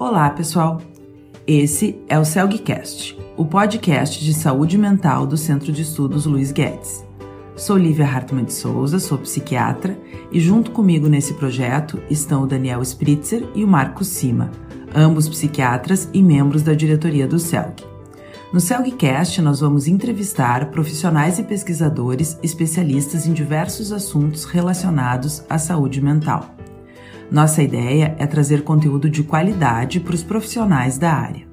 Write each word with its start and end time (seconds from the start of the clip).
Olá, 0.00 0.30
pessoal. 0.30 0.80
Esse 1.46 2.02
é 2.08 2.18
o 2.18 2.24
CELGcast, 2.24 3.18
o 3.36 3.44
podcast 3.44 4.24
de 4.24 4.32
saúde 4.32 4.78
mental 4.78 5.26
do 5.26 5.36
Centro 5.36 5.70
de 5.70 5.82
Estudos 5.82 6.24
Luiz 6.24 6.50
Guedes. 6.50 7.06
Sou 7.54 7.76
Lívia 7.76 8.06
Hartmann 8.06 8.46
de 8.46 8.54
Souza, 8.54 8.98
sou 8.98 9.18
psiquiatra 9.18 10.00
e 10.32 10.40
junto 10.40 10.70
comigo 10.70 11.06
nesse 11.06 11.34
projeto 11.34 12.02
estão 12.08 12.44
o 12.44 12.46
Daniel 12.46 12.80
Spritzer 12.80 13.46
e 13.54 13.62
o 13.62 13.68
Marcos 13.68 14.06
Sima, 14.06 14.50
ambos 14.94 15.28
psiquiatras 15.28 16.08
e 16.14 16.22
membros 16.22 16.62
da 16.62 16.72
diretoria 16.72 17.28
do 17.28 17.38
CELG. 17.38 17.84
No 18.54 18.58
CELGcast, 18.58 19.42
nós 19.42 19.60
vamos 19.60 19.86
entrevistar 19.86 20.70
profissionais 20.70 21.38
e 21.38 21.42
pesquisadores 21.42 22.38
especialistas 22.42 23.26
em 23.26 23.34
diversos 23.34 23.92
assuntos 23.92 24.44
relacionados 24.44 25.44
à 25.46 25.58
saúde 25.58 26.00
mental. 26.00 26.56
Nossa 27.30 27.62
ideia 27.62 28.16
é 28.18 28.26
trazer 28.26 28.64
conteúdo 28.64 29.08
de 29.08 29.22
qualidade 29.22 30.00
para 30.00 30.14
os 30.14 30.22
profissionais 30.22 30.98
da 30.98 31.12
área. 31.12 31.48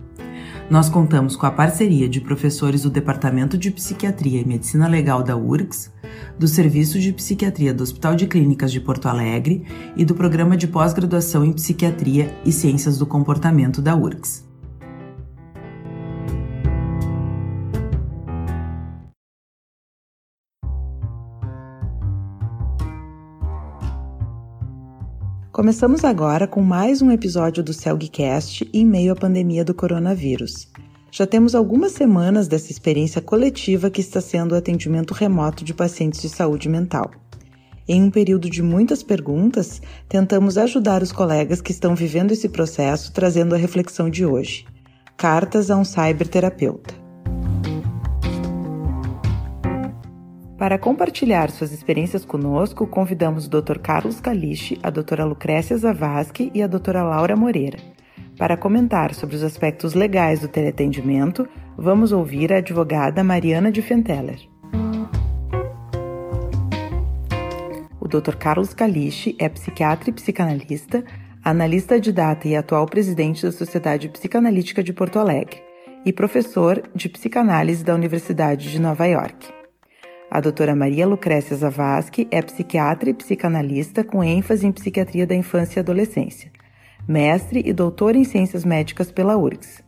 Nós 0.72 0.90
contamos 0.90 1.36
com 1.36 1.46
a 1.46 1.52
parceria 1.52 2.10
de 2.10 2.20
professores 2.20 2.82
do 2.82 2.90
Departamento 2.90 3.58
de 3.58 3.70
Psiquiatria 3.70 4.42
e 4.42 4.46
Medicina 4.46 4.88
Legal 4.88 5.22
da 5.22 5.38
URGS, 5.38 5.94
do 6.38 6.48
Serviço 6.48 7.00
de 7.00 7.14
Psiquiatria 7.14 7.74
do 7.74 7.84
Hospital 7.84 8.16
de 8.16 8.26
Clínicas 8.26 8.72
de 8.72 8.82
Porto 8.82 9.08
Alegre 9.08 9.66
e 9.96 10.04
do 10.04 10.16
Programa 10.16 10.58
de 10.58 10.68
Pós-Graduação 10.68 11.46
em 11.46 11.54
Psiquiatria 11.54 12.36
e 12.44 12.52
Ciências 12.52 12.98
do 12.98 13.06
Comportamento 13.06 13.80
da 13.80 13.96
URGS. 13.96 14.47
Começamos 25.58 26.06
agora 26.06 26.46
com 26.46 26.62
mais 26.62 27.02
um 27.02 27.10
episódio 27.10 27.64
do 27.64 27.74
Celgcast 27.74 28.70
em 28.72 28.86
meio 28.86 29.14
à 29.14 29.16
pandemia 29.16 29.66
do 29.66 29.74
coronavírus. 29.74 30.72
Já 31.10 31.26
temos 31.26 31.56
algumas 31.56 31.94
semanas 31.94 32.48
dessa 32.48 32.72
experiência 32.72 33.24
coletiva 33.24 33.90
que 33.90 34.00
está 34.00 34.22
sendo 34.22 34.52
o 34.52 34.56
atendimento 34.56 35.16
remoto 35.16 35.66
de 35.66 35.74
pacientes 35.74 36.22
de 36.22 36.30
saúde 36.30 36.70
mental. 36.70 37.10
Em 37.88 38.04
um 38.04 38.12
período 38.12 38.48
de 38.52 38.62
muitas 38.62 39.02
perguntas, 39.02 39.82
tentamos 40.08 40.60
ajudar 40.60 41.02
os 41.02 41.12
colegas 41.12 41.60
que 41.60 41.72
estão 41.72 41.96
vivendo 41.96 42.34
esse 42.34 42.48
processo 42.48 43.12
trazendo 43.12 43.56
a 43.56 43.58
reflexão 43.58 44.12
de 44.12 44.24
hoje. 44.24 44.64
Cartas 45.18 45.72
a 45.72 45.76
um 45.76 45.84
cyberterapeuta. 45.84 47.07
Para 50.58 50.80
compartilhar 50.80 51.52
suas 51.52 51.72
experiências 51.72 52.26
conosco, 52.26 52.88
convidamos 52.88 53.46
o 53.46 53.50
Dr. 53.50 53.78
Carlos 53.78 54.20
Caliche, 54.20 54.80
a 54.82 54.90
doutora 54.90 55.24
Lucrécia 55.24 55.78
Zavascki 55.78 56.50
e 56.52 56.64
a 56.64 56.68
doutora 56.68 57.04
Laura 57.04 57.36
Moreira. 57.36 57.78
Para 58.40 58.58
comentar 58.58 59.14
sobre 59.14 59.36
os 59.36 59.44
aspectos 59.44 59.94
legais 59.94 60.40
do 60.40 60.48
teleatendimento, 60.48 61.48
vamos 61.78 62.12
ouvir 62.12 62.52
a 62.52 62.58
advogada 62.58 63.24
Mariana 63.24 63.72
de 63.72 63.84
Fenteller. 63.84 64.40
O 68.02 68.08
Dr. 68.08 68.36
Carlos 68.36 68.74
Caliche 68.74 69.36
é 69.38 69.48
psiquiatra 69.48 70.10
e 70.10 70.14
psicanalista, 70.14 71.04
analista 71.44 72.00
de 72.00 72.12
data 72.12 72.48
e 72.48 72.56
atual 72.56 72.88
presidente 72.88 73.44
da 73.44 73.52
Sociedade 73.52 74.10
Psicanalítica 74.10 74.82
de 74.82 74.92
Porto 74.92 75.20
Alegre 75.20 75.62
e 76.04 76.12
professor 76.12 76.82
de 76.96 77.10
psicanálise 77.10 77.84
da 77.84 77.94
Universidade 77.94 78.72
de 78.72 78.82
Nova 78.82 79.06
York. 79.06 79.57
A 80.30 80.42
doutora 80.42 80.76
Maria 80.76 81.08
Lucrécia 81.08 81.56
Zavascki 81.56 82.28
é 82.30 82.42
psiquiatra 82.42 83.10
e 83.10 83.14
psicanalista 83.14 84.04
com 84.04 84.22
ênfase 84.22 84.68
em 84.68 84.74
psiquiatria 84.74 85.26
da 85.26 85.34
infância 85.34 85.80
e 85.80 85.82
adolescência, 85.82 86.52
mestre 87.08 87.64
e 87.66 87.72
doutora 87.72 88.18
em 88.18 88.26
ciências 88.26 88.66
médicas 88.66 89.10
pela 89.10 89.38
URGS. 89.38 89.82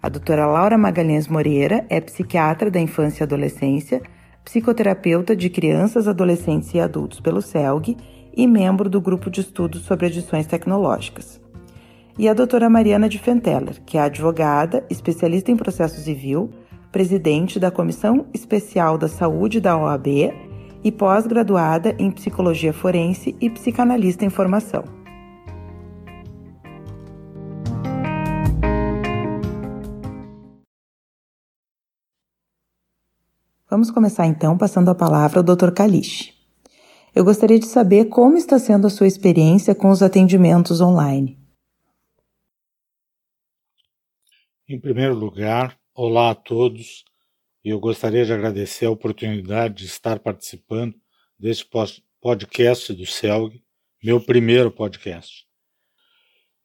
A 0.00 0.08
doutora 0.08 0.46
Laura 0.46 0.78
Magalhães 0.78 1.26
Moreira 1.26 1.84
é 1.90 2.00
psiquiatra 2.00 2.70
da 2.70 2.78
infância 2.78 3.22
e 3.22 3.24
adolescência, 3.24 4.00
psicoterapeuta 4.44 5.34
de 5.34 5.50
crianças, 5.50 6.06
adolescentes 6.06 6.72
e 6.72 6.78
adultos 6.78 7.18
pelo 7.18 7.42
CELG 7.42 7.96
e 8.32 8.46
membro 8.46 8.88
do 8.88 9.00
grupo 9.00 9.28
de 9.28 9.40
estudos 9.40 9.82
sobre 9.82 10.06
adições 10.06 10.46
tecnológicas. 10.46 11.40
E 12.16 12.28
a 12.28 12.32
doutora 12.32 12.70
Mariana 12.70 13.08
de 13.08 13.18
Fenteller, 13.18 13.82
que 13.84 13.98
é 13.98 14.02
advogada, 14.02 14.84
especialista 14.88 15.50
em 15.50 15.56
processo 15.56 16.00
civil, 16.00 16.48
presidente 16.94 17.58
da 17.58 17.72
Comissão 17.72 18.28
Especial 18.32 18.96
da 18.96 19.08
Saúde 19.08 19.60
da 19.60 19.76
OAB 19.76 20.06
e 20.84 20.92
pós-graduada 20.92 21.92
em 21.98 22.08
Psicologia 22.08 22.72
Forense 22.72 23.36
e 23.40 23.50
psicanalista 23.50 24.24
em 24.24 24.30
formação. 24.30 24.84
Vamos 33.68 33.90
começar 33.90 34.28
então 34.28 34.56
passando 34.56 34.88
a 34.88 34.94
palavra 34.94 35.40
ao 35.40 35.42
Dr. 35.42 35.72
Caliche. 35.72 36.32
Eu 37.12 37.24
gostaria 37.24 37.58
de 37.58 37.66
saber 37.66 38.04
como 38.04 38.36
está 38.36 38.56
sendo 38.56 38.86
a 38.86 38.90
sua 38.90 39.08
experiência 39.08 39.74
com 39.74 39.90
os 39.90 40.00
atendimentos 40.00 40.80
online. 40.80 41.36
Em 44.68 44.78
primeiro 44.80 45.16
lugar, 45.16 45.76
Olá 45.96 46.30
a 46.30 46.34
todos. 46.34 47.04
Eu 47.64 47.78
gostaria 47.78 48.26
de 48.26 48.32
agradecer 48.32 48.84
a 48.84 48.90
oportunidade 48.90 49.74
de 49.74 49.84
estar 49.86 50.18
participando 50.18 50.96
deste 51.38 51.70
podcast 52.20 52.92
do 52.92 53.06
CELG, 53.06 53.62
meu 54.02 54.20
primeiro 54.20 54.72
podcast. 54.72 55.46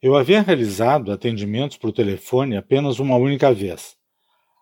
Eu 0.01 0.16
havia 0.16 0.41
realizado 0.41 1.12
atendimentos 1.12 1.78
por 1.78 1.91
telefone 1.91 2.57
apenas 2.57 2.97
uma 2.97 3.17
única 3.17 3.53
vez. 3.53 3.95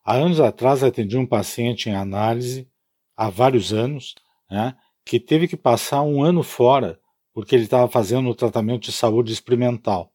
Há 0.03 0.15
anos 0.15 0.41
atrás 0.41 0.83
atendi 0.83 1.17
um 1.17 1.25
paciente 1.25 1.89
em 1.89 1.95
análise, 1.95 2.69
há 3.15 3.29
vários 3.29 3.71
anos, 3.71 4.15
né, 4.51 4.75
que 5.05 5.17
teve 5.17 5.47
que 5.47 5.55
passar 5.55 6.01
um 6.01 6.21
ano 6.21 6.43
fora 6.43 6.99
porque 7.33 7.55
ele 7.55 7.63
estava 7.63 7.87
fazendo 7.87 8.29
o 8.29 8.35
tratamento 8.35 8.81
de 8.81 8.91
saúde 8.91 9.31
experimental. 9.31 10.11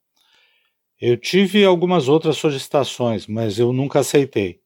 Eu 1.04 1.16
tive 1.16 1.64
algumas 1.64 2.06
outras 2.06 2.36
solicitações, 2.36 3.26
mas 3.26 3.58
eu 3.58 3.72
nunca 3.72 3.98
aceitei. 3.98 4.60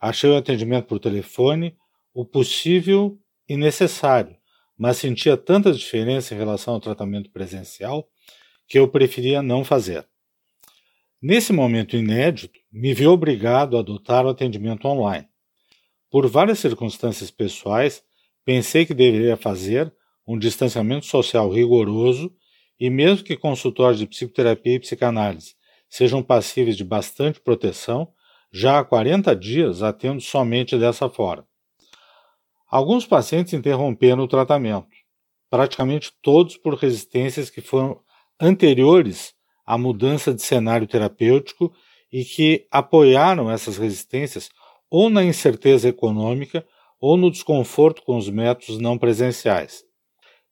Achei 0.00 0.28
o 0.28 0.36
atendimento 0.36 0.86
por 0.86 0.98
telefone 0.98 1.76
o 2.12 2.24
possível 2.24 3.16
e 3.48 3.56
necessário, 3.56 4.36
mas 4.76 4.96
sentia 4.96 5.36
tanta 5.36 5.72
diferença 5.72 6.34
em 6.34 6.38
relação 6.38 6.74
ao 6.74 6.80
tratamento 6.80 7.30
presencial 7.30 8.08
que 8.66 8.76
eu 8.76 8.88
preferia 8.88 9.40
não 9.40 9.62
fazer. 9.62 10.04
Nesse 11.22 11.52
momento 11.52 11.96
inédito, 11.96 12.58
me 12.72 12.92
vi 12.92 13.06
obrigado 13.06 13.76
a 13.76 13.80
adotar 13.80 14.26
o 14.26 14.30
atendimento 14.30 14.88
online. 14.88 15.28
Por 16.10 16.26
várias 16.26 16.58
circunstâncias 16.58 17.30
pessoais, 17.30 18.02
pensei 18.44 18.84
que 18.84 18.92
deveria 18.92 19.36
fazer 19.36 19.94
um 20.26 20.36
distanciamento 20.36 21.06
social 21.06 21.48
rigoroso 21.48 22.34
e, 22.76 22.90
mesmo 22.90 23.24
que 23.24 23.36
consultórios 23.36 24.00
de 24.00 24.06
psicoterapia 24.08 24.74
e 24.74 24.80
psicanálise 24.80 25.54
sejam 25.88 26.22
passíveis 26.22 26.76
de 26.76 26.84
bastante 26.84 27.40
proteção, 27.40 28.12
já 28.52 28.78
há 28.78 28.84
40 28.84 29.34
dias 29.36 29.82
atendo 29.82 30.20
somente 30.20 30.78
dessa 30.78 31.08
forma. 31.08 31.46
Alguns 32.68 33.06
pacientes 33.06 33.52
interromperam 33.52 34.24
o 34.24 34.28
tratamento, 34.28 34.88
praticamente 35.48 36.12
todos 36.20 36.56
por 36.56 36.74
resistências 36.74 37.48
que 37.48 37.60
foram 37.60 38.00
anteriores 38.40 39.34
à 39.64 39.78
mudança 39.78 40.32
de 40.34 40.42
cenário 40.42 40.86
terapêutico 40.86 41.72
e 42.12 42.24
que 42.24 42.66
apoiaram 42.70 43.50
essas 43.50 43.76
resistências 43.76 44.48
ou 44.90 45.10
na 45.10 45.24
incerteza 45.24 45.88
econômica 45.88 46.66
ou 47.00 47.16
no 47.16 47.30
desconforto 47.30 48.02
com 48.02 48.16
os 48.16 48.28
métodos 48.28 48.78
não 48.78 48.96
presenciais. 48.96 49.84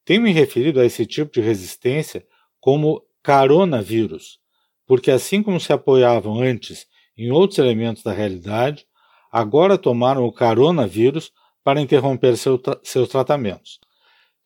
Tenho 0.05 0.23
me 0.23 0.33
referido 0.33 0.81
a 0.81 0.85
esse 0.85 1.07
tipo 1.07 1.33
de 1.33 1.41
resistência 1.41 2.27
como 2.61 3.03
coronavírus, 3.25 4.39
porque 4.87 5.11
assim 5.11 5.43
como 5.43 5.61
se 5.61 5.73
apoiavam 5.73 6.41
antes 6.41 6.87
em 7.17 7.31
outros 7.31 7.59
elementos 7.59 8.03
da 8.03 8.13
realidade, 8.13 8.87
agora 9.31 9.79
tomaram 9.79 10.25
o 10.25 10.33
coronavírus 10.33 11.33
para 11.63 11.81
interromper 11.81 12.37
seu 12.37 12.59
tra 12.59 12.79
seus 12.83 13.09
tratamentos. 13.09 13.81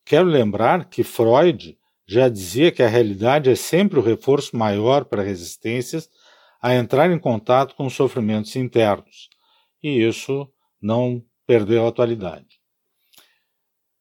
Quero 0.04 0.26
lembrar 0.26 0.88
que 0.88 1.02
Freud 1.02 1.76
já 2.06 2.28
dizia 2.28 2.72
que 2.72 2.82
a 2.82 2.88
realidade 2.88 3.50
é 3.50 3.54
sempre 3.54 3.98
o 3.98 4.02
reforço 4.02 4.56
maior 4.56 5.04
para 5.04 5.22
resistências 5.22 6.08
a 6.60 6.74
entrar 6.74 7.10
em 7.10 7.18
contato 7.18 7.74
com 7.74 7.90
sofrimentos 7.90 8.56
internos, 8.56 9.28
e 9.82 10.02
isso 10.02 10.48
não 10.80 11.22
perdeu 11.46 11.84
a 11.84 11.88
atualidade. 11.88 12.58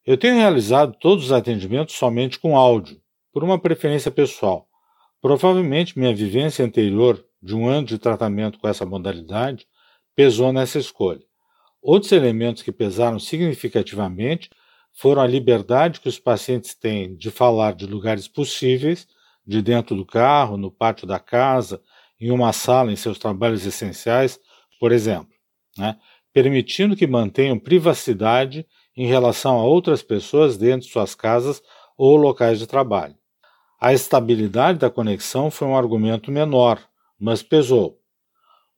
Eu 0.05 0.17
tenho 0.17 0.35
realizado 0.35 0.97
todos 0.99 1.25
os 1.25 1.31
atendimentos 1.31 1.95
somente 1.95 2.39
com 2.39 2.55
áudio, 2.55 3.01
por 3.33 3.43
uma 3.43 3.59
preferência 3.59 4.09
pessoal, 4.09 4.67
Provavelmente 5.21 5.97
minha 5.97 6.15
vivência 6.15 6.63
anterior 6.63 7.23
de 7.41 7.55
um 7.55 7.67
ano 7.67 7.87
de 7.87 7.97
tratamento 7.97 8.59
com 8.59 8.67
essa 8.67 8.85
modalidade 8.85 9.67
pesou 10.15 10.53
nessa 10.53 10.79
escolha. 10.79 11.23
Outros 11.81 12.11
elementos 12.11 12.63
que 12.63 12.71
pesaram 12.71 13.19
significativamente 13.19 14.49
foram 14.93 15.21
a 15.21 15.27
liberdade 15.27 16.01
que 16.01 16.09
os 16.09 16.19
pacientes 16.19 16.73
têm 16.75 17.15
de 17.15 17.31
falar 17.31 17.73
de 17.73 17.85
lugares 17.85 18.27
possíveis, 18.27 19.07
de 19.45 19.61
dentro 19.61 19.95
do 19.95 20.05
carro, 20.05 20.57
no 20.57 20.71
pátio 20.71 21.07
da 21.07 21.19
casa 21.19 21.81
em 22.19 22.31
uma 22.31 22.51
sala 22.53 22.91
em 22.91 22.95
seus 22.95 23.19
trabalhos 23.19 23.65
essenciais, 23.65 24.39
por 24.79 24.91
exemplo, 24.91 25.33
né, 25.77 25.97
permitindo 26.33 26.95
que 26.95 27.07
mantenham 27.07 27.59
privacidade 27.59 28.65
em 28.95 29.07
relação 29.07 29.59
a 29.59 29.63
outras 29.63 30.01
pessoas 30.03 30.57
dentro 30.57 30.87
de 30.87 30.91
suas 30.93 31.15
casas 31.15 31.61
ou 31.97 32.17
locais 32.17 32.59
de 32.59 32.67
trabalho. 32.67 33.16
A 33.79 33.93
estabilidade 33.93 34.79
da 34.79 34.89
conexão 34.89 35.51
foi 35.51 35.67
um 35.67 35.77
argumento 35.77 36.31
menor, 36.31 36.81
mas 37.19 37.43
pesou. 37.43 37.99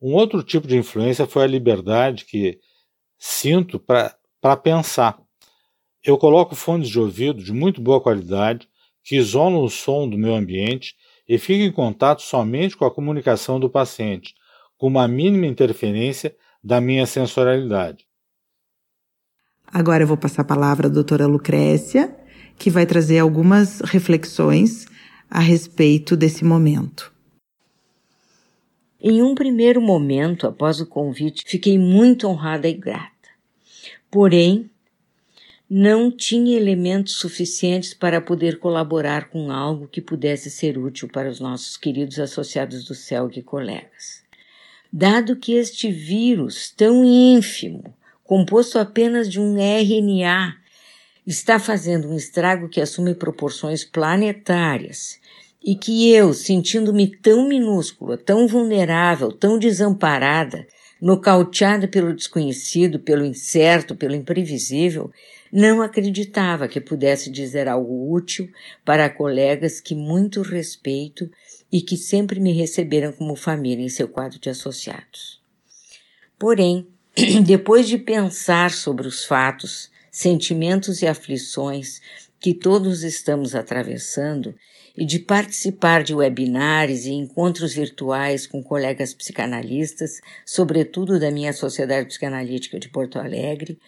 Um 0.01 0.13
outro 0.13 0.43
tipo 0.43 0.67
de 0.67 0.77
influência 0.77 1.25
foi 1.25 1.43
a 1.43 1.47
liberdade 1.47 2.25
que 2.25 2.59
sinto 3.17 3.79
para 3.79 4.57
pensar. 4.57 5.17
Eu 6.03 6.17
coloco 6.17 6.55
fones 6.55 6.89
de 6.89 6.99
ouvido 6.99 7.43
de 7.43 7.53
muito 7.53 7.81
boa 7.81 8.01
qualidade 8.01 8.67
que 9.03 9.15
isolam 9.15 9.63
o 9.63 9.69
som 9.69 10.07
do 10.07 10.17
meu 10.17 10.35
ambiente 10.35 10.95
e 11.27 11.37
fico 11.37 11.63
em 11.63 11.71
contato 11.71 12.21
somente 12.21 12.75
com 12.75 12.85
a 12.85 12.91
comunicação 12.91 13.59
do 13.59 13.69
paciente, 13.69 14.35
com 14.77 14.87
uma 14.87 15.07
mínima 15.07 15.45
interferência 15.45 16.35
da 16.63 16.81
minha 16.81 17.05
sensorialidade. 17.05 18.05
Agora 19.67 20.03
eu 20.03 20.07
vou 20.07 20.17
passar 20.17 20.41
a 20.41 20.45
palavra 20.45 20.87
à 20.87 20.89
doutora 20.89 21.27
Lucrécia, 21.27 22.17
que 22.59 22.69
vai 22.69 22.85
trazer 22.85 23.17
algumas 23.19 23.79
reflexões 23.79 24.85
a 25.29 25.39
respeito 25.39 26.17
desse 26.17 26.43
momento. 26.43 27.11
Em 29.01 29.23
um 29.23 29.33
primeiro 29.33 29.81
momento, 29.81 30.45
após 30.45 30.81
o 30.81 30.85
convite, 30.85 31.45
fiquei 31.47 31.79
muito 31.79 32.27
honrada 32.27 32.67
e 32.67 32.73
grata. 32.73 33.09
Porém, 34.11 34.69
não 35.69 36.11
tinha 36.11 36.57
elementos 36.57 37.13
suficientes 37.13 37.93
para 37.93 38.19
poder 38.19 38.59
colaborar 38.59 39.29
com 39.29 39.51
algo 39.51 39.87
que 39.87 40.01
pudesse 40.01 40.49
ser 40.49 40.77
útil 40.77 41.07
para 41.07 41.29
os 41.29 41.39
nossos 41.39 41.77
queridos 41.77 42.19
associados 42.19 42.83
do 42.83 42.93
CELG 42.93 43.39
e 43.39 43.43
colegas. 43.43 44.21
Dado 44.91 45.37
que 45.37 45.53
este 45.53 45.89
vírus 45.89 46.73
tão 46.75 47.05
ínfimo, 47.05 47.95
composto 48.23 48.79
apenas 48.79 49.29
de 49.29 49.39
um 49.39 49.55
RNA, 49.57 50.58
está 51.25 51.59
fazendo 51.59 52.09
um 52.09 52.15
estrago 52.15 52.69
que 52.69 52.81
assume 52.81 53.13
proporções 53.13 53.83
planetárias 53.83 55.19
e 55.63 55.75
que 55.75 56.11
eu, 56.11 56.33
sentindo-me 56.33 57.07
tão 57.07 57.47
minúscula, 57.47 58.17
tão 58.17 58.47
vulnerável, 58.47 59.31
tão 59.31 59.59
desamparada, 59.59 60.65
nocauteada 61.01 61.87
pelo 61.87 62.13
desconhecido, 62.13 62.99
pelo 62.99 63.25
incerto, 63.25 63.95
pelo 63.95 64.15
imprevisível, 64.15 65.11
não 65.51 65.81
acreditava 65.81 66.67
que 66.67 66.79
pudesse 66.79 67.29
dizer 67.29 67.67
algo 67.67 68.13
útil 68.13 68.49
para 68.85 69.09
colegas 69.09 69.79
que 69.79 69.95
muito 69.95 70.41
respeito 70.41 71.29
e 71.71 71.81
que 71.81 71.97
sempre 71.97 72.39
me 72.39 72.51
receberam 72.51 73.11
como 73.11 73.35
família 73.35 73.83
em 73.83 73.89
seu 73.89 74.07
quadro 74.07 74.39
de 74.39 74.49
associados. 74.49 75.41
Porém, 76.37 76.87
depois 77.45 77.87
de 77.87 77.97
pensar 77.97 78.71
sobre 78.71 79.07
os 79.07 79.25
fatos, 79.25 79.91
sentimentos 80.11 81.01
e 81.01 81.07
aflições 81.07 82.01
que 82.39 82.53
todos 82.53 83.03
estamos 83.03 83.53
atravessando 83.53 84.55
e 84.95 85.05
de 85.05 85.19
participar 85.19 86.03
de 86.03 86.13
webinars 86.13 87.05
e 87.05 87.11
encontros 87.11 87.73
virtuais 87.73 88.45
com 88.45 88.63
colegas 88.63 89.13
psicanalistas, 89.13 90.19
sobretudo 90.45 91.19
da 91.19 91.31
minha 91.31 91.53
Sociedade 91.53 92.07
Psicanalítica 92.07 92.79
de 92.79 92.89
Porto 92.89 93.17
Alegre, 93.17 93.79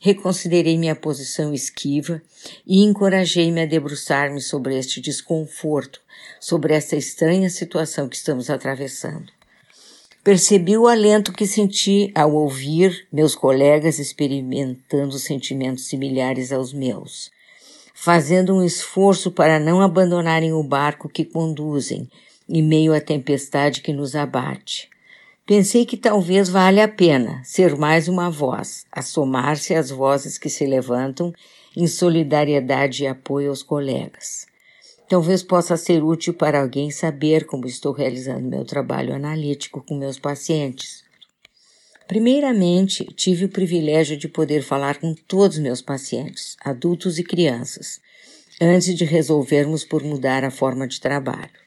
reconsiderei 0.00 0.78
minha 0.78 0.96
posição 0.96 1.52
esquiva 1.52 2.22
e 2.66 2.82
encorajei-me 2.82 3.62
a 3.62 3.66
debruçar-me 3.66 4.40
sobre 4.40 4.78
este 4.78 5.00
desconforto, 5.00 6.00
sobre 6.40 6.72
essa 6.72 6.96
estranha 6.96 7.50
situação 7.50 8.08
que 8.08 8.16
estamos 8.16 8.48
atravessando. 8.48 9.39
Percebi 10.22 10.76
o 10.76 10.86
alento 10.86 11.32
que 11.32 11.46
senti 11.46 12.12
ao 12.14 12.34
ouvir 12.34 13.08
meus 13.10 13.34
colegas 13.34 13.98
experimentando 13.98 15.18
sentimentos 15.18 15.86
similares 15.86 16.52
aos 16.52 16.74
meus, 16.74 17.30
fazendo 17.94 18.54
um 18.54 18.62
esforço 18.62 19.30
para 19.30 19.58
não 19.58 19.80
abandonarem 19.80 20.52
o 20.52 20.62
barco 20.62 21.08
que 21.08 21.24
conduzem 21.24 22.06
em 22.46 22.62
meio 22.62 22.92
à 22.92 23.00
tempestade 23.00 23.80
que 23.80 23.94
nos 23.94 24.14
abate. 24.14 24.90
Pensei 25.46 25.86
que 25.86 25.96
talvez 25.96 26.50
valha 26.50 26.84
a 26.84 26.88
pena 26.88 27.40
ser 27.42 27.74
mais 27.74 28.06
uma 28.06 28.28
voz, 28.28 28.84
a 28.92 29.00
somar-se 29.00 29.74
às 29.74 29.88
vozes 29.88 30.36
que 30.36 30.50
se 30.50 30.66
levantam 30.66 31.32
em 31.74 31.86
solidariedade 31.86 33.04
e 33.04 33.06
apoio 33.06 33.48
aos 33.48 33.62
colegas. 33.62 34.49
Talvez 35.10 35.42
possa 35.42 35.76
ser 35.76 36.04
útil 36.04 36.32
para 36.32 36.60
alguém 36.60 36.88
saber 36.88 37.44
como 37.44 37.66
estou 37.66 37.92
realizando 37.92 38.48
meu 38.48 38.64
trabalho 38.64 39.12
analítico 39.12 39.82
com 39.82 39.98
meus 39.98 40.20
pacientes. 40.20 41.02
Primeiramente, 42.06 43.04
tive 43.16 43.46
o 43.46 43.48
privilégio 43.48 44.16
de 44.16 44.28
poder 44.28 44.62
falar 44.62 45.00
com 45.00 45.12
todos 45.12 45.58
meus 45.58 45.82
pacientes, 45.82 46.56
adultos 46.60 47.18
e 47.18 47.24
crianças, 47.24 48.00
antes 48.60 48.94
de 48.94 49.04
resolvermos 49.04 49.84
por 49.84 50.04
mudar 50.04 50.44
a 50.44 50.50
forma 50.50 50.86
de 50.86 51.00
trabalho. 51.00 51.58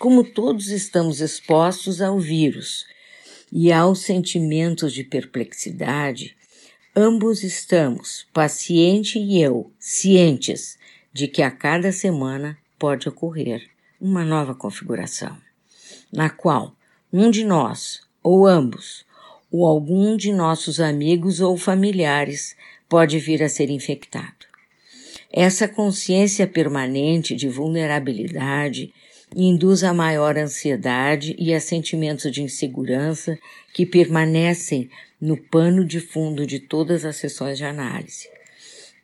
Como 0.00 0.24
todos 0.24 0.66
estamos 0.66 1.20
expostos 1.20 2.02
ao 2.02 2.18
vírus, 2.18 2.86
e 3.52 3.70
aos 3.70 4.00
sentimentos 4.00 4.92
de 4.92 5.04
perplexidade, 5.04 6.36
ambos 6.96 7.44
estamos, 7.44 8.26
paciente 8.32 9.16
e 9.16 9.40
eu, 9.40 9.70
cientes 9.78 10.76
de 11.12 11.28
que 11.28 11.40
a 11.40 11.52
cada 11.52 11.92
semana 11.92 12.58
pode 12.80 13.08
ocorrer 13.10 13.68
uma 14.00 14.24
nova 14.24 14.54
configuração, 14.54 15.36
na 16.10 16.30
qual 16.30 16.74
um 17.12 17.30
de 17.30 17.44
nós, 17.44 18.00
ou 18.22 18.46
ambos, 18.46 19.04
ou 19.52 19.66
algum 19.66 20.16
de 20.16 20.32
nossos 20.32 20.80
amigos 20.80 21.40
ou 21.40 21.58
familiares 21.58 22.56
pode 22.88 23.18
vir 23.18 23.42
a 23.42 23.48
ser 23.50 23.68
infectado. 23.68 24.46
Essa 25.30 25.68
consciência 25.68 26.46
permanente 26.46 27.36
de 27.36 27.48
vulnerabilidade 27.48 28.92
induz 29.36 29.84
a 29.84 29.92
maior 29.92 30.38
ansiedade 30.38 31.36
e 31.38 31.52
a 31.52 31.60
sentimentos 31.60 32.32
de 32.32 32.42
insegurança 32.42 33.38
que 33.74 33.84
permanecem 33.84 34.90
no 35.20 35.36
pano 35.36 35.84
de 35.84 36.00
fundo 36.00 36.46
de 36.46 36.58
todas 36.58 37.04
as 37.04 37.16
sessões 37.16 37.58
de 37.58 37.64
análise. 37.64 38.39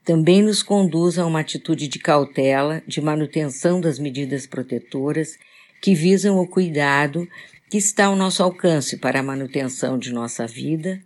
Também 0.07 0.41
nos 0.41 0.63
conduz 0.63 1.19
a 1.19 1.27
uma 1.27 1.41
atitude 1.41 1.87
de 1.87 1.99
cautela, 1.99 2.83
de 2.87 3.03
manutenção 3.03 3.79
das 3.79 3.99
medidas 3.99 4.47
protetoras 4.47 5.37
que 5.83 5.95
visam 5.95 6.39
o 6.39 6.49
cuidado 6.49 7.29
que 7.69 7.77
está 7.77 8.07
ao 8.07 8.17
nosso 8.17 8.43
alcance 8.43 8.97
para 8.97 9.21
a 9.21 9.23
manutenção 9.23 9.99
de 9.99 10.13
nossa 10.13 10.47
vida, 10.47 11.03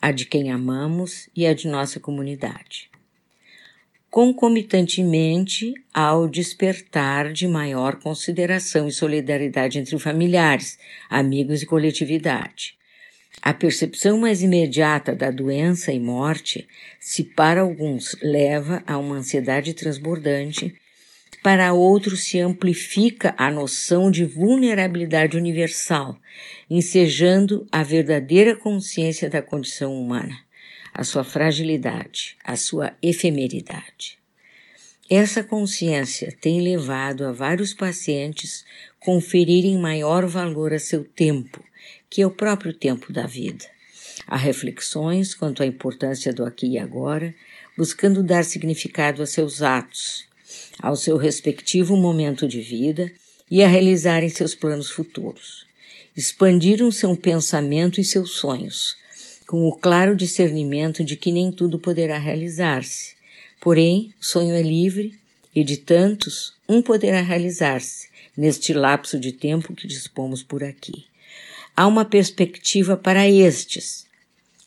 a 0.00 0.10
de 0.10 0.24
quem 0.24 0.50
amamos 0.50 1.28
e 1.36 1.46
a 1.46 1.52
de 1.52 1.68
nossa 1.68 2.00
comunidade 2.00 2.94
concomitantemente 4.14 5.74
ao 5.92 6.28
despertar 6.28 7.32
de 7.32 7.48
maior 7.48 7.96
consideração 7.96 8.86
e 8.86 8.92
solidariedade 8.92 9.76
entre 9.76 9.98
familiares, 9.98 10.78
amigos 11.10 11.62
e 11.62 11.66
coletividade. 11.66 12.78
A 13.44 13.52
percepção 13.52 14.16
mais 14.16 14.42
imediata 14.42 15.14
da 15.14 15.30
doença 15.30 15.92
e 15.92 16.00
morte, 16.00 16.66
se 16.98 17.22
para 17.22 17.60
alguns 17.60 18.16
leva 18.22 18.82
a 18.86 18.96
uma 18.96 19.16
ansiedade 19.16 19.74
transbordante, 19.74 20.74
para 21.42 21.74
outros 21.74 22.24
se 22.24 22.40
amplifica 22.40 23.34
a 23.36 23.50
noção 23.50 24.10
de 24.10 24.24
vulnerabilidade 24.24 25.36
universal, 25.36 26.18
ensejando 26.70 27.66
a 27.70 27.82
verdadeira 27.82 28.56
consciência 28.56 29.28
da 29.28 29.42
condição 29.42 29.94
humana 29.94 30.42
a 30.94 31.02
sua 31.02 31.24
fragilidade, 31.24 32.36
a 32.44 32.54
sua 32.56 32.96
efemeridade. 33.02 34.16
Essa 35.10 35.42
consciência 35.42 36.34
tem 36.40 36.62
levado 36.62 37.26
a 37.26 37.32
vários 37.32 37.74
pacientes 37.74 38.64
conferirem 39.00 39.76
maior 39.76 40.24
valor 40.26 40.72
a 40.72 40.78
seu 40.78 41.04
tempo, 41.04 41.62
que 42.08 42.22
é 42.22 42.26
o 42.26 42.30
próprio 42.30 42.72
tempo 42.72 43.12
da 43.12 43.26
vida. 43.26 43.64
Há 44.26 44.36
reflexões 44.36 45.34
quanto 45.34 45.62
à 45.62 45.66
importância 45.66 46.32
do 46.32 46.44
aqui 46.44 46.66
e 46.66 46.78
agora, 46.78 47.34
buscando 47.76 48.22
dar 48.22 48.44
significado 48.44 49.22
a 49.22 49.26
seus 49.26 49.62
atos, 49.62 50.24
ao 50.80 50.96
seu 50.96 51.16
respectivo 51.16 51.96
momento 51.96 52.46
de 52.46 52.60
vida 52.60 53.10
e 53.50 53.62
a 53.62 53.68
realizarem 53.68 54.28
seus 54.28 54.54
planos 54.54 54.90
futuros. 54.90 55.66
Expandiram 56.16 56.90
seu 56.90 57.14
pensamento 57.16 58.00
e 58.00 58.04
seus 58.04 58.32
sonhos, 58.32 58.96
com 59.46 59.66
o 59.68 59.76
claro 59.76 60.16
discernimento 60.16 61.04
de 61.04 61.16
que 61.16 61.32
nem 61.32 61.50
tudo 61.50 61.78
poderá 61.78 62.18
realizar-se. 62.18 63.14
Porém, 63.60 64.14
o 64.20 64.24
sonho 64.24 64.54
é 64.54 64.62
livre 64.62 65.18
e 65.54 65.62
de 65.62 65.76
tantos, 65.76 66.54
um 66.68 66.80
poderá 66.80 67.20
realizar-se 67.20 68.08
neste 68.36 68.72
lapso 68.72 69.18
de 69.18 69.32
tempo 69.32 69.74
que 69.74 69.86
dispomos 69.86 70.42
por 70.42 70.64
aqui. 70.64 71.04
Há 71.76 71.86
uma 71.86 72.04
perspectiva 72.04 72.96
para 72.96 73.28
estes, 73.28 74.06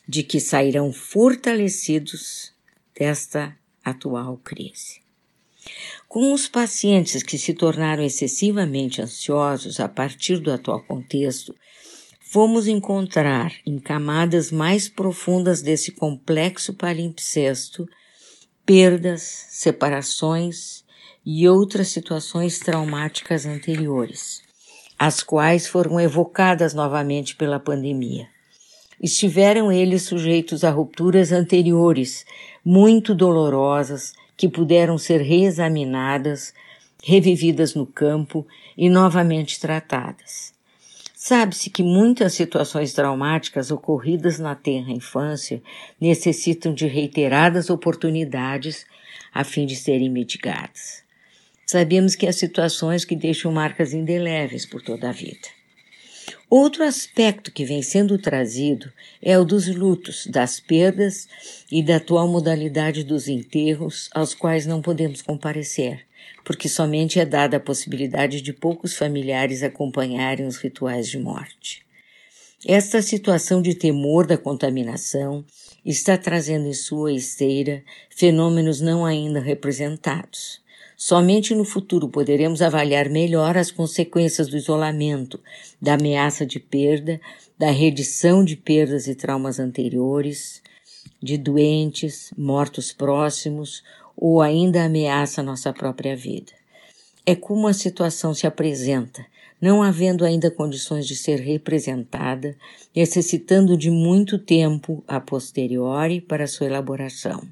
de 0.06 0.22
que 0.22 0.38
sairão 0.38 0.92
fortalecidos 0.92 2.52
desta 2.94 3.56
atual 3.82 4.36
crise. 4.44 5.00
Com 6.06 6.32
os 6.32 6.46
pacientes 6.48 7.22
que 7.22 7.38
se 7.38 7.54
tornaram 7.54 8.02
excessivamente 8.02 9.00
ansiosos 9.00 9.80
a 9.80 9.88
partir 9.88 10.38
do 10.38 10.52
atual 10.52 10.82
contexto, 10.82 11.54
fomos 12.20 12.66
encontrar 12.66 13.54
em 13.64 13.78
camadas 13.78 14.50
mais 14.50 14.88
profundas 14.88 15.62
desse 15.62 15.92
complexo 15.92 16.74
palimpsesto 16.74 17.88
perdas, 18.66 19.22
separações 19.48 20.84
e 21.24 21.48
outras 21.48 21.88
situações 21.88 22.58
traumáticas 22.58 23.46
anteriores, 23.46 24.42
as 24.98 25.22
quais 25.22 25.66
foram 25.68 26.00
evocadas 26.00 26.74
novamente 26.74 27.36
pela 27.36 27.60
pandemia. 27.60 28.28
Estiveram 29.00 29.70
eles 29.70 30.02
sujeitos 30.02 30.64
a 30.64 30.70
rupturas 30.70 31.30
anteriores, 31.30 32.26
muito 32.64 33.14
dolorosas, 33.14 34.12
que 34.36 34.48
puderam 34.48 34.98
ser 34.98 35.20
reexaminadas, 35.20 36.52
revividas 37.02 37.74
no 37.74 37.86
campo 37.86 38.44
e 38.76 38.88
novamente 38.88 39.60
tratadas. 39.60 40.52
Sabe-se 41.14 41.70
que 41.70 41.82
muitas 41.82 42.34
situações 42.34 42.92
traumáticas 42.92 43.70
ocorridas 43.70 44.38
na 44.38 44.54
tenra 44.54 44.90
infância 44.90 45.62
necessitam 46.00 46.72
de 46.72 46.86
reiteradas 46.86 47.70
oportunidades 47.70 48.86
a 49.32 49.44
fim 49.44 49.66
de 49.66 49.76
serem 49.76 50.08
mitigadas. 50.08 51.07
Sabemos 51.70 52.14
que 52.14 52.26
há 52.26 52.32
situações 52.32 53.04
que 53.04 53.14
deixam 53.14 53.52
marcas 53.52 53.92
indeléveis 53.92 54.64
por 54.64 54.80
toda 54.80 55.10
a 55.10 55.12
vida. 55.12 55.48
Outro 56.48 56.82
aspecto 56.82 57.52
que 57.52 57.62
vem 57.62 57.82
sendo 57.82 58.16
trazido 58.16 58.90
é 59.20 59.38
o 59.38 59.44
dos 59.44 59.68
lutos, 59.68 60.26
das 60.26 60.58
perdas 60.58 61.28
e 61.70 61.82
da 61.82 61.96
atual 61.96 62.26
modalidade 62.26 63.04
dos 63.04 63.28
enterros, 63.28 64.08
aos 64.14 64.32
quais 64.32 64.64
não 64.64 64.80
podemos 64.80 65.20
comparecer, 65.20 66.06
porque 66.42 66.70
somente 66.70 67.20
é 67.20 67.26
dada 67.26 67.58
a 67.58 67.60
possibilidade 67.60 68.40
de 68.40 68.54
poucos 68.54 68.96
familiares 68.96 69.62
acompanharem 69.62 70.46
os 70.46 70.56
rituais 70.56 71.06
de 71.06 71.18
morte. 71.18 71.84
Esta 72.66 73.02
situação 73.02 73.60
de 73.60 73.74
temor 73.74 74.26
da 74.26 74.38
contaminação 74.38 75.44
está 75.84 76.16
trazendo 76.16 76.66
em 76.66 76.72
sua 76.72 77.12
esteira 77.12 77.84
fenômenos 78.08 78.80
não 78.80 79.04
ainda 79.04 79.38
representados 79.38 80.66
Somente 81.00 81.54
no 81.54 81.64
futuro 81.64 82.08
poderemos 82.08 82.60
avaliar 82.60 83.08
melhor 83.08 83.56
as 83.56 83.70
consequências 83.70 84.48
do 84.48 84.56
isolamento, 84.56 85.38
da 85.80 85.94
ameaça 85.94 86.44
de 86.44 86.58
perda, 86.58 87.20
da 87.56 87.70
redição 87.70 88.44
de 88.44 88.56
perdas 88.56 89.06
e 89.06 89.14
traumas 89.14 89.60
anteriores, 89.60 90.60
de 91.22 91.38
doentes, 91.38 92.32
mortos 92.36 92.92
próximos 92.92 93.84
ou 94.16 94.42
ainda 94.42 94.82
ameaça 94.82 95.40
nossa 95.40 95.72
própria 95.72 96.16
vida. 96.16 96.50
É 97.24 97.36
como 97.36 97.68
a 97.68 97.72
situação 97.72 98.34
se 98.34 98.44
apresenta, 98.44 99.24
não 99.60 99.84
havendo 99.84 100.24
ainda 100.24 100.50
condições 100.50 101.06
de 101.06 101.14
ser 101.14 101.38
representada, 101.38 102.56
necessitando 102.94 103.76
de 103.76 103.88
muito 103.88 104.36
tempo 104.36 105.04
a 105.06 105.20
posteriori 105.20 106.20
para 106.20 106.48
sua 106.48 106.66
elaboração. 106.66 107.46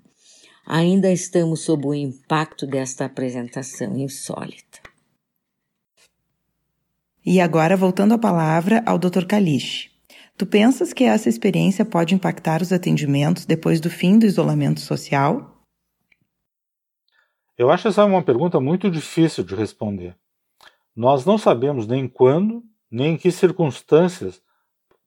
Ainda 0.67 1.13
estamos 1.13 1.61
sob 1.61 1.87
o 1.87 1.95
impacto 1.95 2.67
desta 2.67 3.05
apresentação 3.05 3.97
insólita. 3.97 4.81
E 7.25 7.41
agora, 7.41 7.77
voltando 7.77 8.15
a 8.15 8.19
palavra 8.19 8.83
ao 8.85 8.99
Dr. 8.99 9.27
Kalish. 9.27 9.93
Tu 10.37 10.45
pensas 10.45 10.93
que 10.93 11.05
essa 11.05 11.29
experiência 11.29 11.85
pode 11.85 12.17
impactar 12.17 12.63
os 12.63 12.73
atendimentos 12.73 13.47
depois 13.47 13.81
do 13.81 13.89
fim 13.89 14.19
do 14.19 14.27
isolamento 14.27 14.81
social? 14.81 15.65
Eu 17.57 17.71
acho 17.71 17.87
essa 17.87 18.05
uma 18.05 18.23
pergunta 18.23 18.61
muito 18.61 18.91
difícil 18.91 19.45
de 19.45 19.55
responder. 19.55 20.17
Nós 20.95 21.25
não 21.25 21.39
sabemos 21.39 21.87
nem 21.87 22.09
quando, 22.09 22.63
nem 22.91 23.15
em 23.15 23.17
que 23.17 23.31
circunstâncias 23.31 24.43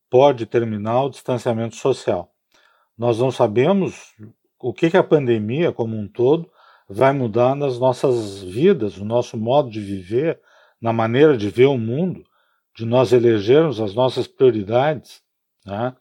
pode 0.09 0.45
terminar 0.45 1.03
o 1.03 1.09
distanciamento 1.09 1.75
social. 1.75 2.33
Nós 2.97 3.19
não 3.19 3.29
sabemos 3.29 4.15
o 4.59 4.73
que, 4.73 4.89
que 4.89 4.97
a 4.97 5.03
pandemia, 5.03 5.71
como 5.71 5.97
um 5.97 6.07
todo, 6.07 6.49
vai 6.87 7.13
mudar 7.13 7.55
nas 7.55 7.79
nossas 7.79 8.43
vidas, 8.43 8.97
no 8.97 9.05
nosso 9.05 9.37
modo 9.37 9.69
de 9.69 9.79
viver, 9.79 10.39
na 10.81 10.91
maneira 10.91 11.37
de 11.37 11.49
ver 11.49 11.67
o 11.67 11.77
mundo, 11.77 12.23
de 12.75 12.85
nós 12.85 13.13
elegermos 13.13 13.79
as 13.79 13.93
nossas 13.93 14.27
prioridades. 14.27 15.21
Né? 15.65 15.95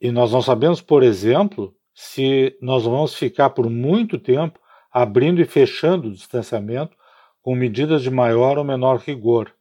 E 0.00 0.10
nós 0.10 0.32
não 0.32 0.40
sabemos, 0.40 0.80
por 0.80 1.02
exemplo, 1.02 1.74
se 1.94 2.56
nós 2.62 2.84
vamos 2.84 3.14
ficar 3.14 3.50
por 3.50 3.68
muito 3.68 4.18
tempo 4.18 4.58
abrindo 4.92 5.40
e 5.40 5.44
fechando 5.44 6.08
o 6.08 6.12
distanciamento 6.12 6.96
com 7.42 7.54
medidas 7.54 8.02
de 8.02 8.10
maior 8.10 8.58
ou 8.58 8.64
menor 8.64 8.98
rigor. 8.98 9.52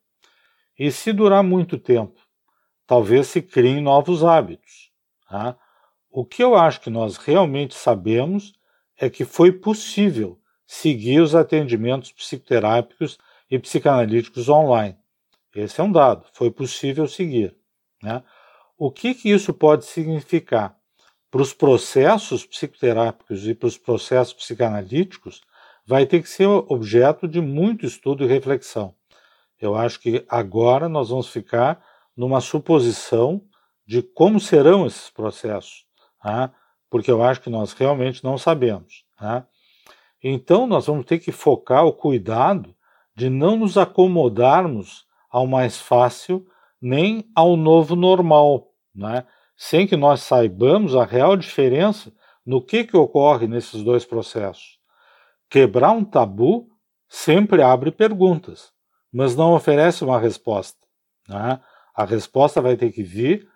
E 0.77 0.91
se 0.91 1.11
durar 1.11 1.43
muito 1.43 1.77
tempo, 1.77 2.19
talvez 2.85 3.27
se 3.27 3.41
criem 3.41 3.81
novos 3.81 4.23
hábitos. 4.23 4.91
Tá? 5.27 5.57
O 6.11 6.25
que 6.25 6.43
eu 6.43 6.55
acho 6.55 6.81
que 6.81 6.89
nós 6.89 7.17
realmente 7.17 7.75
sabemos 7.75 8.53
é 8.97 9.11
que 9.11 9.23
foi 9.23 9.51
possível 9.51 10.39
seguir 10.65 11.21
os 11.21 11.35
atendimentos 11.35 12.11
psicoterápicos 12.11 13.19
e 13.49 13.59
psicanalíticos 13.59 14.49
online. 14.49 14.97
Esse 15.55 15.79
é 15.79 15.83
um 15.83 15.91
dado, 15.91 16.25
foi 16.33 16.49
possível 16.49 17.07
seguir. 17.07 17.55
Né? 18.01 18.23
O 18.75 18.91
que, 18.91 19.13
que 19.13 19.29
isso 19.29 19.53
pode 19.53 19.85
significar? 19.85 20.75
Para 21.29 21.43
os 21.43 21.53
processos 21.53 22.43
psicoterápicos 22.43 23.47
e 23.47 23.53
para 23.53 23.67
os 23.67 23.77
processos 23.77 24.33
psicanalíticos, 24.33 25.41
vai 25.85 26.07
ter 26.07 26.23
que 26.23 26.29
ser 26.29 26.47
objeto 26.47 27.27
de 27.27 27.39
muito 27.39 27.85
estudo 27.85 28.23
e 28.23 28.27
reflexão. 28.27 28.95
Eu 29.61 29.75
acho 29.75 29.99
que 29.99 30.25
agora 30.27 30.89
nós 30.89 31.09
vamos 31.09 31.27
ficar 31.27 31.83
numa 32.17 32.41
suposição 32.41 33.43
de 33.85 34.01
como 34.01 34.39
serão 34.39 34.87
esses 34.87 35.09
processos 35.11 35.88
né? 36.23 36.51
porque 36.89 37.11
eu 37.11 37.23
acho 37.23 37.41
que 37.41 37.49
nós 37.49 37.73
realmente 37.73 38.23
não 38.23 38.37
sabemos. 38.37 39.05
Né? 39.19 39.45
Então, 40.23 40.67
nós 40.67 40.87
vamos 40.87 41.05
ter 41.05 41.19
que 41.19 41.31
focar 41.31 41.85
o 41.85 41.93
cuidado 41.93 42.75
de 43.15 43.29
não 43.29 43.57
nos 43.57 43.77
acomodarmos 43.77 45.05
ao 45.29 45.45
mais 45.45 45.79
fácil 45.79 46.47
nem 46.81 47.29
ao 47.35 47.57
novo 47.57 47.95
normal, 47.95 48.71
né? 48.95 49.25
sem 49.55 49.85
que 49.85 49.97
nós 49.97 50.21
saibamos 50.21 50.95
a 50.95 51.03
real 51.03 51.35
diferença 51.35 52.13
no 52.45 52.61
que, 52.61 52.85
que 52.85 52.95
ocorre 52.95 53.47
nesses 53.47 53.83
dois 53.83 54.05
processos. 54.05 54.79
Quebrar 55.49 55.91
um 55.91 56.05
tabu 56.05 56.69
sempre 57.09 57.61
abre 57.61 57.91
perguntas, 57.91 58.71
mas 59.11 59.35
não 59.35 59.53
oferece 59.53 60.03
uma 60.03 60.19
resposta. 60.19 60.79
Né? 61.27 61.59
A 61.93 62.05
resposta 62.05 62.61
vai 62.61 62.77
ter 62.77 62.91
que 62.91 63.03
vir 63.03 63.48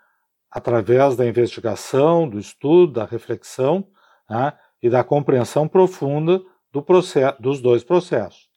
através 0.53 1.15
da 1.15 1.25
investigação, 1.25 2.29
do 2.29 2.37
estudo, 2.37 2.93
da 2.93 3.05
reflexão 3.05 3.87
né, 4.29 4.53
e 4.81 4.87
da 4.87 5.03
compreensão 5.03 5.67
profunda 5.67 6.39
do 6.71 6.83
processo, 6.83 7.41
dos 7.41 7.59
dois 7.59 7.83
processos. 7.83 8.47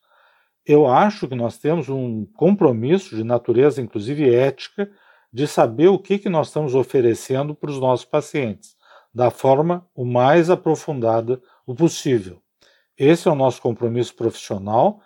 Eu 0.66 0.86
acho 0.86 1.26
que 1.26 1.34
nós 1.34 1.56
temos 1.56 1.88
um 1.88 2.26
compromisso 2.36 3.16
de 3.16 3.24
natureza, 3.24 3.80
inclusive 3.80 4.34
ética, 4.34 4.90
de 5.32 5.46
saber 5.46 5.88
o 5.88 5.98
que, 5.98 6.18
que 6.18 6.28
nós 6.28 6.48
estamos 6.48 6.74
oferecendo 6.74 7.54
para 7.54 7.70
os 7.70 7.78
nossos 7.78 8.04
pacientes, 8.04 8.76
da 9.14 9.30
forma 9.30 9.88
o 9.94 10.04
mais 10.04 10.50
aprofundada 10.50 11.40
o 11.66 11.74
possível. 11.74 12.42
Esse 12.98 13.26
é 13.26 13.30
o 13.30 13.34
nosso 13.34 13.62
compromisso 13.62 14.14
profissional 14.14 15.00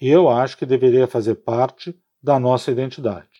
e 0.00 0.08
eu 0.08 0.28
acho 0.28 0.56
que 0.56 0.66
deveria 0.66 1.06
fazer 1.06 1.36
parte 1.36 1.96
da 2.20 2.38
nossa 2.40 2.72
identidade. 2.72 3.31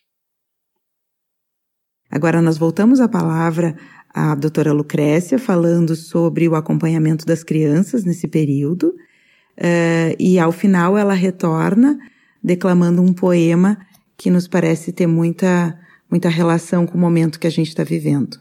Agora 2.12 2.42
nós 2.42 2.58
voltamos 2.58 3.00
a 3.00 3.08
palavra 3.08 3.74
à 4.12 4.34
doutora 4.34 4.70
Lucrécia, 4.70 5.38
falando 5.38 5.96
sobre 5.96 6.46
o 6.46 6.54
acompanhamento 6.54 7.24
das 7.24 7.42
crianças 7.42 8.04
nesse 8.04 8.28
período, 8.28 8.88
uh, 8.88 10.14
e 10.18 10.38
ao 10.38 10.52
final 10.52 10.98
ela 10.98 11.14
retorna 11.14 11.98
declamando 12.44 13.00
um 13.00 13.14
poema 13.14 13.78
que 14.14 14.30
nos 14.30 14.46
parece 14.46 14.92
ter 14.92 15.06
muita, 15.06 15.78
muita 16.10 16.28
relação 16.28 16.86
com 16.86 16.98
o 16.98 17.00
momento 17.00 17.40
que 17.40 17.46
a 17.46 17.50
gente 17.50 17.68
está 17.68 17.82
vivendo. 17.82 18.38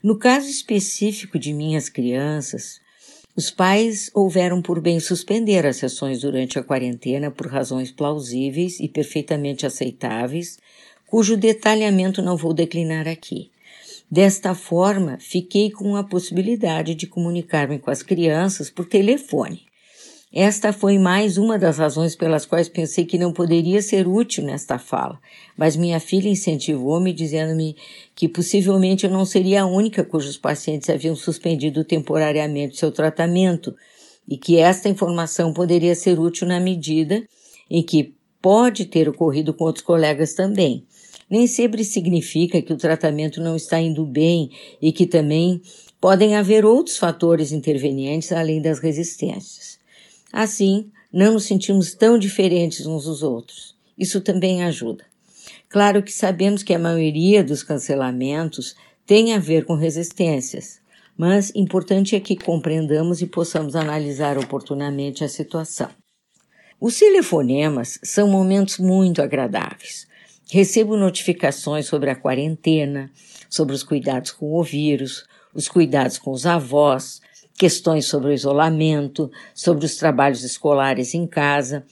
No 0.00 0.16
caso 0.16 0.48
específico 0.48 1.40
de 1.40 1.52
minhas 1.52 1.88
crianças, 1.88 2.78
os 3.34 3.50
pais 3.50 4.08
houveram 4.14 4.62
por 4.62 4.80
bem 4.80 5.00
suspender 5.00 5.66
as 5.66 5.78
sessões 5.78 6.20
durante 6.20 6.60
a 6.60 6.62
quarentena 6.62 7.28
por 7.28 7.48
razões 7.48 7.90
plausíveis 7.90 8.78
e 8.78 8.88
perfeitamente 8.88 9.66
aceitáveis, 9.66 10.58
cujo 11.16 11.34
detalhamento 11.34 12.20
não 12.20 12.36
vou 12.36 12.52
declinar 12.52 13.08
aqui. 13.08 13.50
Desta 14.10 14.54
forma, 14.54 15.16
fiquei 15.18 15.70
com 15.70 15.96
a 15.96 16.04
possibilidade 16.04 16.94
de 16.94 17.06
comunicar-me 17.06 17.78
com 17.78 17.90
as 17.90 18.02
crianças 18.02 18.68
por 18.68 18.84
telefone. 18.84 19.62
Esta 20.30 20.74
foi 20.74 20.98
mais 20.98 21.38
uma 21.38 21.58
das 21.58 21.78
razões 21.78 22.14
pelas 22.14 22.44
quais 22.44 22.68
pensei 22.68 23.06
que 23.06 23.16
não 23.16 23.32
poderia 23.32 23.80
ser 23.80 24.06
útil 24.06 24.44
nesta 24.44 24.78
fala, 24.78 25.18
mas 25.56 25.74
minha 25.74 25.98
filha 25.98 26.28
incentivou-me, 26.28 27.14
dizendo-me 27.14 27.74
que 28.14 28.28
possivelmente 28.28 29.06
eu 29.06 29.10
não 29.10 29.24
seria 29.24 29.62
a 29.62 29.66
única 29.66 30.04
cujos 30.04 30.36
pacientes 30.36 30.90
haviam 30.90 31.16
suspendido 31.16 31.82
temporariamente 31.82 32.76
seu 32.76 32.92
tratamento, 32.92 33.74
e 34.28 34.36
que 34.36 34.58
esta 34.58 34.90
informação 34.90 35.54
poderia 35.54 35.94
ser 35.94 36.20
útil 36.20 36.46
na 36.46 36.60
medida 36.60 37.26
em 37.70 37.82
que 37.82 38.14
pode 38.42 38.84
ter 38.84 39.08
ocorrido 39.08 39.54
com 39.54 39.64
outros 39.64 39.82
colegas 39.82 40.34
também. 40.34 40.86
Nem 41.28 41.46
sempre 41.46 41.84
significa 41.84 42.62
que 42.62 42.72
o 42.72 42.76
tratamento 42.76 43.40
não 43.40 43.56
está 43.56 43.80
indo 43.80 44.04
bem 44.04 44.50
e 44.80 44.92
que 44.92 45.06
também 45.06 45.60
podem 46.00 46.36
haver 46.36 46.64
outros 46.64 46.96
fatores 46.96 47.50
intervenientes 47.52 48.30
além 48.30 48.62
das 48.62 48.78
resistências. 48.78 49.78
Assim, 50.32 50.90
não 51.12 51.32
nos 51.32 51.44
sentimos 51.44 51.94
tão 51.94 52.18
diferentes 52.18 52.86
uns 52.86 53.04
dos 53.04 53.22
outros. 53.22 53.74
Isso 53.98 54.20
também 54.20 54.62
ajuda. 54.62 55.04
Claro 55.68 56.02
que 56.02 56.12
sabemos 56.12 56.62
que 56.62 56.74
a 56.74 56.78
maioria 56.78 57.42
dos 57.42 57.62
cancelamentos 57.62 58.76
tem 59.06 59.32
a 59.34 59.38
ver 59.38 59.64
com 59.64 59.74
resistências, 59.74 60.80
mas 61.16 61.50
importante 61.54 62.14
é 62.14 62.20
que 62.20 62.36
compreendamos 62.36 63.22
e 63.22 63.26
possamos 63.26 63.74
analisar 63.74 64.36
oportunamente 64.38 65.24
a 65.24 65.28
situação. 65.28 65.88
Os 66.80 66.98
telefonemas 66.98 67.98
são 68.02 68.28
momentos 68.28 68.78
muito 68.78 69.22
agradáveis. 69.22 70.06
Recebo 70.50 70.96
notificações 70.96 71.86
sobre 71.86 72.10
a 72.10 72.14
quarentena, 72.14 73.10
sobre 73.50 73.74
os 73.74 73.82
cuidados 73.82 74.30
com 74.30 74.52
o 74.52 74.62
vírus, 74.62 75.24
os 75.52 75.68
cuidados 75.68 76.18
com 76.18 76.30
os 76.30 76.46
avós, 76.46 77.20
questões 77.58 78.06
sobre 78.06 78.30
o 78.30 78.32
isolamento, 78.32 79.30
sobre 79.54 79.84
os 79.86 79.96
trabalhos 79.96 80.44
escolares 80.44 81.14
em 81.14 81.26
casa 81.26 81.84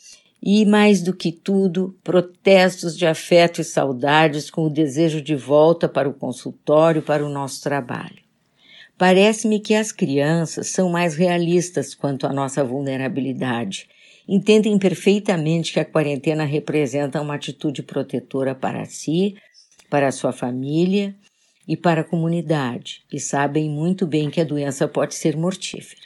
e, 0.42 0.64
mais 0.66 1.00
do 1.00 1.14
que 1.14 1.32
tudo, 1.32 1.96
protestos 2.04 2.96
de 2.96 3.06
afeto 3.06 3.60
e 3.60 3.64
saudades 3.64 4.50
com 4.50 4.66
o 4.66 4.70
desejo 4.70 5.22
de 5.22 5.34
volta 5.34 5.88
para 5.88 6.08
o 6.08 6.14
consultório, 6.14 7.02
para 7.02 7.24
o 7.24 7.30
nosso 7.30 7.62
trabalho. 7.62 8.22
Parece-me 8.96 9.58
que 9.58 9.74
as 9.74 9.90
crianças 9.90 10.68
são 10.68 10.90
mais 10.90 11.16
realistas 11.16 11.94
quanto 11.94 12.26
à 12.26 12.32
nossa 12.32 12.62
vulnerabilidade. 12.62 13.88
Entendem 14.26 14.78
perfeitamente 14.78 15.72
que 15.72 15.80
a 15.80 15.84
quarentena 15.84 16.44
representa 16.44 17.20
uma 17.20 17.34
atitude 17.34 17.82
protetora 17.82 18.54
para 18.54 18.84
si, 18.86 19.36
para 19.90 20.08
a 20.08 20.12
sua 20.12 20.32
família 20.32 21.14
e 21.68 21.76
para 21.76 22.00
a 22.00 22.04
comunidade, 22.04 23.02
e 23.12 23.20
sabem 23.20 23.68
muito 23.68 24.06
bem 24.06 24.30
que 24.30 24.40
a 24.40 24.44
doença 24.44 24.88
pode 24.88 25.14
ser 25.14 25.36
mortífera. 25.36 26.02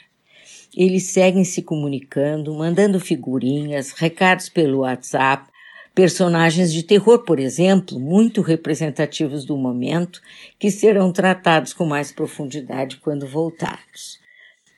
Eles 0.75 1.03
seguem 1.07 1.43
se 1.43 1.61
comunicando, 1.61 2.53
mandando 2.53 2.99
figurinhas, 2.99 3.91
recados 3.91 4.49
pelo 4.49 4.79
WhatsApp, 4.79 5.49
personagens 5.95 6.71
de 6.71 6.83
terror, 6.83 7.23
por 7.23 7.39
exemplo, 7.39 7.99
muito 7.99 8.41
representativos 8.41 9.43
do 9.43 9.57
momento, 9.57 10.21
que 10.57 10.69
serão 10.69 11.11
tratados 11.11 11.73
com 11.73 11.85
mais 11.85 12.11
profundidade 12.11 12.97
quando 12.97 13.27
voltarmos. 13.27 14.19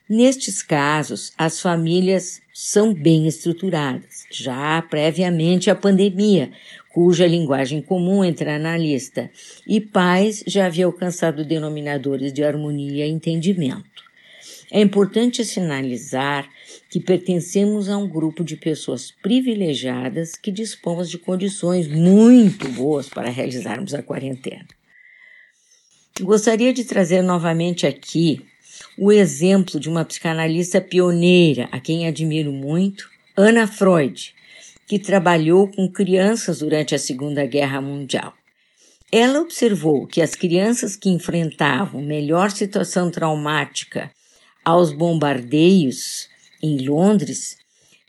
Nestes 0.10 0.64
casos, 0.64 1.32
as 1.38 1.62
famílias 1.62 2.42
são 2.64 2.94
bem 2.94 3.28
estruturadas, 3.28 4.24
já 4.30 4.80
previamente 4.84 5.72
à 5.72 5.76
pandemia, 5.76 6.52
cuja 6.94 7.26
linguagem 7.26 7.82
comum 7.82 8.24
entra 8.24 8.60
na 8.60 8.78
lista, 8.78 9.32
e 9.66 9.82
pais 9.82 10.44
já 10.46 10.68
havia 10.68 10.86
alcançado 10.86 11.44
denominadores 11.44 12.32
de 12.32 12.44
harmonia 12.44 13.08
e 13.08 13.10
entendimento. 13.10 14.04
É 14.70 14.80
importante 14.80 15.44
sinalizar 15.44 16.48
que 16.88 17.00
pertencemos 17.00 17.90
a 17.90 17.98
um 17.98 18.08
grupo 18.08 18.44
de 18.44 18.56
pessoas 18.56 19.10
privilegiadas 19.10 20.36
que 20.36 20.52
dispomos 20.52 21.10
de 21.10 21.18
condições 21.18 21.88
muito 21.88 22.68
boas 22.70 23.10
para 23.10 23.32
realizarmos 23.32 23.96
a 23.96 24.04
quarentena. 24.04 24.68
Gostaria 26.22 26.72
de 26.72 26.84
trazer 26.84 27.24
novamente 27.24 27.88
aqui 27.88 28.51
o 29.04 29.12
exemplo 29.12 29.80
de 29.80 29.90
uma 29.90 30.06
psicanalista 30.06 30.80
pioneira, 30.80 31.68
a 31.72 31.80
quem 31.80 32.06
admiro 32.06 32.52
muito, 32.52 33.10
Ana 33.36 33.66
Freud, 33.66 34.32
que 34.86 35.00
trabalhou 35.00 35.68
com 35.68 35.92
crianças 35.92 36.60
durante 36.60 36.94
a 36.94 37.00
Segunda 37.00 37.44
Guerra 37.48 37.82
Mundial. 37.82 38.32
Ela 39.12 39.42
observou 39.42 40.06
que 40.06 40.22
as 40.22 40.36
crianças 40.36 40.96
que 40.96 41.10
enfrentavam 41.10 42.00
melhor 42.00 42.52
situação 42.52 43.10
traumática 43.10 44.12
aos 44.64 44.94
bombardeios 44.94 46.30
em 46.62 46.88
Londres 46.88 47.58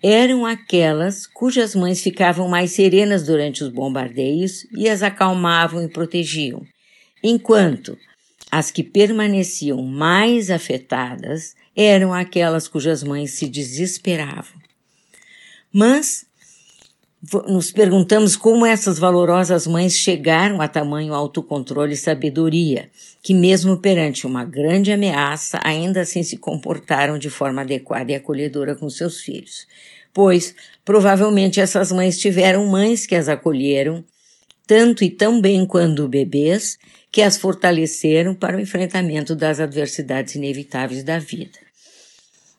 eram 0.02 0.44
aquelas 0.44 1.26
cujas 1.26 1.74
mães 1.74 2.02
ficavam 2.02 2.48
mais 2.48 2.72
serenas 2.72 3.24
durante 3.24 3.64
os 3.64 3.70
bombardeios 3.70 4.66
e 4.76 4.90
as 4.90 5.02
acalmavam 5.02 5.82
e 5.82 5.88
protegiam, 5.88 6.66
enquanto 7.24 7.96
as 8.52 8.70
que 8.70 8.82
permaneciam 8.82 9.82
mais 9.82 10.50
afetadas 10.50 11.56
eram 11.74 12.12
aquelas 12.12 12.68
cujas 12.68 13.02
mães 13.02 13.30
se 13.30 13.48
desesperavam. 13.48 14.60
Mas 15.72 16.26
nos 17.48 17.72
perguntamos 17.72 18.36
como 18.36 18.66
essas 18.66 18.98
valorosas 18.98 19.66
mães 19.66 19.96
chegaram 19.96 20.60
a 20.60 20.68
tamanho 20.68 21.14
autocontrole 21.14 21.94
e 21.94 21.96
sabedoria, 21.96 22.90
que 23.22 23.32
mesmo 23.32 23.78
perante 23.78 24.26
uma 24.26 24.44
grande 24.44 24.92
ameaça, 24.92 25.58
ainda 25.64 26.02
assim 26.02 26.22
se 26.22 26.36
comportaram 26.36 27.16
de 27.16 27.30
forma 27.30 27.62
adequada 27.62 28.12
e 28.12 28.14
acolhedora 28.16 28.74
com 28.74 28.90
seus 28.90 29.20
filhos. 29.20 29.66
Pois, 30.12 30.54
provavelmente 30.84 31.58
essas 31.58 31.90
mães 31.90 32.18
tiveram 32.18 32.66
mães 32.66 33.06
que 33.06 33.14
as 33.14 33.30
acolheram, 33.30 34.04
tanto 34.66 35.02
e 35.02 35.08
tão 35.08 35.40
bem 35.40 35.64
quanto 35.64 36.06
bebês, 36.06 36.76
que 37.12 37.20
as 37.20 37.36
fortaleceram 37.36 38.34
para 38.34 38.56
o 38.56 38.60
enfrentamento 38.60 39.36
das 39.36 39.60
adversidades 39.60 40.34
inevitáveis 40.34 41.04
da 41.04 41.18
vida. 41.18 41.58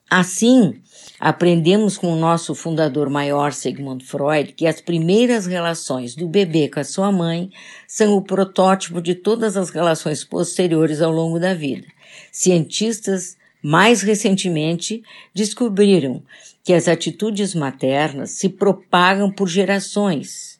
Assim, 0.07 0.79
aprendemos 1.19 1.97
com 1.97 2.13
o 2.13 2.15
nosso 2.15 2.53
fundador 2.53 3.09
maior, 3.09 3.51
Sigmund 3.51 4.05
Freud, 4.05 4.53
que 4.53 4.67
as 4.67 4.79
primeiras 4.79 5.47
relações 5.47 6.13
do 6.13 6.27
bebê 6.27 6.69
com 6.69 6.79
a 6.79 6.83
sua 6.83 7.11
mãe 7.11 7.49
são 7.87 8.15
o 8.15 8.21
protótipo 8.21 9.01
de 9.01 9.15
todas 9.15 9.57
as 9.57 9.71
relações 9.71 10.23
posteriores 10.23 11.01
ao 11.01 11.11
longo 11.11 11.39
da 11.39 11.55
vida. 11.55 11.87
Cientistas, 12.31 13.35
mais 13.59 14.03
recentemente, 14.03 15.01
descobriram 15.33 16.21
que 16.63 16.73
as 16.73 16.87
atitudes 16.87 17.55
maternas 17.55 18.31
se 18.31 18.49
propagam 18.49 19.31
por 19.31 19.49
gerações, 19.49 20.52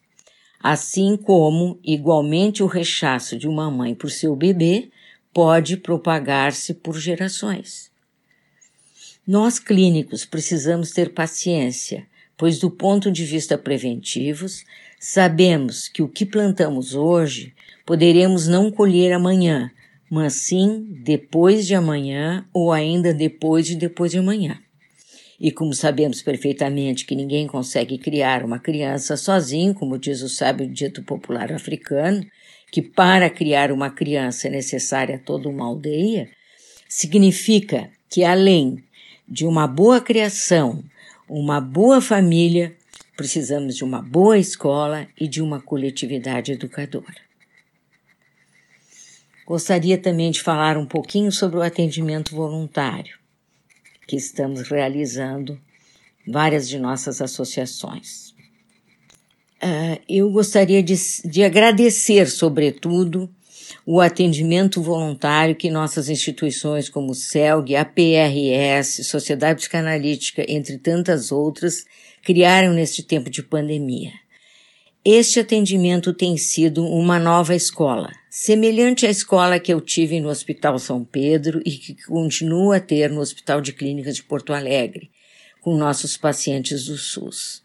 assim 0.63 1.17
como, 1.17 1.77
igualmente, 1.83 2.63
o 2.63 2.67
rechaço 2.67 3.37
de 3.37 3.49
uma 3.49 3.69
mãe 3.69 3.93
por 3.93 4.09
seu 4.09 4.33
bebê 4.33 4.89
pode 5.33 5.75
propagar-se 5.75 6.73
por 6.73 6.97
gerações. 6.97 7.91
Nós 9.27 9.59
clínicos 9.59 10.23
precisamos 10.23 10.91
ter 10.91 11.13
paciência, 11.13 12.07
pois 12.37 12.59
do 12.59 12.71
ponto 12.71 13.11
de 13.11 13.25
vista 13.25 13.57
preventivos, 13.57 14.63
sabemos 14.97 15.89
que 15.89 16.01
o 16.01 16.07
que 16.07 16.25
plantamos 16.25 16.95
hoje 16.95 17.53
poderemos 17.85 18.47
não 18.47 18.71
colher 18.71 19.11
amanhã, 19.11 19.69
mas 20.09 20.33
sim 20.33 20.87
depois 21.03 21.67
de 21.67 21.75
amanhã 21.75 22.45
ou 22.53 22.71
ainda 22.71 23.13
depois 23.13 23.65
de 23.67 23.75
depois 23.75 24.11
de 24.11 24.19
amanhã. 24.19 24.62
E 25.43 25.51
como 25.51 25.73
sabemos 25.73 26.21
perfeitamente 26.21 27.05
que 27.05 27.17
ninguém 27.17 27.47
consegue 27.47 27.97
criar 27.97 28.45
uma 28.45 28.59
criança 28.59 29.17
sozinho, 29.17 29.73
como 29.73 29.99
diz 29.99 30.21
o 30.21 30.29
sábio 30.29 30.65
dito 30.69 31.03
popular 31.03 31.51
africano, 31.51 32.25
que 32.71 32.81
para 32.81 33.29
criar 33.29 33.69
uma 33.69 33.89
criança 33.89 34.47
é 34.47 34.51
necessária 34.51 35.19
toda 35.19 35.49
uma 35.49 35.65
aldeia, 35.65 36.29
significa 36.87 37.89
que 38.09 38.23
além 38.23 38.81
de 39.27 39.45
uma 39.45 39.67
boa 39.67 39.99
criação, 39.99 40.81
uma 41.27 41.59
boa 41.59 41.99
família, 41.99 42.73
precisamos 43.17 43.75
de 43.75 43.83
uma 43.83 44.01
boa 44.01 44.37
escola 44.37 45.09
e 45.19 45.27
de 45.27 45.41
uma 45.41 45.59
coletividade 45.59 46.53
educadora. 46.53 47.21
Gostaria 49.45 49.97
também 49.97 50.31
de 50.31 50.41
falar 50.41 50.77
um 50.77 50.85
pouquinho 50.85 51.33
sobre 51.33 51.57
o 51.57 51.61
atendimento 51.61 52.33
voluntário 52.33 53.21
que 54.07 54.15
estamos 54.15 54.67
realizando 54.69 55.59
várias 56.27 56.67
de 56.67 56.79
nossas 56.79 57.21
associações. 57.21 58.33
Uh, 59.61 59.99
eu 60.09 60.29
gostaria 60.29 60.83
de, 60.83 60.95
de 61.25 61.43
agradecer, 61.43 62.29
sobretudo, 62.29 63.29
o 63.85 64.01
atendimento 64.01 64.81
voluntário 64.81 65.55
que 65.55 65.69
nossas 65.69 66.09
instituições 66.09 66.89
como 66.89 67.11
o 67.11 67.15
CELG, 67.15 67.75
a 67.75 67.85
PRS, 67.85 69.05
Sociedade 69.05 69.59
Psicanalítica, 69.59 70.45
entre 70.47 70.77
tantas 70.77 71.31
outras, 71.31 71.85
criaram 72.23 72.73
neste 72.73 73.03
tempo 73.03 73.29
de 73.29 73.43
pandemia. 73.43 74.11
Este 75.05 75.41
atendimento 75.41 76.13
tem 76.13 76.37
sido 76.37 76.85
uma 76.85 77.19
nova 77.19 77.53
escola, 77.53 78.09
semelhante 78.29 79.05
à 79.05 79.09
escola 79.09 79.59
que 79.59 79.73
eu 79.73 79.81
tive 79.81 80.21
no 80.21 80.29
Hospital 80.29 80.79
São 80.79 81.03
Pedro 81.03 81.61
e 81.65 81.71
que 81.71 81.93
continuo 82.05 82.71
a 82.71 82.79
ter 82.79 83.09
no 83.09 83.19
Hospital 83.19 83.59
de 83.59 83.73
Clínicas 83.73 84.15
de 84.15 84.23
Porto 84.23 84.53
Alegre, 84.53 85.11
com 85.59 85.75
nossos 85.75 86.15
pacientes 86.15 86.85
do 86.85 86.97
SUS. 86.97 87.61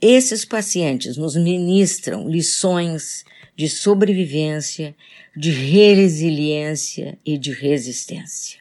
Esses 0.00 0.46
pacientes 0.46 1.18
nos 1.18 1.36
ministram 1.36 2.26
lições 2.26 3.22
de 3.54 3.68
sobrevivência, 3.68 4.96
de 5.36 5.50
resiliência 5.50 7.18
e 7.22 7.36
de 7.36 7.52
resistência. 7.52 8.60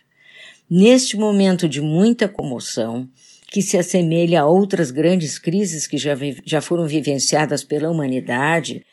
Neste 0.70 1.16
momento 1.16 1.66
de 1.66 1.80
muita 1.80 2.28
comoção, 2.28 3.08
que 3.52 3.62
se 3.62 3.78
assemelha 3.78 4.42
a 4.42 4.46
outras 4.48 4.92
grandes 4.92 5.38
crises 5.38 5.86
que 5.86 5.98
já, 5.98 6.16
já 6.46 6.62
foram 6.62 6.88
vivenciadas 6.88 7.66
pela 7.66 7.92
humanidade, 7.92 8.86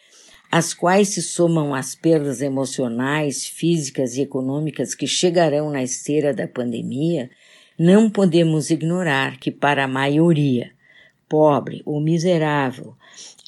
as 0.51 0.75
quais 0.75 1.11
se 1.11 1.23
somam 1.23 1.73
às 1.73 1.95
perdas 1.95 2.43
emocionais, 2.43 3.47
físicas 3.47 4.17
e 4.17 4.23
econômicas 4.23 4.97
que 4.97 5.07
chegarão 5.07 5.71
na 5.71 5.81
esteira 5.81 6.35
da 6.35 6.49
pandemia, 6.49 7.31
não 7.79 8.11
podemos 8.11 8.69
ignorar 8.69 9.39
que, 9.39 9.53
para 9.53 9.85
a 9.85 9.89
maioria, 9.89 10.73
pobre 11.29 11.81
ou 11.87 12.01
miserável, 12.01 12.97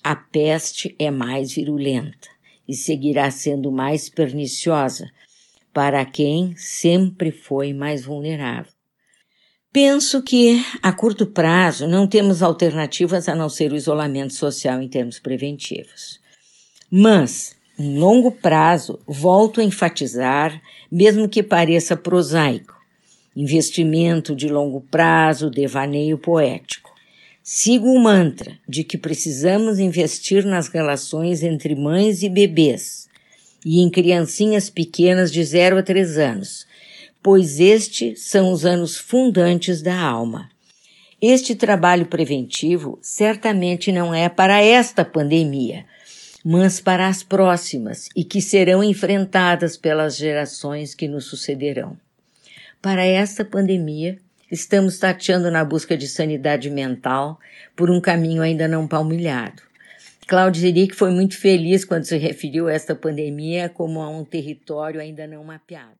a 0.05 0.15
peste 0.15 0.95
é 0.97 1.11
mais 1.11 1.53
virulenta 1.53 2.29
e 2.69 2.75
seguirá 2.75 3.33
sendo 3.33 3.73
mais 3.73 4.09
perniciosa 4.09 5.11
para 5.75 6.05
quem 6.05 6.55
sempre 6.57 7.33
foi 7.33 7.73
mais 7.73 8.05
vulnerável. 8.05 8.80
Penso 9.73 10.21
que, 10.21 10.61
a 10.83 10.93
curto 10.93 11.25
prazo, 11.25 11.87
não 11.87 12.05
temos 12.05 12.43
alternativas 12.43 13.29
a 13.29 13.37
não 13.37 13.49
ser 13.49 13.71
o 13.73 13.77
isolamento 13.77 14.35
social 14.35 14.83
em 14.83 14.89
termos 14.89 15.21
preventivos. 15.21 16.19
Mas, 16.91 17.57
em 17.79 17.97
longo 17.97 18.33
prazo, 18.33 18.99
volto 19.07 19.61
a 19.61 19.65
enfatizar, 19.65 20.61
mesmo 20.91 21.29
que 21.29 21.41
pareça 21.41 21.97
prosaico, 21.97 22.75
investimento 23.37 24.35
de 24.35 24.49
longo 24.49 24.81
prazo, 24.91 25.49
devaneio 25.49 26.19
poético. 26.19 26.91
Sigo 27.41 27.93
o 27.93 28.01
mantra 28.01 28.59
de 28.69 28.83
que 28.83 28.99
precisamos 28.99 29.79
investir 29.79 30.45
nas 30.45 30.67
relações 30.67 31.45
entre 31.45 31.77
mães 31.77 32.25
e 32.25 32.29
bebês 32.29 33.09
e 33.65 33.81
em 33.81 33.89
criancinhas 33.89 34.69
pequenas 34.69 35.31
de 35.31 35.45
0 35.45 35.79
a 35.79 35.83
3 35.83 36.19
anos, 36.19 36.67
pois 37.23 37.61
estes 37.61 38.23
são 38.23 38.53
os 38.53 38.65
anos 38.65 38.97
fundantes 38.97 39.83
da 39.83 39.99
alma. 39.99 40.49
Este 41.21 41.55
trabalho 41.55 42.07
preventivo 42.07 42.99
certamente 43.03 43.93
não 43.93 44.15
é 44.15 44.29
para 44.29 44.63
esta 44.63 45.05
pandemia, 45.05 45.85
mas 46.43 46.81
para 46.81 47.07
as 47.07 47.23
próximas 47.23 48.09
e 48.17 48.25
que 48.25 48.41
serão 48.41 48.83
enfrentadas 48.83 49.77
pelas 49.77 50.17
gerações 50.17 50.95
que 50.95 51.07
nos 51.07 51.27
sucederão. 51.27 51.97
Para 52.81 53.05
esta 53.05 53.45
pandemia, 53.45 54.19
estamos 54.51 54.99
tateando 54.99 55.51
na 55.51 55.63
busca 55.63 55.95
de 55.99 56.09
sanidade 56.09 56.71
mental 56.71 57.39
por 57.77 57.91
um 57.91 58.01
caminho 58.01 58.41
ainda 58.41 58.67
não 58.67 58.89
palmilhado. 58.89 59.63
Cláudio 60.27 60.63
Zeric 60.63 60.95
foi 60.95 61.11
muito 61.11 61.37
feliz 61.37 61.85
quando 61.85 62.05
se 62.05 62.17
referiu 62.17 62.69
a 62.69 62.73
esta 62.73 62.95
pandemia 62.95 63.69
como 63.69 64.01
a 64.01 64.09
um 64.09 64.25
território 64.25 65.01
ainda 65.01 65.27
não 65.27 65.45
mapeado. 65.45 66.00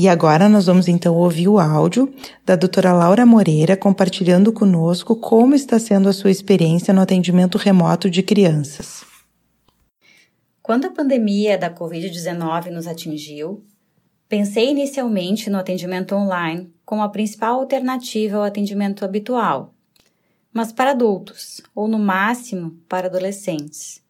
E 0.00 0.06
agora 0.06 0.48
nós 0.48 0.66
vamos 0.66 0.86
então 0.86 1.16
ouvir 1.16 1.48
o 1.48 1.58
áudio 1.58 2.14
da 2.46 2.54
doutora 2.54 2.92
Laura 2.92 3.26
Moreira 3.26 3.76
compartilhando 3.76 4.52
conosco 4.52 5.16
como 5.16 5.56
está 5.56 5.76
sendo 5.80 6.08
a 6.08 6.12
sua 6.12 6.30
experiência 6.30 6.94
no 6.94 7.00
atendimento 7.00 7.58
remoto 7.58 8.08
de 8.08 8.22
crianças. 8.22 9.04
Quando 10.62 10.84
a 10.84 10.90
pandemia 10.92 11.58
da 11.58 11.68
Covid-19 11.68 12.70
nos 12.70 12.86
atingiu, 12.86 13.64
pensei 14.28 14.70
inicialmente 14.70 15.50
no 15.50 15.58
atendimento 15.58 16.14
online 16.14 16.72
como 16.86 17.02
a 17.02 17.08
principal 17.08 17.58
alternativa 17.58 18.36
ao 18.36 18.44
atendimento 18.44 19.04
habitual, 19.04 19.74
mas 20.52 20.70
para 20.70 20.92
adultos, 20.92 21.60
ou 21.74 21.88
no 21.88 21.98
máximo 21.98 22.78
para 22.88 23.08
adolescentes. 23.08 24.00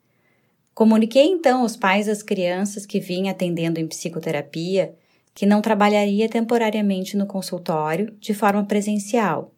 Comuniquei 0.74 1.24
então 1.28 1.62
aos 1.62 1.78
pais 1.78 2.08
das 2.08 2.22
crianças 2.22 2.84
que 2.84 3.00
vinha 3.00 3.32
atendendo 3.32 3.80
em 3.80 3.88
psicoterapia 3.88 4.94
que 5.38 5.46
não 5.46 5.62
trabalharia 5.62 6.28
temporariamente 6.28 7.16
no 7.16 7.24
consultório 7.24 8.12
de 8.18 8.34
forma 8.34 8.64
presencial 8.64 9.54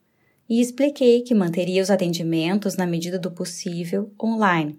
e 0.47 0.61
expliquei 0.61 1.23
que 1.23 1.35
manteria 1.35 1.83
os 1.83 1.90
atendimentos 1.90 2.77
na 2.77 2.87
medida 2.87 3.19
do 3.19 3.31
possível 3.31 4.12
online. 4.23 4.79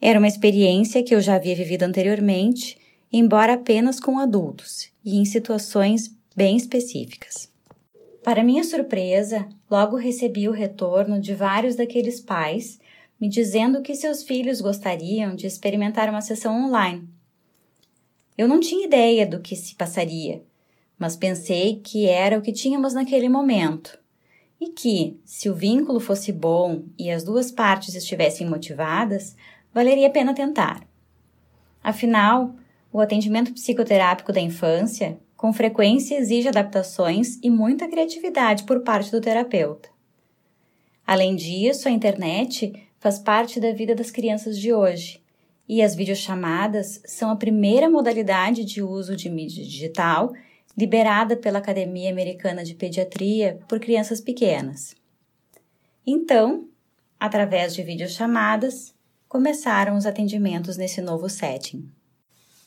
Era 0.00 0.18
uma 0.18 0.26
experiência 0.26 1.02
que 1.02 1.14
eu 1.14 1.20
já 1.20 1.34
havia 1.34 1.54
vivido 1.54 1.82
anteriormente, 1.82 2.78
embora 3.12 3.52
apenas 3.52 4.00
com 4.00 4.18
adultos 4.18 4.90
e 5.04 5.18
em 5.18 5.26
situações 5.26 6.16
bem 6.34 6.56
específicas. 6.56 7.52
Para 8.24 8.42
minha 8.42 8.64
surpresa, 8.64 9.46
logo 9.70 9.96
recebi 9.96 10.48
o 10.48 10.52
retorno 10.52 11.20
de 11.20 11.34
vários 11.34 11.76
daqueles 11.76 12.20
pais 12.20 12.80
me 13.20 13.28
dizendo 13.28 13.82
que 13.82 13.94
seus 13.94 14.22
filhos 14.22 14.62
gostariam 14.62 15.34
de 15.34 15.46
experimentar 15.46 16.08
uma 16.08 16.22
sessão 16.22 16.68
online 16.68 17.06
eu 18.36 18.46
não 18.46 18.60
tinha 18.60 18.86
ideia 18.86 19.26
do 19.26 19.40
que 19.40 19.56
se 19.56 19.74
passaria, 19.74 20.42
mas 20.98 21.16
pensei 21.16 21.80
que 21.82 22.06
era 22.06 22.38
o 22.38 22.42
que 22.42 22.52
tínhamos 22.52 22.92
naquele 22.92 23.28
momento 23.28 23.98
e 24.60 24.68
que, 24.68 25.18
se 25.24 25.48
o 25.48 25.54
vínculo 25.54 26.00
fosse 26.00 26.32
bom 26.32 26.84
e 26.98 27.10
as 27.10 27.24
duas 27.24 27.50
partes 27.50 27.94
estivessem 27.94 28.48
motivadas, 28.48 29.36
valeria 29.72 30.08
a 30.08 30.10
pena 30.10 30.34
tentar. 30.34 30.86
Afinal, 31.82 32.54
o 32.92 33.00
atendimento 33.00 33.52
psicoterápico 33.52 34.32
da 34.32 34.40
infância 34.40 35.18
com 35.36 35.52
frequência 35.52 36.16
exige 36.16 36.48
adaptações 36.48 37.38
e 37.42 37.50
muita 37.50 37.88
criatividade 37.88 38.64
por 38.64 38.80
parte 38.80 39.10
do 39.10 39.20
terapeuta. 39.20 39.90
Além 41.06 41.36
disso, 41.36 41.88
a 41.88 41.92
internet 41.92 42.72
faz 42.98 43.18
parte 43.18 43.60
da 43.60 43.72
vida 43.72 43.94
das 43.94 44.10
crianças 44.10 44.58
de 44.58 44.72
hoje 44.72 45.22
e 45.68 45.82
as 45.82 45.94
videochamadas 45.94 47.00
são 47.04 47.30
a 47.30 47.36
primeira 47.36 47.88
modalidade 47.88 48.64
de 48.64 48.82
uso 48.82 49.16
de 49.16 49.28
mídia 49.28 49.64
digital 49.64 50.32
liberada 50.76 51.36
pela 51.36 51.58
Academia 51.58 52.10
Americana 52.10 52.62
de 52.62 52.74
Pediatria 52.74 53.58
por 53.66 53.80
crianças 53.80 54.20
pequenas. 54.20 54.94
Então, 56.06 56.68
através 57.18 57.74
de 57.74 57.82
videochamadas, 57.82 58.94
começaram 59.28 59.96
os 59.96 60.06
atendimentos 60.06 60.76
nesse 60.76 61.00
novo 61.00 61.28
setting. 61.28 61.88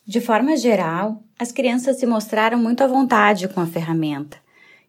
De 0.05 0.19
forma 0.19 0.57
geral, 0.57 1.23
as 1.37 1.51
crianças 1.51 1.97
se 1.97 2.05
mostraram 2.05 2.57
muito 2.57 2.83
à 2.83 2.87
vontade 2.87 3.47
com 3.47 3.61
a 3.61 3.67
ferramenta 3.67 4.37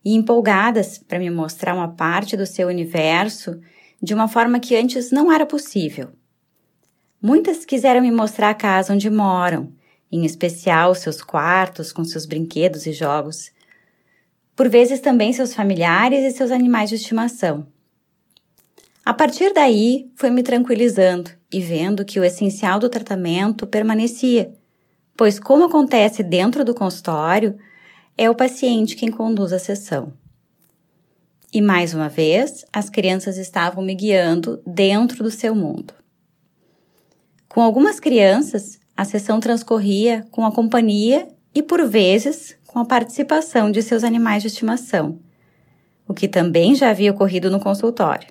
e 0.05 0.15
empolgadas 0.15 0.97
para 0.97 1.19
me 1.19 1.31
mostrar 1.31 1.75
uma 1.75 1.89
parte 1.89 2.37
do 2.37 2.47
seu 2.47 2.69
universo 2.69 3.61
de 4.03 4.15
uma 4.15 4.27
forma 4.27 4.59
que 4.59 4.75
antes 4.75 5.11
não 5.11 5.31
era 5.31 5.45
possível. 5.45 6.09
Muitas 7.23 7.67
quiseram 7.67 8.01
me 8.01 8.11
mostrar 8.11 8.49
a 8.49 8.55
casa 8.55 8.95
onde 8.95 9.11
moram, 9.11 9.73
em 10.11 10.25
especial 10.25 10.95
seus 10.95 11.21
quartos 11.21 11.93
com 11.93 12.03
seus 12.03 12.25
brinquedos 12.25 12.87
e 12.87 12.93
jogos. 12.93 13.53
Por 14.57 14.71
vezes 14.71 15.01
também 15.01 15.31
seus 15.33 15.53
familiares 15.55 16.25
e 16.25 16.35
seus 16.35 16.51
animais 16.51 16.89
de 16.89 16.95
estimação. 16.95 17.67
A 19.05 19.13
partir 19.13 19.53
daí, 19.53 20.11
fui 20.15 20.31
me 20.31 20.43
tranquilizando 20.43 21.31
e 21.53 21.61
vendo 21.61 22.05
que 22.07 22.19
o 22.19 22.25
essencial 22.25 22.79
do 22.79 22.89
tratamento 22.89 23.67
permanecia, 23.67 24.55
pois, 25.15 25.39
como 25.39 25.65
acontece 25.65 26.23
dentro 26.23 26.65
do 26.65 26.75
consultório, 26.75 27.59
é 28.17 28.31
o 28.31 28.35
paciente 28.35 28.97
quem 28.97 29.11
conduz 29.11 29.53
a 29.53 29.59
sessão. 29.59 30.13
E 31.53 31.61
mais 31.61 31.93
uma 31.93 32.09
vez, 32.09 32.65
as 32.73 32.89
crianças 32.89 33.37
estavam 33.37 33.85
me 33.85 33.95
guiando 33.95 34.63
dentro 34.67 35.23
do 35.23 35.31
seu 35.31 35.55
mundo. 35.55 36.00
Com 37.51 37.61
algumas 37.63 37.99
crianças, 37.99 38.79
a 38.97 39.05
sessão 39.05 39.41
transcorria 39.41 40.25
com 40.31 40.47
a 40.47 40.53
companhia 40.53 41.27
e, 41.53 41.61
por 41.61 41.85
vezes, 41.85 42.57
com 42.65 42.79
a 42.79 42.85
participação 42.85 43.73
de 43.73 43.83
seus 43.83 44.05
animais 44.05 44.43
de 44.43 44.47
estimação, 44.47 45.19
o 46.07 46.15
que 46.15 46.29
também 46.29 46.77
já 46.77 46.91
havia 46.91 47.11
ocorrido 47.11 47.51
no 47.51 47.59
consultório. 47.59 48.29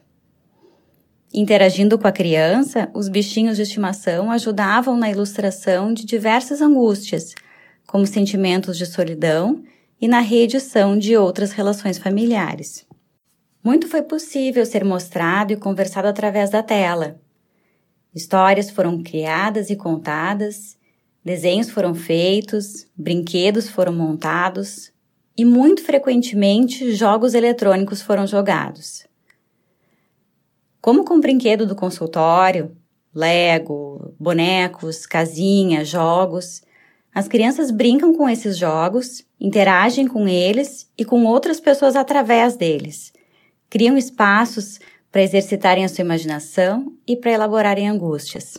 Interagindo 1.33 1.99
com 1.99 2.07
a 2.07 2.13
criança, 2.13 2.89
os 2.93 3.09
bichinhos 3.09 3.57
de 3.57 3.63
estimação 3.63 4.31
ajudavam 4.31 4.95
na 4.95 5.11
ilustração 5.11 5.93
de 5.93 6.05
diversas 6.05 6.61
angústias, 6.61 7.35
como 7.85 8.07
sentimentos 8.07 8.77
de 8.77 8.85
solidão 8.85 9.61
e 9.99 10.07
na 10.07 10.21
reedição 10.21 10.97
de 10.97 11.17
outras 11.17 11.51
relações 11.51 11.97
familiares. 11.97 12.87
Muito 13.61 13.85
foi 13.89 14.01
possível 14.01 14.65
ser 14.65 14.85
mostrado 14.85 15.51
e 15.51 15.57
conversado 15.57 16.07
através 16.07 16.49
da 16.49 16.63
tela, 16.63 17.19
Histórias 18.13 18.69
foram 18.69 19.03
criadas 19.03 19.69
e 19.69 19.75
contadas, 19.75 20.77
desenhos 21.23 21.69
foram 21.69 21.93
feitos, 21.93 22.87
brinquedos 22.95 23.69
foram 23.69 23.93
montados 23.93 24.91
e, 25.37 25.45
muito 25.45 25.83
frequentemente, 25.83 26.93
jogos 26.93 27.33
eletrônicos 27.33 28.01
foram 28.01 28.25
jogados. 28.25 29.07
Como 30.81 31.03
com 31.03 31.15
o 31.15 31.21
brinquedo 31.21 31.65
do 31.65 31.75
consultório, 31.75 32.75
Lego, 33.13 34.13
bonecos, 34.19 35.05
casinha, 35.05 35.83
jogos, 35.83 36.61
as 37.13 37.27
crianças 37.27 37.71
brincam 37.71 38.13
com 38.13 38.29
esses 38.29 38.57
jogos, 38.57 39.25
interagem 39.39 40.07
com 40.07 40.27
eles 40.27 40.91
e 40.97 41.03
com 41.03 41.25
outras 41.25 41.59
pessoas 41.59 41.95
através 41.95 42.55
deles. 42.55 43.11
Criam 43.69 43.97
espaços 43.97 44.79
para 45.11 45.23
exercitarem 45.23 45.83
a 45.83 45.89
sua 45.89 46.03
imaginação 46.03 46.93
e 47.07 47.15
para 47.15 47.31
elaborarem 47.31 47.89
angústias. 47.89 48.57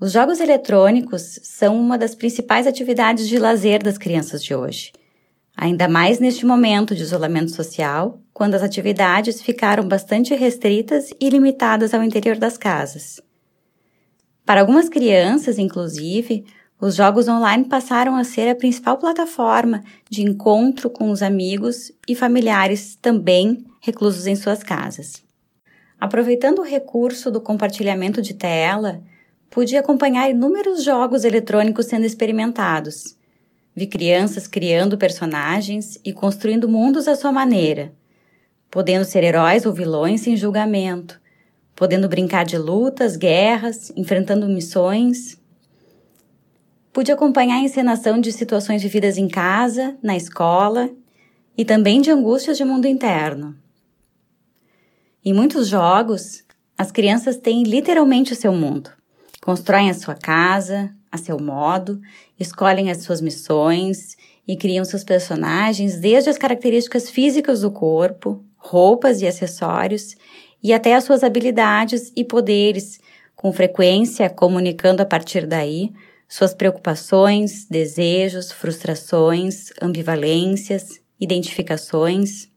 Os 0.00 0.12
jogos 0.12 0.40
eletrônicos 0.40 1.40
são 1.42 1.78
uma 1.78 1.98
das 1.98 2.14
principais 2.14 2.66
atividades 2.66 3.28
de 3.28 3.38
lazer 3.38 3.82
das 3.82 3.98
crianças 3.98 4.42
de 4.42 4.54
hoje. 4.54 4.92
Ainda 5.54 5.88
mais 5.88 6.18
neste 6.18 6.46
momento 6.46 6.94
de 6.94 7.02
isolamento 7.02 7.50
social, 7.50 8.18
quando 8.32 8.54
as 8.54 8.62
atividades 8.62 9.42
ficaram 9.42 9.86
bastante 9.86 10.34
restritas 10.34 11.10
e 11.20 11.28
limitadas 11.28 11.92
ao 11.92 12.02
interior 12.02 12.38
das 12.38 12.56
casas. 12.56 13.20
Para 14.46 14.62
algumas 14.62 14.88
crianças, 14.88 15.58
inclusive, 15.58 16.46
os 16.80 16.94
jogos 16.94 17.28
online 17.28 17.66
passaram 17.66 18.16
a 18.16 18.24
ser 18.24 18.48
a 18.48 18.54
principal 18.54 18.96
plataforma 18.96 19.82
de 20.08 20.22
encontro 20.22 20.88
com 20.88 21.10
os 21.10 21.22
amigos 21.22 21.92
e 22.08 22.14
familiares 22.14 22.96
também 23.00 23.66
reclusos 23.80 24.26
em 24.26 24.34
suas 24.34 24.62
casas. 24.62 25.22
Aproveitando 26.00 26.60
o 26.60 26.64
recurso 26.64 27.30
do 27.30 27.40
compartilhamento 27.40 28.22
de 28.22 28.32
tela, 28.32 29.02
pude 29.50 29.76
acompanhar 29.76 30.30
inúmeros 30.30 30.82
jogos 30.82 31.24
eletrônicos 31.24 31.86
sendo 31.86 32.06
experimentados. 32.06 33.16
Vi 33.74 33.86
crianças 33.86 34.46
criando 34.46 34.96
personagens 34.96 36.00
e 36.04 36.12
construindo 36.12 36.68
mundos 36.68 37.06
à 37.06 37.14
sua 37.14 37.30
maneira, 37.30 37.92
podendo 38.70 39.04
ser 39.04 39.24
heróis 39.24 39.66
ou 39.66 39.72
vilões 39.72 40.22
sem 40.22 40.36
julgamento, 40.36 41.20
podendo 41.76 42.08
brincar 42.08 42.44
de 42.44 42.56
lutas, 42.56 43.16
guerras, 43.16 43.92
enfrentando 43.96 44.48
missões. 44.48 45.39
Pude 46.92 47.12
acompanhar 47.12 47.56
a 47.56 47.62
encenação 47.62 48.20
de 48.20 48.32
situações 48.32 48.82
vividas 48.82 49.16
em 49.16 49.28
casa, 49.28 49.96
na 50.02 50.16
escola 50.16 50.90
e 51.56 51.64
também 51.64 52.00
de 52.00 52.10
angústias 52.10 52.56
de 52.56 52.64
mundo 52.64 52.86
interno. 52.86 53.56
Em 55.24 55.32
muitos 55.32 55.68
jogos, 55.68 56.42
as 56.76 56.90
crianças 56.90 57.36
têm 57.36 57.62
literalmente 57.62 58.32
o 58.32 58.36
seu 58.36 58.52
mundo. 58.52 58.90
Constroem 59.40 59.88
a 59.88 59.94
sua 59.94 60.16
casa, 60.16 60.92
a 61.12 61.16
seu 61.16 61.38
modo, 61.38 62.00
escolhem 62.38 62.90
as 62.90 63.02
suas 63.02 63.20
missões 63.20 64.16
e 64.46 64.56
criam 64.56 64.84
seus 64.84 65.04
personagens 65.04 66.00
desde 66.00 66.28
as 66.28 66.38
características 66.38 67.08
físicas 67.08 67.60
do 67.60 67.70
corpo, 67.70 68.44
roupas 68.56 69.22
e 69.22 69.28
acessórios, 69.28 70.16
e 70.60 70.72
até 70.72 70.94
as 70.94 71.04
suas 71.04 71.22
habilidades 71.22 72.12
e 72.16 72.24
poderes, 72.24 72.98
com 73.36 73.52
frequência 73.52 74.28
comunicando 74.28 75.02
a 75.02 75.06
partir 75.06 75.46
daí 75.46 75.92
suas 76.30 76.54
preocupações, 76.54 77.66
desejos, 77.68 78.52
frustrações, 78.52 79.72
ambivalências, 79.82 81.00
identificações. 81.20 82.48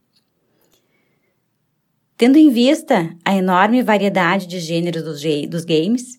Tendo 2.16 2.38
em 2.38 2.50
vista 2.50 3.10
a 3.24 3.36
enorme 3.36 3.82
variedade 3.82 4.46
de 4.46 4.60
gêneros 4.60 5.02
dos, 5.02 5.20
dos 5.48 5.64
games, 5.64 6.16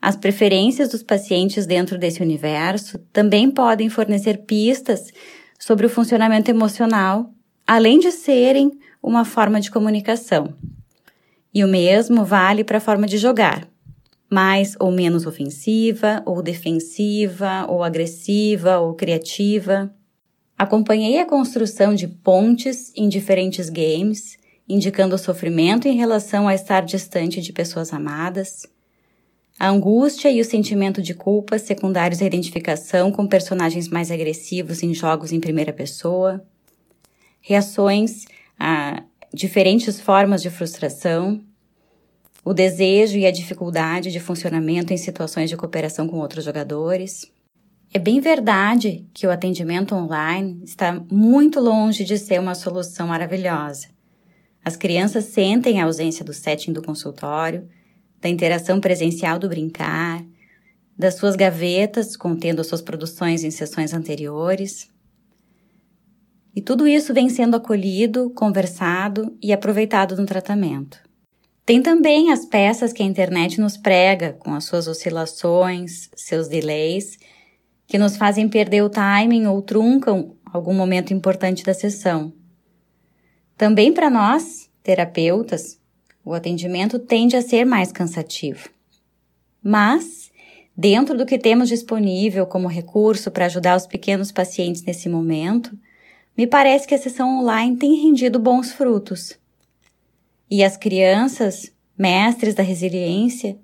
as 0.00 0.14
preferências 0.14 0.88
dos 0.90 1.02
pacientes 1.02 1.66
dentro 1.66 1.98
desse 1.98 2.22
universo 2.22 2.96
também 3.12 3.50
podem 3.50 3.88
fornecer 3.88 4.44
pistas 4.44 5.10
sobre 5.58 5.86
o 5.86 5.90
funcionamento 5.90 6.48
emocional, 6.48 7.34
além 7.66 7.98
de 7.98 8.12
serem 8.12 8.70
uma 9.02 9.24
forma 9.24 9.60
de 9.60 9.68
comunicação. 9.68 10.54
E 11.52 11.64
o 11.64 11.68
mesmo 11.68 12.24
vale 12.24 12.62
para 12.62 12.78
a 12.78 12.80
forma 12.80 13.08
de 13.08 13.18
jogar, 13.18 13.68
mais 14.34 14.76
ou 14.80 14.90
menos 14.90 15.26
ofensiva, 15.26 16.20
ou 16.26 16.42
defensiva, 16.42 17.66
ou 17.68 17.84
agressiva, 17.84 18.80
ou 18.80 18.94
criativa. 18.94 19.94
Acompanhei 20.58 21.20
a 21.20 21.26
construção 21.26 21.94
de 21.94 22.08
pontes 22.08 22.92
em 22.96 23.08
diferentes 23.08 23.68
games, 23.70 24.36
indicando 24.68 25.14
o 25.14 25.18
sofrimento 25.18 25.86
em 25.86 25.96
relação 25.96 26.48
a 26.48 26.54
estar 26.54 26.80
distante 26.80 27.40
de 27.40 27.52
pessoas 27.52 27.92
amadas 27.92 28.66
a 29.58 29.68
angústia 29.68 30.30
e 30.30 30.40
o 30.40 30.44
sentimento 30.44 31.00
de 31.00 31.14
culpa 31.14 31.58
secundários 31.58 32.20
à 32.20 32.24
identificação 32.24 33.12
com 33.12 33.26
personagens 33.26 33.88
mais 33.88 34.10
agressivos 34.10 34.82
em 34.82 34.92
jogos 34.92 35.32
em 35.32 35.40
primeira 35.40 35.72
pessoa. 35.72 36.44
Reações 37.40 38.24
a 38.58 39.02
diferentes 39.32 40.00
formas 40.00 40.42
de 40.42 40.50
frustração. 40.50 41.40
O 42.44 42.52
desejo 42.52 43.16
e 43.16 43.24
a 43.24 43.30
dificuldade 43.30 44.12
de 44.12 44.20
funcionamento 44.20 44.92
em 44.92 44.98
situações 44.98 45.48
de 45.48 45.56
cooperação 45.56 46.06
com 46.06 46.18
outros 46.18 46.44
jogadores. 46.44 47.24
É 47.92 47.98
bem 47.98 48.20
verdade 48.20 49.06
que 49.14 49.26
o 49.26 49.30
atendimento 49.30 49.94
online 49.94 50.60
está 50.62 50.92
muito 51.10 51.58
longe 51.58 52.04
de 52.04 52.18
ser 52.18 52.38
uma 52.38 52.54
solução 52.54 53.06
maravilhosa. 53.06 53.88
As 54.62 54.76
crianças 54.76 55.24
sentem 55.24 55.80
a 55.80 55.86
ausência 55.86 56.22
do 56.22 56.34
setting 56.34 56.74
do 56.74 56.82
consultório, 56.82 57.66
da 58.20 58.28
interação 58.28 58.78
presencial 58.78 59.38
do 59.38 59.48
brincar, 59.48 60.22
das 60.98 61.14
suas 61.14 61.36
gavetas 61.36 62.14
contendo 62.14 62.60
as 62.60 62.66
suas 62.66 62.82
produções 62.82 63.42
em 63.42 63.50
sessões 63.50 63.94
anteriores. 63.94 64.90
E 66.54 66.60
tudo 66.60 66.86
isso 66.86 67.14
vem 67.14 67.30
sendo 67.30 67.56
acolhido, 67.56 68.28
conversado 68.30 69.34
e 69.42 69.50
aproveitado 69.50 70.14
no 70.14 70.26
tratamento. 70.26 71.03
Tem 71.66 71.80
também 71.80 72.30
as 72.30 72.44
peças 72.44 72.92
que 72.92 73.02
a 73.02 73.06
internet 73.06 73.58
nos 73.58 73.76
prega, 73.76 74.34
com 74.34 74.54
as 74.54 74.64
suas 74.64 74.86
oscilações, 74.86 76.10
seus 76.14 76.46
delays, 76.46 77.18
que 77.86 77.96
nos 77.96 78.16
fazem 78.16 78.48
perder 78.48 78.82
o 78.82 78.90
timing 78.90 79.46
ou 79.46 79.62
truncam 79.62 80.36
algum 80.44 80.74
momento 80.74 81.14
importante 81.14 81.64
da 81.64 81.72
sessão. 81.72 82.32
Também 83.56 83.92
para 83.92 84.10
nós, 84.10 84.70
terapeutas, 84.82 85.80
o 86.22 86.34
atendimento 86.34 86.98
tende 86.98 87.36
a 87.36 87.42
ser 87.42 87.64
mais 87.64 87.90
cansativo. 87.90 88.68
Mas, 89.62 90.30
dentro 90.76 91.16
do 91.16 91.24
que 91.24 91.38
temos 91.38 91.70
disponível 91.70 92.46
como 92.46 92.68
recurso 92.68 93.30
para 93.30 93.46
ajudar 93.46 93.76
os 93.76 93.86
pequenos 93.86 94.30
pacientes 94.30 94.82
nesse 94.82 95.08
momento, 95.08 95.76
me 96.36 96.46
parece 96.46 96.86
que 96.86 96.94
a 96.94 96.98
sessão 96.98 97.40
online 97.40 97.76
tem 97.76 98.02
rendido 98.02 98.38
bons 98.38 98.70
frutos. 98.72 99.38
E 100.56 100.62
as 100.62 100.76
crianças, 100.76 101.72
mestres 101.98 102.54
da 102.54 102.62
resiliência, 102.62 103.58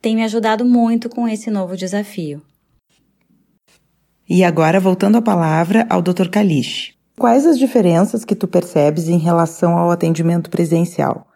têm 0.00 0.14
me 0.14 0.22
ajudado 0.22 0.64
muito 0.64 1.08
com 1.08 1.26
esse 1.26 1.50
novo 1.50 1.76
desafio. 1.76 2.40
E 4.30 4.44
agora, 4.44 4.78
voltando 4.78 5.18
a 5.18 5.20
palavra 5.22 5.84
ao 5.90 6.00
Dr. 6.00 6.28
Kalish. 6.28 6.94
Quais 7.18 7.44
as 7.44 7.58
diferenças 7.58 8.24
que 8.24 8.36
tu 8.36 8.46
percebes 8.46 9.08
em 9.08 9.18
relação 9.18 9.76
ao 9.76 9.90
atendimento 9.90 10.48
presencial? 10.48 11.26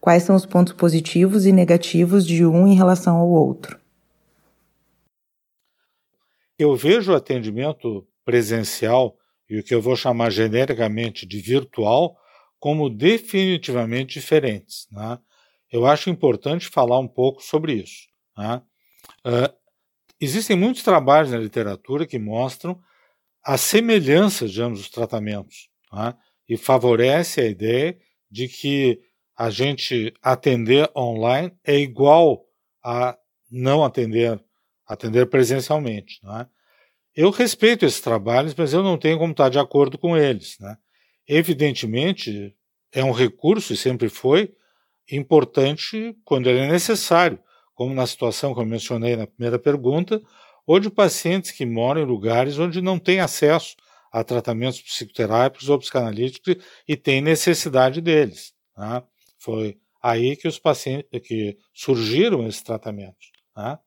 Quais 0.00 0.22
são 0.22 0.36
os 0.36 0.46
pontos 0.46 0.72
positivos 0.72 1.46
e 1.46 1.50
negativos 1.50 2.24
de 2.24 2.46
um 2.46 2.68
em 2.68 2.76
relação 2.76 3.16
ao 3.16 3.28
outro? 3.28 3.76
Eu 6.56 6.76
vejo 6.76 7.10
o 7.10 7.16
atendimento 7.16 8.06
presencial 8.24 9.16
e 9.48 9.58
o 9.58 9.64
que 9.64 9.74
eu 9.74 9.82
vou 9.82 9.96
chamar 9.96 10.30
genericamente 10.30 11.26
de 11.26 11.40
virtual 11.40 12.19
como 12.60 12.90
definitivamente 12.90 14.20
diferentes. 14.20 14.86
Né? 14.92 15.18
Eu 15.72 15.86
acho 15.86 16.10
importante 16.10 16.68
falar 16.68 16.98
um 16.98 17.08
pouco 17.08 17.42
sobre 17.42 17.72
isso. 17.72 18.06
Né? 18.36 18.62
Uh, 19.26 19.52
existem 20.20 20.56
muitos 20.56 20.82
trabalhos 20.82 21.32
na 21.32 21.38
literatura 21.38 22.06
que 22.06 22.18
mostram 22.18 22.78
as 23.42 23.62
semelhanças 23.62 24.52
de 24.52 24.60
ambos 24.60 24.80
os 24.80 24.90
tratamentos 24.90 25.70
né? 25.90 26.14
e 26.46 26.58
favorece 26.58 27.40
a 27.40 27.46
ideia 27.46 27.98
de 28.30 28.46
que 28.46 29.00
a 29.34 29.48
gente 29.48 30.12
atender 30.22 30.90
online 30.94 31.50
é 31.64 31.74
igual 31.78 32.44
a 32.84 33.16
não 33.50 33.82
atender, 33.82 34.38
atender 34.86 35.30
presencialmente. 35.30 36.20
Né? 36.22 36.46
Eu 37.16 37.30
respeito 37.30 37.86
esses 37.86 38.02
trabalhos, 38.02 38.54
mas 38.54 38.74
eu 38.74 38.82
não 38.82 38.98
tenho 38.98 39.18
como 39.18 39.32
estar 39.32 39.48
de 39.48 39.58
acordo 39.58 39.96
com 39.96 40.14
eles. 40.14 40.58
Né? 40.60 40.76
Evidentemente, 41.32 42.52
é 42.92 43.04
um 43.04 43.12
recurso, 43.12 43.72
e 43.72 43.76
sempre 43.76 44.08
foi, 44.08 44.52
importante 45.08 46.12
quando 46.24 46.48
ele 46.48 46.58
é 46.58 46.66
necessário, 46.66 47.38
como 47.72 47.94
na 47.94 48.04
situação 48.04 48.52
que 48.52 48.58
eu 48.58 48.66
mencionei 48.66 49.14
na 49.14 49.28
primeira 49.28 49.56
pergunta, 49.56 50.20
ou 50.66 50.80
de 50.80 50.90
pacientes 50.90 51.52
que 51.52 51.64
moram 51.64 52.02
em 52.02 52.04
lugares 52.04 52.58
onde 52.58 52.82
não 52.82 52.98
têm 52.98 53.20
acesso 53.20 53.76
a 54.10 54.24
tratamentos 54.24 54.82
psicoterápicos 54.82 55.68
ou 55.68 55.78
psicanalíticos 55.78 56.56
e 56.86 56.96
têm 56.96 57.20
necessidade 57.20 58.00
deles. 58.00 58.52
Né? 58.76 59.00
Foi 59.38 59.78
aí 60.02 60.34
que 60.34 60.48
os 60.48 60.58
pacientes 60.58 61.08
que 61.22 61.56
surgiram 61.72 62.44
esses 62.44 62.62
tratamentos. 62.62 63.30
Né? 63.56 63.78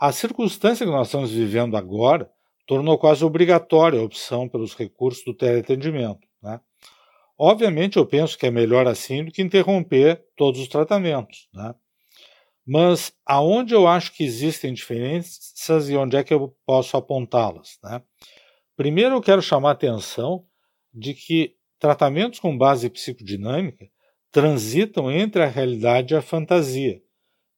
A 0.00 0.10
circunstância 0.10 0.84
que 0.84 0.90
nós 0.90 1.06
estamos 1.06 1.30
vivendo 1.30 1.76
agora 1.76 2.28
tornou 2.66 2.98
quase 2.98 3.24
obrigatória 3.24 4.00
a 4.00 4.04
opção 4.04 4.48
pelos 4.48 4.74
recursos 4.74 5.24
do 5.24 5.32
teleatendimento. 5.32 6.28
Obviamente, 7.42 7.96
eu 7.96 8.04
penso 8.04 8.36
que 8.36 8.44
é 8.44 8.50
melhor 8.50 8.86
assim 8.86 9.24
do 9.24 9.32
que 9.32 9.40
interromper 9.40 10.22
todos 10.36 10.60
os 10.60 10.68
tratamentos. 10.68 11.48
Né? 11.54 11.74
Mas 12.66 13.14
aonde 13.24 13.72
eu 13.72 13.88
acho 13.88 14.12
que 14.12 14.22
existem 14.22 14.74
diferenças 14.74 15.88
e 15.88 15.96
onde 15.96 16.18
é 16.18 16.22
que 16.22 16.34
eu 16.34 16.54
posso 16.66 16.98
apontá-las? 16.98 17.78
Né? 17.82 18.02
Primeiro, 18.76 19.14
eu 19.14 19.22
quero 19.22 19.40
chamar 19.40 19.70
a 19.70 19.72
atenção 19.72 20.44
de 20.92 21.14
que 21.14 21.54
tratamentos 21.78 22.38
com 22.38 22.58
base 22.58 22.90
psicodinâmica 22.90 23.88
transitam 24.30 25.10
entre 25.10 25.42
a 25.42 25.46
realidade 25.46 26.12
e 26.12 26.18
a 26.18 26.20
fantasia. 26.20 27.00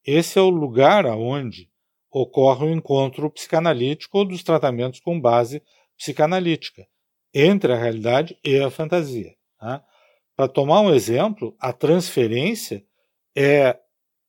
Esse 0.05 0.39
é 0.39 0.41
o 0.41 0.49
lugar 0.49 1.05
aonde 1.05 1.69
ocorre 2.09 2.67
o 2.67 2.71
encontro 2.71 3.29
psicanalítico 3.29 4.19
ou 4.19 4.23
dos 4.23 4.43
tratamentos 4.43 5.01
com 5.01 5.19
base 5.19 5.61
psicanalítica 5.97 6.87
entre 7.33 7.73
a 7.73 7.77
realidade 7.77 8.39
e 8.45 8.57
a 8.57 8.71
fantasia. 8.71 9.35
Tá? 9.63 9.81
Para 10.35 10.49
tomar 10.49 10.81
um 10.81 10.93
exemplo, 10.93 11.55
a 11.57 11.71
transferência 11.71 12.85
é, 13.33 13.79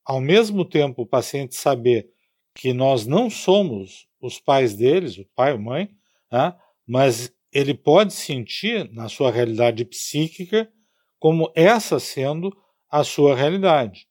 ao 0.05 0.21
mesmo 0.21 0.65
tempo, 0.65 1.03
o 1.03 1.07
paciente 1.07 1.57
saber 1.57 2.09
que 2.55 2.73
nós 2.73 3.05
não 3.05 3.29
somos 3.29 4.07
os 4.21 4.39
pais 4.39 4.77
deles, 4.77 5.19
o 5.19 5.27
pai 5.35 5.53
ou 5.53 5.59
mãe, 5.59 5.91
tá? 6.31 6.57
mas 6.87 7.35
ele 7.53 7.75
pode 7.75 8.15
sentir 8.15 8.89
na 8.93 9.09
sua 9.09 9.33
realidade 9.33 9.85
psíquica 9.85 10.71
como 11.19 11.51
essa 11.57 11.99
sendo 11.99 12.57
a 12.89 13.03
sua 13.03 13.35
realidade. 13.35 14.07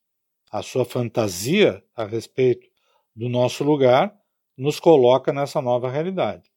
A 0.51 0.62
sua 0.62 0.83
fantasia 0.83 1.81
a 1.95 2.03
respeito 2.03 2.67
do 3.15 3.29
nosso 3.29 3.63
lugar 3.63 4.13
nos 4.57 4.77
coloca 4.77 5.31
nessa 5.31 5.62
nova 5.62 5.89
realidade. 5.89 6.51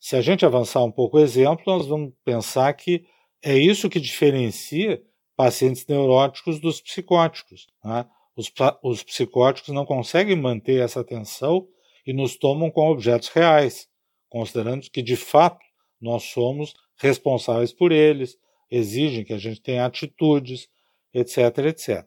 Se 0.00 0.16
a 0.16 0.22
gente 0.22 0.46
avançar 0.46 0.82
um 0.82 0.90
pouco 0.90 1.18
o 1.18 1.20
exemplo, 1.20 1.62
nós 1.66 1.86
vamos 1.86 2.14
pensar 2.24 2.72
que 2.72 3.04
é 3.42 3.56
isso 3.56 3.88
que 3.88 4.00
diferencia 4.00 5.02
pacientes 5.36 5.86
neuróticos 5.86 6.58
dos 6.58 6.80
psicóticos. 6.80 7.66
Né? 7.84 8.06
Os, 8.34 8.52
os 8.82 9.02
psicóticos 9.02 9.72
não 9.72 9.84
conseguem 9.84 10.36
manter 10.36 10.80
essa 10.80 11.00
atenção 11.00 11.68
e 12.06 12.12
nos 12.12 12.36
tomam 12.36 12.70
com 12.70 12.88
objetos 12.88 13.28
reais, 13.28 13.88
considerando 14.28 14.90
que 14.90 15.02
de 15.02 15.16
fato 15.16 15.64
nós 16.00 16.24
somos 16.24 16.74
responsáveis 16.96 17.72
por 17.72 17.92
eles, 17.92 18.38
exigem 18.70 19.24
que 19.24 19.32
a 19.32 19.38
gente 19.38 19.60
tenha 19.60 19.84
atitudes, 19.84 20.68
etc, 21.12 21.58
etc. 21.66 22.06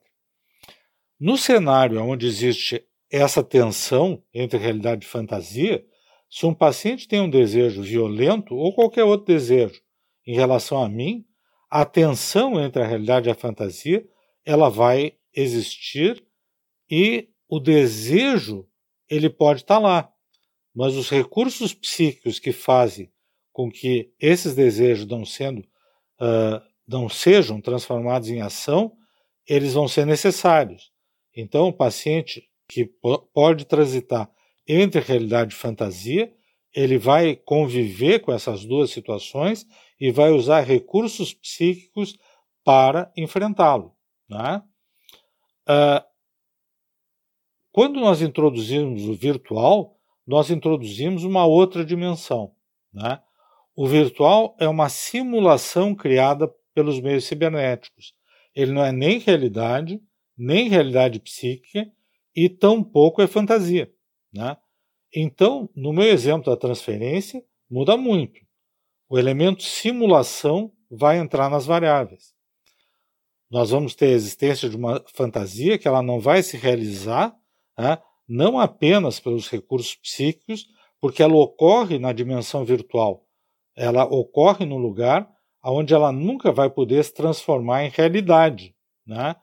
No 1.20 1.38
cenário 1.38 2.02
onde 2.02 2.26
existe 2.26 2.84
essa 3.12 3.44
tensão 3.44 4.24
entre 4.34 4.58
realidade 4.58 5.06
e 5.06 5.10
fantasia, 5.10 5.84
se 6.30 6.46
um 6.46 6.54
paciente 6.54 7.08
tem 7.08 7.20
um 7.20 7.30
desejo 7.30 7.82
violento 7.82 8.56
ou 8.56 8.74
qualquer 8.74 9.04
outro 9.04 9.26
desejo 9.26 9.82
em 10.30 10.36
relação 10.36 10.84
a 10.84 10.88
mim, 10.88 11.26
a 11.72 11.84
tensão 11.84 12.64
entre 12.64 12.84
a 12.84 12.86
realidade 12.86 13.28
e 13.28 13.32
a 13.32 13.36
fantasia, 13.36 14.08
ela 14.46 14.70
vai 14.70 15.16
existir 15.34 16.24
e 16.88 17.30
o 17.48 17.60
desejo 17.60 18.68
ele 19.10 19.28
pode 19.28 19.62
estar 19.62 19.80
lá, 19.80 20.14
mas 20.72 20.96
os 20.96 21.10
recursos 21.10 21.74
psíquicos 21.74 22.38
que 22.38 22.52
fazem 22.52 23.12
com 23.52 23.72
que 23.72 24.14
esses 24.20 24.54
desejos 24.54 25.08
não 25.08 25.26
sendo 25.26 25.62
uh, 25.62 26.62
não 26.88 27.10
sejam 27.10 27.60
transformados 27.60 28.30
em 28.30 28.40
ação, 28.40 28.96
eles 29.48 29.74
vão 29.74 29.88
ser 29.88 30.06
necessários. 30.06 30.92
Então, 31.36 31.70
o 31.70 31.74
paciente 31.74 32.48
que 32.68 32.86
pode 33.34 33.66
transitar 33.66 34.30
entre 34.68 35.02
realidade 35.02 35.56
e 35.56 35.58
fantasia, 35.58 36.32
ele 36.72 37.00
vai 37.00 37.36
conviver 37.36 38.20
com 38.20 38.32
essas 38.32 38.64
duas 38.64 38.92
situações 38.92 39.66
e 40.00 40.12
vai 40.12 40.32
usar 40.32 40.62
recursos 40.62 41.34
psíquicos 41.34 42.18
para 42.64 43.12
enfrentá-lo. 43.18 43.96
Né? 44.30 44.64
Uh, 45.68 46.04
quando 47.72 48.00
nós 48.00 48.22
introduzimos 48.22 49.06
o 49.06 49.14
virtual, 49.14 50.00
nós 50.26 50.50
introduzimos 50.50 51.24
uma 51.24 51.46
outra 51.46 51.84
dimensão. 51.84 52.54
Né? 52.94 53.22
O 53.76 53.88
virtual 53.88 54.56
é 54.60 54.68
uma 54.68 54.90
simulação 54.90 55.96
criada 55.96 56.54
pelos 56.74 57.00
meios 57.00 57.26
cibernéticos. 57.26 58.14
Ele 58.56 58.72
não 58.72 58.84
é 58.84 58.92
nem 58.92 59.20
realidade, 59.20 60.02
nem 60.38 60.70
realidade 60.70 61.20
psíquica 61.20 61.92
e 62.36 62.50
tampouco 62.50 63.22
é 63.22 63.28
fantasia. 63.28 63.92
Né? 64.32 64.56
Então, 65.14 65.70
no 65.76 65.92
meu 65.92 66.06
exemplo 66.06 66.52
da 66.52 66.58
transferência, 66.58 67.44
muda 67.70 67.98
muito. 67.98 68.42
O 69.10 69.18
elemento 69.18 69.64
simulação 69.64 70.72
vai 70.90 71.18
entrar 71.18 71.50
nas 71.50 71.66
variáveis. 71.66 72.34
Nós 73.50 73.72
vamos 73.72 73.96
ter 73.96 74.08
a 74.08 74.16
existência 74.16 74.70
de 74.70 74.78
uma 74.78 75.04
fantasia 75.16 75.80
que 75.80 75.88
ela 75.88 76.04
não 76.04 76.20
vai 76.20 76.44
se 76.44 76.56
realizar, 76.56 77.36
né? 77.76 77.98
não 78.28 78.60
apenas 78.60 79.20
pelos 79.20 79.50
recursos 79.50 79.96
psíquicos, 79.96 80.68
porque 81.02 81.24
ela 81.24 81.36
ocorre 81.36 81.98
na 81.98 82.14
dimensão 82.14 82.64
virtual. 82.64 83.26
Ela 83.76 84.04
ocorre 84.04 84.66
no 84.66 84.78
lugar 84.78 85.28
onde 85.64 85.94
ela 85.94 86.12
nunca 86.12 86.52
vai 86.52 86.70
poder 86.70 87.04
se 87.04 87.14
transformar 87.14 87.84
em 87.84 87.90
realidade, 87.90 88.76
né? 89.06 89.36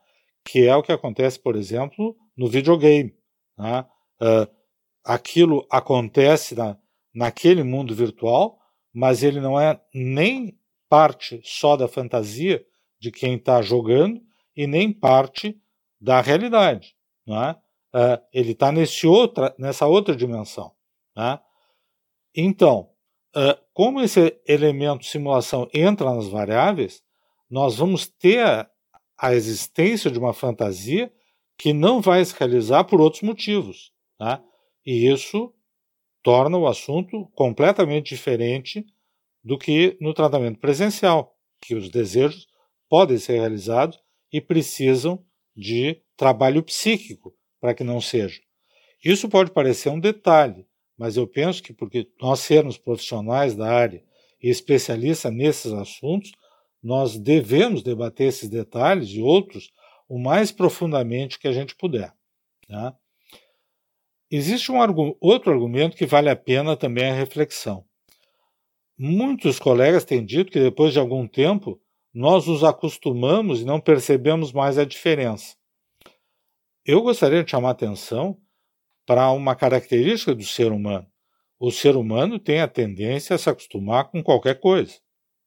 que 0.45 0.65
é 0.65 0.73
o 0.75 0.81
que 0.81 0.93
acontece, 0.93 1.37
por 1.37 1.57
exemplo, 1.57 2.15
no 2.37 2.47
videogame. 2.47 3.13
Né? 3.57 3.85
Uh, 4.21 4.49
aquilo 5.03 5.67
acontece 5.69 6.55
na, 6.55 6.77
naquele 7.13 7.63
mundo 7.63 7.93
virtual, 7.93 8.57
mas 8.97 9.21
ele 9.21 9.39
não 9.39 9.59
é 9.59 9.79
nem 9.93 10.59
parte 10.89 11.39
só 11.43 11.77
da 11.77 11.87
fantasia 11.87 12.65
de 12.99 13.11
quem 13.11 13.35
está 13.35 13.61
jogando 13.61 14.19
e 14.55 14.65
nem 14.65 14.91
parte 14.91 15.55
da 16.01 16.19
realidade. 16.19 16.95
Né? 17.23 17.55
Uh, 17.93 18.19
ele 18.33 18.53
está 18.53 18.71
nessa 18.71 19.85
outra 19.85 20.15
dimensão. 20.15 20.71
Né? 21.15 21.39
Então, 22.35 22.89
uh, 23.35 23.63
como 23.71 24.01
esse 24.01 24.35
elemento 24.47 25.05
simulação 25.05 25.69
entra 25.71 26.11
nas 26.15 26.27
variáveis, 26.27 27.03
nós 27.47 27.77
vamos 27.77 28.07
ter 28.07 28.43
a, 28.43 28.67
a 29.15 29.31
existência 29.35 30.09
de 30.09 30.17
uma 30.17 30.33
fantasia 30.33 31.13
que 31.55 31.71
não 31.71 32.01
vai 32.01 32.25
se 32.25 32.33
realizar 32.35 32.83
por 32.85 32.99
outros 32.99 33.21
motivos. 33.21 33.93
Tá? 34.17 34.43
E 34.83 35.07
isso 35.07 35.53
torna 36.27 36.57
o 36.57 36.67
assunto 36.67 37.25
completamente 37.33 38.13
diferente 38.13 38.85
do 39.41 39.57
que 39.57 39.95
no 40.01 40.13
tratamento 40.13 40.59
presencial, 40.59 41.33
que 41.61 41.73
os 41.73 41.89
desejos 41.89 42.49
podem 42.89 43.17
ser 43.17 43.39
realizados 43.39 43.97
e 44.29 44.41
precisam 44.41 45.23
de 45.55 46.01
trabalho 46.17 46.61
psíquico 46.61 47.33
para 47.61 47.73
que 47.73 47.81
não 47.81 48.01
sejam. 48.01 48.43
Isso 49.01 49.29
pode 49.29 49.51
parecer 49.51 49.87
um 49.87 50.01
detalhe, 50.01 50.67
mas 50.97 51.15
eu 51.15 51.25
penso 51.25 51.63
que 51.63 51.71
porque 51.71 52.11
nós 52.21 52.41
sermos 52.41 52.77
profissionais 52.77 53.55
da 53.55 53.71
área 53.71 54.03
e 54.43 54.49
especialistas 54.49 55.31
nesses 55.31 55.71
assuntos, 55.71 56.33
nós 56.83 57.17
devemos 57.17 57.81
debater 57.81 58.27
esses 58.27 58.49
detalhes 58.49 59.07
e 59.11 59.21
outros 59.21 59.71
o 60.09 60.19
mais 60.19 60.51
profundamente 60.51 61.39
que 61.39 61.47
a 61.47 61.53
gente 61.53 61.73
puder. 61.73 62.13
Tá? 62.67 62.93
Existe 64.29 64.71
um 64.71 64.77
outro 65.21 65.51
argumento 65.51 65.95
que 65.95 66.05
vale 66.05 66.29
a 66.29 66.35
pena 66.35 66.75
também 66.75 67.09
a 67.09 67.13
reflexão. 67.13 67.85
Muitos 68.97 69.59
colegas 69.59 70.03
têm 70.03 70.25
dito 70.25 70.51
que 70.51 70.59
depois 70.59 70.91
de 70.91 70.99
algum 70.99 71.27
tempo 71.27 71.79
nós 72.13 72.47
nos 72.47 72.63
acostumamos 72.63 73.61
e 73.61 73.65
não 73.65 73.79
percebemos 73.79 74.51
mais 74.51 74.77
a 74.77 74.83
diferença. 74.83 75.55
Eu 76.83 77.01
gostaria 77.01 77.43
de 77.43 77.51
chamar 77.51 77.71
atenção 77.71 78.37
para 79.05 79.31
uma 79.31 79.55
característica 79.55 80.33
do 80.33 80.43
ser 80.43 80.71
humano. 80.71 81.07
O 81.59 81.71
ser 81.71 81.95
humano 81.95 82.39
tem 82.39 82.59
a 82.59 82.67
tendência 82.67 83.35
a 83.35 83.37
se 83.37 83.49
acostumar 83.49 84.09
com 84.09 84.21
qualquer 84.21 84.59
coisa, 84.59 84.95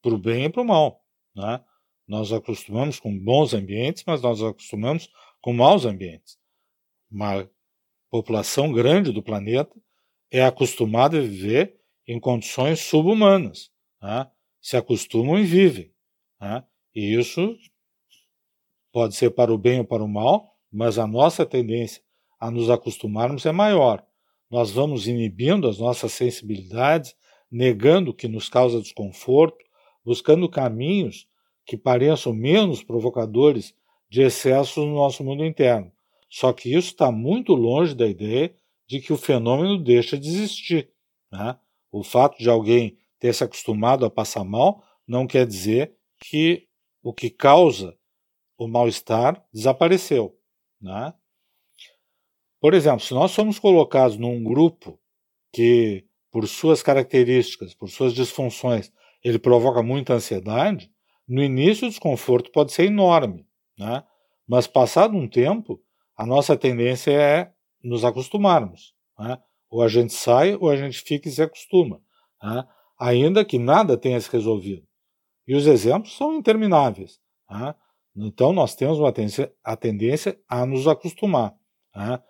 para 0.01 0.15
o 0.15 0.19
bem 0.19 0.45
e 0.45 0.51
para 0.51 0.63
o 0.63 0.65
mal. 0.65 1.05
Né? 1.35 1.63
Nós 2.07 2.33
acostumamos 2.33 2.99
com 2.99 3.17
bons 3.19 3.53
ambientes, 3.53 4.05
mas 4.07 4.23
nós 4.23 4.43
acostumamos 4.43 5.11
com 5.41 5.53
maus 5.53 5.85
ambientes. 5.85 6.39
Uma 7.11 7.49
população 8.11 8.73
grande 8.73 9.13
do 9.13 9.23
planeta 9.23 9.75
é 10.31 10.45
acostumada 10.45 11.19
a 11.19 11.21
viver 11.21 11.81
em 12.07 12.19
condições 12.19 12.81
subhumanas. 12.81 13.71
Né? 14.03 14.29
Se 14.61 14.77
acostumam 14.77 15.39
e 15.39 15.45
vivem. 15.45 15.93
Né? 16.41 16.65
E 16.95 17.15
isso 17.15 17.57
pode 18.93 19.15
ser 19.15 19.31
para 19.31 19.53
o 19.53 19.59
bem 19.59 19.79
ou 19.79 19.85
para 19.85 20.03
o 20.03 20.09
mal, 20.09 20.57
mas 20.71 20.99
a 20.99 21.07
nossa 21.07 21.47
tendência 21.47 22.03
a 22.39 22.51
nos 22.51 22.69
acostumarmos 22.71 23.47
é 23.47 23.53
maior. 23.53 24.05
Nós 24.51 24.73
vamos 24.73 25.07
inibindo 25.07 25.69
as 25.69 25.79
nossas 25.79 26.13
sensibilidades, 26.13 27.15
negando 27.51 28.11
o 28.11 28.15
que 28.15 28.27
nos 28.27 28.49
causa 28.49 28.81
desconforto, 28.81 29.65
buscando 30.05 30.49
caminhos 30.49 31.29
que 31.65 31.77
pareçam 31.77 32.33
menos 32.33 32.83
provocadores 32.83 33.75
de 34.09 34.23
excessos 34.23 34.85
no 34.85 34.95
nosso 34.95 35.23
mundo 35.23 35.45
interno. 35.45 35.93
Só 36.31 36.53
que 36.53 36.73
isso 36.73 36.91
está 36.91 37.11
muito 37.11 37.53
longe 37.53 37.95
da 37.95 38.07
ideia 38.07 38.55
de 38.87 39.01
que 39.01 39.13
o 39.13 39.17
fenômeno 39.17 39.83
deixa 39.83 40.17
de 40.17 40.29
existir. 40.29 40.91
Né? 41.31 41.59
O 41.91 42.05
fato 42.05 42.39
de 42.39 42.49
alguém 42.49 42.97
ter 43.19 43.35
se 43.35 43.43
acostumado 43.43 44.07
a 44.07 44.11
passar 44.11 44.45
mal 44.45 44.83
não 45.07 45.27
quer 45.27 45.47
dizer 45.47 45.95
que 46.19 46.69
o 47.03 47.13
que 47.13 47.29
causa 47.31 47.97
o 48.57 48.69
mal-estar 48.69 49.45
desapareceu. 49.53 50.39
Né? 50.81 51.13
Por 52.61 52.75
exemplo, 52.75 53.01
se 53.01 53.13
nós 53.13 53.33
somos 53.33 53.59
colocados 53.59 54.17
num 54.17 54.43
grupo 54.45 55.01
que, 55.53 56.05
por 56.31 56.47
suas 56.47 56.83
características, 56.83 57.75
por 57.75 57.89
suas 57.89 58.15
disfunções, 58.15 58.93
ele 59.25 59.39
provoca 59.39 59.83
muita 59.83 60.15
ansiedade, 60.15 60.91
no 61.27 61.43
início 61.43 61.87
o 61.87 61.91
desconforto 61.91 62.51
pode 62.51 62.73
ser 62.73 62.85
enorme, 62.85 63.47
né? 63.79 64.05
mas 64.47 64.67
passado 64.67 65.17
um 65.17 65.29
tempo, 65.29 65.83
a 66.21 66.27
nossa 66.27 66.55
tendência 66.55 67.13
é 67.13 67.51
nos 67.83 68.05
acostumarmos. 68.05 68.95
Né? 69.19 69.39
Ou 69.71 69.83
a 69.83 69.89
gente 69.89 70.13
sai, 70.13 70.55
ou 70.55 70.69
a 70.69 70.77
gente 70.77 71.01
fica 71.01 71.31
e 71.31 71.33
se 71.33 71.41
acostuma, 71.41 71.99
né? 72.43 72.63
ainda 72.99 73.43
que 73.43 73.59
nada 73.59 73.97
tenha 73.97 74.21
se 74.21 74.31
resolvido. 74.31 74.87
E 75.49 75.55
os 75.55 75.67
exemplos 75.67 76.15
são 76.15 76.35
intermináveis. 76.35 77.19
Né? 77.51 77.75
Então, 78.15 78.53
nós 78.53 78.75
temos 78.75 78.99
uma 78.99 79.11
tendência, 79.11 79.51
a 79.65 79.75
tendência 79.75 80.39
a 80.47 80.67
nos 80.67 80.87
acostumar. 80.87 81.55
Né? 81.97 82.23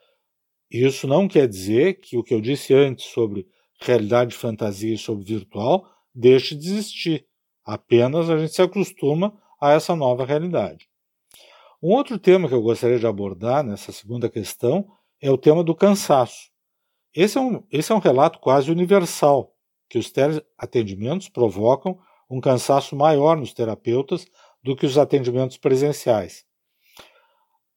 Isso 0.70 1.08
não 1.08 1.26
quer 1.26 1.48
dizer 1.48 1.94
que 1.94 2.16
o 2.16 2.22
que 2.22 2.32
eu 2.32 2.40
disse 2.40 2.72
antes 2.72 3.06
sobre 3.06 3.48
realidade 3.80 4.30
de 4.30 4.36
fantasia 4.36 4.94
e 4.94 4.98
sobre 4.98 5.24
virtual 5.24 5.84
deixe 6.14 6.54
de 6.54 6.68
existir. 6.68 7.26
Apenas 7.64 8.30
a 8.30 8.38
gente 8.38 8.54
se 8.54 8.62
acostuma 8.62 9.36
a 9.60 9.72
essa 9.72 9.96
nova 9.96 10.24
realidade. 10.24 10.89
Um 11.82 11.94
outro 11.94 12.18
tema 12.18 12.46
que 12.46 12.52
eu 12.52 12.60
gostaria 12.60 12.98
de 12.98 13.06
abordar 13.06 13.64
nessa 13.64 13.90
segunda 13.90 14.28
questão 14.28 14.86
é 15.18 15.30
o 15.30 15.38
tema 15.38 15.64
do 15.64 15.74
cansaço. 15.74 16.50
Esse 17.14 17.38
é 17.38 17.40
um, 17.40 17.64
esse 17.72 17.90
é 17.90 17.94
um 17.94 17.98
relato 17.98 18.38
quase 18.38 18.70
universal, 18.70 19.56
que 19.88 19.96
os 19.96 20.10
teleatendimentos 20.10 21.30
provocam 21.30 21.98
um 22.30 22.38
cansaço 22.38 22.94
maior 22.94 23.34
nos 23.34 23.54
terapeutas 23.54 24.26
do 24.62 24.76
que 24.76 24.84
os 24.84 24.98
atendimentos 24.98 25.56
presenciais. 25.56 26.44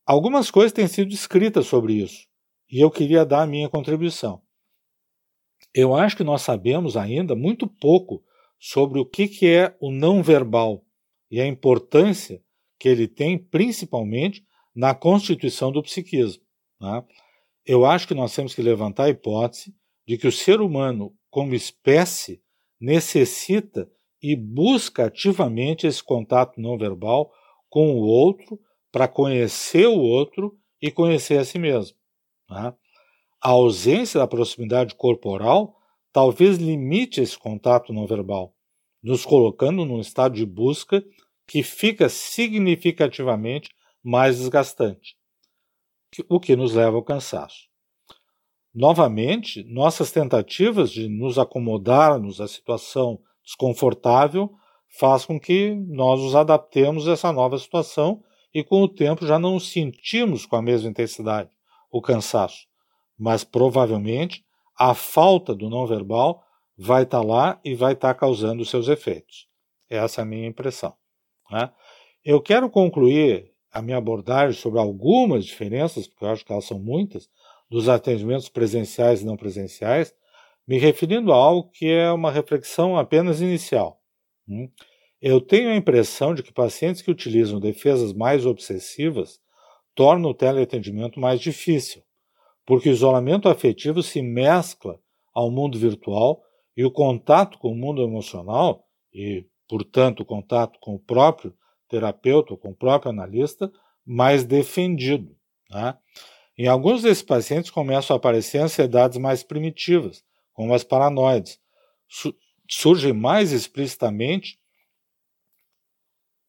Algumas 0.06 0.51
coisas 0.51 0.74
têm 0.74 0.88
sido 0.88 1.14
escritas 1.14 1.66
sobre 1.66 1.93
isso, 1.93 2.28
e 2.70 2.82
eu 2.82 2.91
queria 2.91 3.26
dar 3.26 3.43
a 3.43 3.47
minha 3.47 3.70
contribuição. 3.70 4.41
Eu 5.74 5.95
acho 5.95 6.18
que 6.18 6.26
nós 6.26 6.41
sabemos 6.41 6.97
ainda 6.97 7.36
muito 7.36 7.66
pouco 7.68 8.22
sobre 8.60 8.99
o 8.99 9.06
que 9.06 9.47
é 9.47 9.78
o 9.80 9.89
não 9.89 10.22
verbal 10.22 10.86
e 11.32 11.39
a 11.39 11.47
importância 11.47 12.43
que 12.84 12.90
ele 12.90 13.08
tem, 13.08 13.38
principalmente 13.38 14.46
na 14.76 14.94
constituição 14.94 15.72
do 15.72 15.82
psiquismo. 15.82 16.44
Né? 16.82 17.02
Eu 17.66 17.86
acho 17.86 18.06
que 18.06 18.14
nós 18.14 18.36
temos 18.36 18.54
que 18.54 18.62
levantar 18.62 19.06
a 19.06 19.10
hipótese 19.10 19.74
de 20.06 20.18
que 20.18 20.28
o 20.28 20.32
ser 20.34 20.60
humano, 20.60 21.16
como 21.30 21.56
espécie, 21.56 22.44
necessita 22.82 23.90
e 24.22 24.36
busca 24.36 25.06
ativamente 25.06 25.88
esse 25.88 26.04
contato 26.04 26.60
não 26.60 26.78
verbal 26.78 27.32
com 27.70 27.94
o 27.94 28.02
outro 28.02 28.60
para 28.92 29.08
conhecer 29.08 29.88
o 29.88 30.02
outro 30.02 30.54
e 30.82 30.92
conhecer 30.92 31.38
a 31.38 31.46
si 31.46 31.58
mesmo. 31.58 31.96
Né? 32.50 32.74
A 33.42 33.50
ausência 33.52 34.20
da 34.20 34.28
proximidade 34.28 34.94
corporal 34.96 35.78
talvez 36.12 36.58
limite 36.58 37.22
esse 37.22 37.40
contato 37.40 37.94
não 37.94 38.06
verbal, 38.06 38.54
nos 39.02 39.26
colocando 39.26 39.86
num 39.86 40.02
estado 40.02 40.36
de 40.36 40.46
busca 40.46 41.02
que 41.54 41.62
fica 41.62 42.10
significativamente 42.10 43.70
mais 44.04 44.39
desgastante, 44.39 45.16
o 46.28 46.39
que 46.39 46.56
nos 46.56 46.74
leva 46.74 46.97
ao 46.97 47.04
cansaço. 47.04 47.68
Novamente, 48.74 49.64
nossas 49.66 50.12
tentativas 50.12 50.89
de 50.89 51.08
nos 51.08 51.38
acomodarmos 51.38 52.41
à 52.41 52.47
situação 52.47 53.20
desconfortável 53.43 54.51
faz 54.97 55.28
com 55.28 55.39
que 55.39 55.76
nós 55.76 56.20
nos 56.22 56.34
adaptemos 56.34 57.08
a 57.08 57.12
essa 57.12 57.32
nova 57.32 57.60
situação 57.60 58.24
e 58.51 58.64
com 58.64 58.82
o 58.82 58.89
tempo 58.89 59.24
já 59.24 59.38
não 59.38 59.60
sentimos 59.60 60.47
com 60.47 60.56
a 60.56 60.62
mesma 60.62 60.89
intensidade 60.89 61.51
o 61.91 62.01
cansaço, 62.01 62.66
mas 63.16 63.43
provavelmente 63.43 64.43
a 64.76 64.95
falta 64.95 65.54
do 65.54 65.70
não 65.70 65.86
verbal 65.86 66.43
vai 66.76 67.04
estar 67.04 67.22
tá 67.22 67.24
lá 67.24 67.62
e 67.64 67.76
vai 67.76 67.93
estar 67.93 68.16
tá 68.16 68.20
causando 68.20 68.66
seus 68.66 68.88
efeitos. 68.88 69.47
Essa 69.88 70.22
é 70.22 70.24
a 70.24 70.26
minha 70.26 70.47
impressão. 70.47 70.95
Né? 71.52 71.72
Eu 72.24 72.41
quero 72.41 72.70
concluir 72.70 73.52
a 73.72 73.82
minha 73.82 73.98
abordagem 73.98 74.60
sobre 74.60 74.80
algumas 74.80 75.46
diferenças, 75.46 76.08
porque 76.08 76.24
eu 76.24 76.30
acho 76.30 76.46
que 76.46 76.52
elas 76.52 76.66
são 76.66 76.80
muitas, 76.80 77.30
dos 77.70 77.89
atendimentos 77.89 78.50
presenciais 78.50 79.22
e 79.22 79.26
não 79.26 79.36
presenciais, 79.36 80.14
me 80.68 80.78
referindo 80.78 81.34
a 81.34 81.36
algo 81.36 81.70
que 81.72 81.91
é 81.91 82.12
uma 82.12 82.32
reflexão 82.32 82.98
apenas 82.98 83.41
inicial. 83.41 84.00
Hum? 84.48 84.70
Eu 85.22 85.41
tenho 85.41 85.70
a 85.70 85.76
impressão 85.76 86.34
de 86.34 86.44
que 86.44 86.54
pacientes 86.54 87.02
que 87.02 87.10
utilizam 87.10 87.60
defesas 87.60 88.14
mais 88.14 88.46
obsessivas 88.46 89.39
tornam 89.96 90.32
o 90.32 90.34
teleatendimento 90.34 91.20
mais 91.20 91.39
difícil, 91.39 92.04
porque 92.66 92.89
o 92.89 92.91
isolamento 92.91 93.50
afetivo 93.50 94.04
se 94.04 94.22
mescla 94.22 95.00
ao 95.34 95.50
mundo 95.50 95.78
virtual 95.78 96.44
e 96.76 96.84
o 96.84 96.91
contato 96.91 97.58
com 97.58 97.72
o 97.72 97.76
mundo 97.76 98.02
emocional, 98.02 98.88
e, 99.14 99.46
portanto, 99.68 100.22
o 100.22 100.26
contato 100.26 100.80
com 100.80 100.95
o 100.95 100.99
próprio 100.99 101.55
terapeuta 101.93 102.57
com 102.57 102.72
o 102.72 102.76
próprio 102.76 103.11
analista, 103.11 103.72
mais 104.03 104.43
defendido. 104.43 105.38
Né? 105.70 105.95
Em 106.57 106.68
alguns 106.68 107.03
desses 107.03 107.24
pacientes 107.24 107.70
começam 107.70 108.16
a 108.16 108.18
aparecer 108.18 108.57
ansiedades 108.57 109.20
mais 109.20 109.43
primitivas, 109.43 110.24
como 110.53 110.74
as 110.74 110.84
paranoides. 110.84 111.59
Su 112.07 112.36
surgem 112.68 113.14
mais 113.14 113.51
explicitamente 113.51 114.57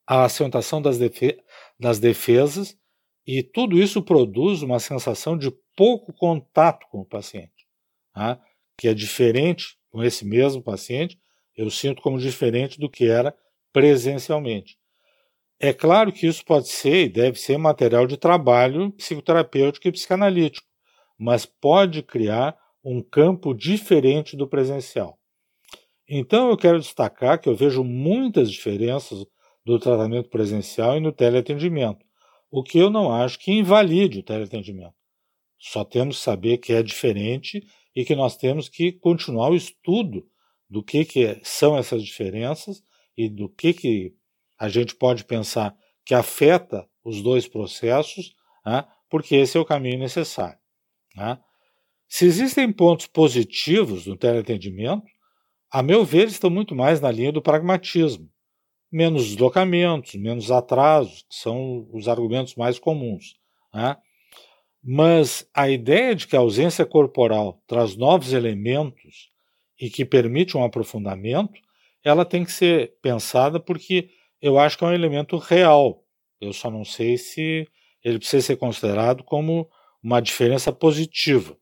a 0.06 0.24
acentuação 0.24 0.80
das, 0.80 0.96
defe 0.96 1.36
das 1.78 1.98
defesas 1.98 2.78
e 3.26 3.42
tudo 3.42 3.76
isso 3.76 4.02
produz 4.02 4.62
uma 4.62 4.78
sensação 4.78 5.36
de 5.36 5.50
pouco 5.76 6.12
contato 6.12 6.86
com 6.88 7.00
o 7.00 7.04
paciente, 7.04 7.66
tá? 8.14 8.40
que 8.78 8.88
é 8.88 8.94
diferente 8.94 9.76
com 9.90 10.02
esse 10.02 10.24
mesmo 10.24 10.62
paciente, 10.62 11.18
eu 11.56 11.70
sinto 11.70 12.02
como 12.02 12.18
diferente 12.18 12.78
do 12.78 12.90
que 12.90 13.06
era 13.06 13.34
presencialmente. 13.72 14.76
É 15.58 15.72
claro 15.72 16.12
que 16.12 16.26
isso 16.26 16.44
pode 16.44 16.68
ser 16.68 17.04
e 17.04 17.08
deve 17.08 17.38
ser 17.38 17.56
material 17.56 18.06
de 18.06 18.16
trabalho 18.16 18.90
psicoterapêutico 18.92 19.88
e 19.88 19.92
psicanalítico, 19.92 20.66
mas 21.18 21.46
pode 21.46 22.02
criar 22.02 22.56
um 22.84 23.02
campo 23.02 23.54
diferente 23.54 24.36
do 24.36 24.46
presencial. 24.46 25.18
Então 26.08 26.50
eu 26.50 26.56
quero 26.56 26.78
destacar 26.78 27.40
que 27.40 27.48
eu 27.48 27.56
vejo 27.56 27.82
muitas 27.82 28.50
diferenças 28.50 29.24
do 29.64 29.78
tratamento 29.78 30.28
presencial 30.28 30.96
e 30.96 31.00
no 31.00 31.12
teleatendimento, 31.12 32.04
o 32.50 32.62
que 32.62 32.78
eu 32.78 32.90
não 32.90 33.10
acho 33.10 33.38
que 33.38 33.52
invalide 33.52 34.18
o 34.18 34.22
teleatendimento. 34.22 34.94
Só 35.58 35.82
temos 35.82 36.18
que 36.18 36.22
saber 36.22 36.58
que 36.58 36.74
é 36.74 36.82
diferente 36.82 37.66
e 37.96 38.04
que 38.04 38.14
nós 38.14 38.36
temos 38.36 38.68
que 38.68 38.92
continuar 38.92 39.50
o 39.50 39.56
estudo 39.56 40.26
do 40.68 40.82
que, 40.82 41.04
que 41.04 41.40
são 41.42 41.76
essas 41.76 42.02
diferenças 42.02 42.82
e 43.16 43.28
do 43.28 43.48
que, 43.48 43.72
que 43.72 44.14
a 44.58 44.68
gente 44.68 44.94
pode 44.94 45.24
pensar 45.24 45.76
que 46.04 46.14
afeta 46.14 46.88
os 47.04 47.22
dois 47.22 47.46
processos, 47.46 48.34
né, 48.64 48.84
porque 49.08 49.36
esse 49.36 49.56
é 49.56 49.60
o 49.60 49.64
caminho 49.64 49.98
necessário. 49.98 50.58
Né. 51.14 51.38
Se 52.08 52.24
existem 52.24 52.72
pontos 52.72 53.06
positivos 53.06 54.06
no 54.06 54.16
teleatendimento, 54.16 55.06
a 55.70 55.82
meu 55.82 56.04
ver, 56.04 56.28
estão 56.28 56.48
muito 56.48 56.74
mais 56.74 57.00
na 57.00 57.10
linha 57.10 57.32
do 57.32 57.42
pragmatismo. 57.42 58.30
Menos 58.92 59.26
deslocamentos, 59.26 60.14
menos 60.14 60.50
atrasos, 60.52 61.24
que 61.28 61.34
são 61.34 61.88
os 61.92 62.06
argumentos 62.06 62.54
mais 62.54 62.78
comuns. 62.78 63.34
Né? 63.74 63.96
Mas 64.80 65.48
a 65.52 65.68
ideia 65.68 66.14
de 66.14 66.28
que 66.28 66.36
a 66.36 66.40
ausência 66.40 66.86
corporal 66.86 67.60
traz 67.66 67.96
novos 67.96 68.32
elementos 68.32 69.32
e 69.80 69.90
que 69.90 70.04
permite 70.04 70.56
um 70.56 70.64
aprofundamento, 70.64 71.60
ela 72.02 72.24
tem 72.24 72.44
que 72.44 72.52
ser 72.52 72.94
pensada 73.00 73.58
porque 73.58 74.10
eu 74.40 74.58
acho 74.58 74.76
que 74.76 74.84
é 74.84 74.88
um 74.88 74.92
elemento 74.92 75.36
real. 75.36 76.04
Eu 76.40 76.52
só 76.52 76.70
não 76.70 76.84
sei 76.84 77.16
se 77.16 77.66
ele 78.02 78.18
precisa 78.18 78.46
ser 78.46 78.56
considerado 78.56 79.24
como 79.24 79.68
uma 80.02 80.20
diferença 80.20 80.70
positiva. 80.70 81.56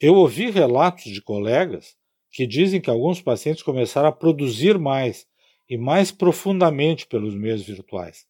Eu 0.00 0.14
ouvi 0.14 0.50
relatos 0.50 1.04
de 1.04 1.22
colegas 1.22 1.96
que 2.32 2.46
dizem 2.46 2.80
que 2.80 2.90
alguns 2.90 3.22
pacientes 3.22 3.62
começaram 3.62 4.08
a 4.08 4.12
produzir 4.12 4.78
mais 4.78 5.26
e 5.68 5.76
mais 5.76 6.10
profundamente 6.10 7.06
pelos 7.06 7.34
meios 7.34 7.62
virtuais. 7.62 8.26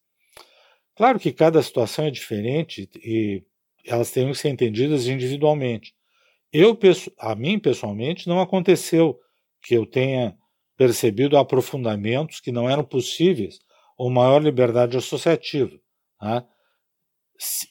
Claro 0.94 1.18
que 1.18 1.32
cada 1.32 1.62
situação 1.62 2.04
é 2.04 2.10
diferente 2.10 2.90
e 2.96 3.42
elas 3.86 4.10
têm 4.10 4.30
que 4.30 4.36
ser 4.36 4.50
entendidas 4.50 5.06
individualmente. 5.06 5.94
Eu, 6.52 6.78
a 7.18 7.34
mim 7.34 7.58
pessoalmente, 7.58 8.28
não 8.28 8.40
aconteceu 8.40 9.18
que 9.62 9.74
eu 9.74 9.86
tenha 9.86 10.36
percebido 10.76 11.38
aprofundamentos 11.38 12.40
que 12.40 12.52
não 12.52 12.68
eram 12.68 12.84
possíveis 12.84 13.58
ou 13.96 14.10
maior 14.10 14.42
liberdade 14.42 14.96
associativa. 14.96 15.78
Né? 16.20 16.44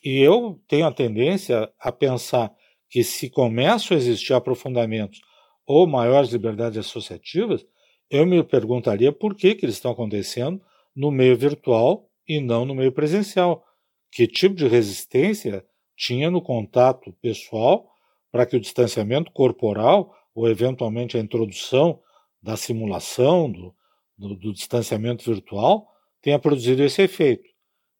E 0.03 0.19
eu 0.19 0.61
tenho 0.67 0.87
a 0.87 0.91
tendência 0.91 1.71
a 1.79 1.91
pensar 1.91 2.51
que 2.89 3.03
se 3.03 3.29
começam 3.29 3.95
a 3.95 3.99
existir 3.99 4.33
aprofundamentos 4.33 5.21
ou 5.65 5.87
maiores 5.87 6.31
liberdades 6.31 6.79
associativas, 6.79 7.65
eu 8.09 8.25
me 8.25 8.43
perguntaria 8.43 9.11
por 9.11 9.35
que, 9.35 9.55
que 9.55 9.65
eles 9.65 9.75
estão 9.75 9.91
acontecendo 9.91 10.61
no 10.95 11.11
meio 11.11 11.37
virtual 11.37 12.09
e 12.27 12.41
não 12.41 12.65
no 12.65 12.75
meio 12.75 12.91
presencial. 12.91 13.63
Que 14.11 14.27
tipo 14.27 14.55
de 14.55 14.67
resistência 14.67 15.65
tinha 15.95 16.29
no 16.29 16.41
contato 16.41 17.13
pessoal 17.21 17.90
para 18.31 18.45
que 18.45 18.55
o 18.55 18.59
distanciamento 18.59 19.31
corporal 19.31 20.15
ou 20.33 20.49
eventualmente 20.49 21.17
a 21.17 21.19
introdução 21.19 21.99
da 22.41 22.55
simulação, 22.55 23.51
do, 23.51 23.75
do, 24.17 24.35
do 24.35 24.53
distanciamento 24.53 25.23
virtual, 25.23 25.87
tenha 26.21 26.39
produzido 26.39 26.83
esse 26.83 27.01
efeito. 27.01 27.49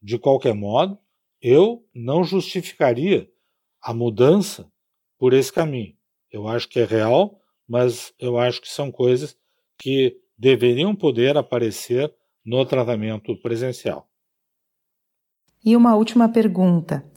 De 0.02 0.18
qualquer 0.18 0.54
modo, 0.54 0.98
eu 1.42 1.86
não 1.94 2.24
justificaria 2.24 3.30
a 3.82 3.94
mudança 3.94 4.72
por 5.18 5.34
esse 5.34 5.52
caminho. 5.52 5.96
Eu 6.32 6.48
acho 6.48 6.68
que 6.70 6.80
é 6.80 6.86
real, 6.86 7.40
mas 7.68 8.14
eu 8.20 8.38
acho 8.38 8.62
que 8.62 8.70
são 8.70 8.92
coisas 8.92 9.38
que 9.78 10.18
deveriam 10.38 10.96
poder 10.96 11.38
aparecer 11.38 12.14
no 12.44 12.66
tratamento 12.66 13.36
presencial. 13.38 14.08
E 15.64 15.76
uma 15.76 15.96
última 15.96 16.30
pergunta. 16.30 17.11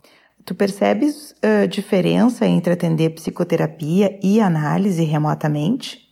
Tu 0.46 0.54
percebes 0.54 1.34
uh, 1.42 1.66
diferença 1.66 2.44
entre 2.44 2.74
atender 2.74 3.14
psicoterapia 3.14 4.20
e 4.22 4.42
análise 4.42 5.02
remotamente? 5.02 6.04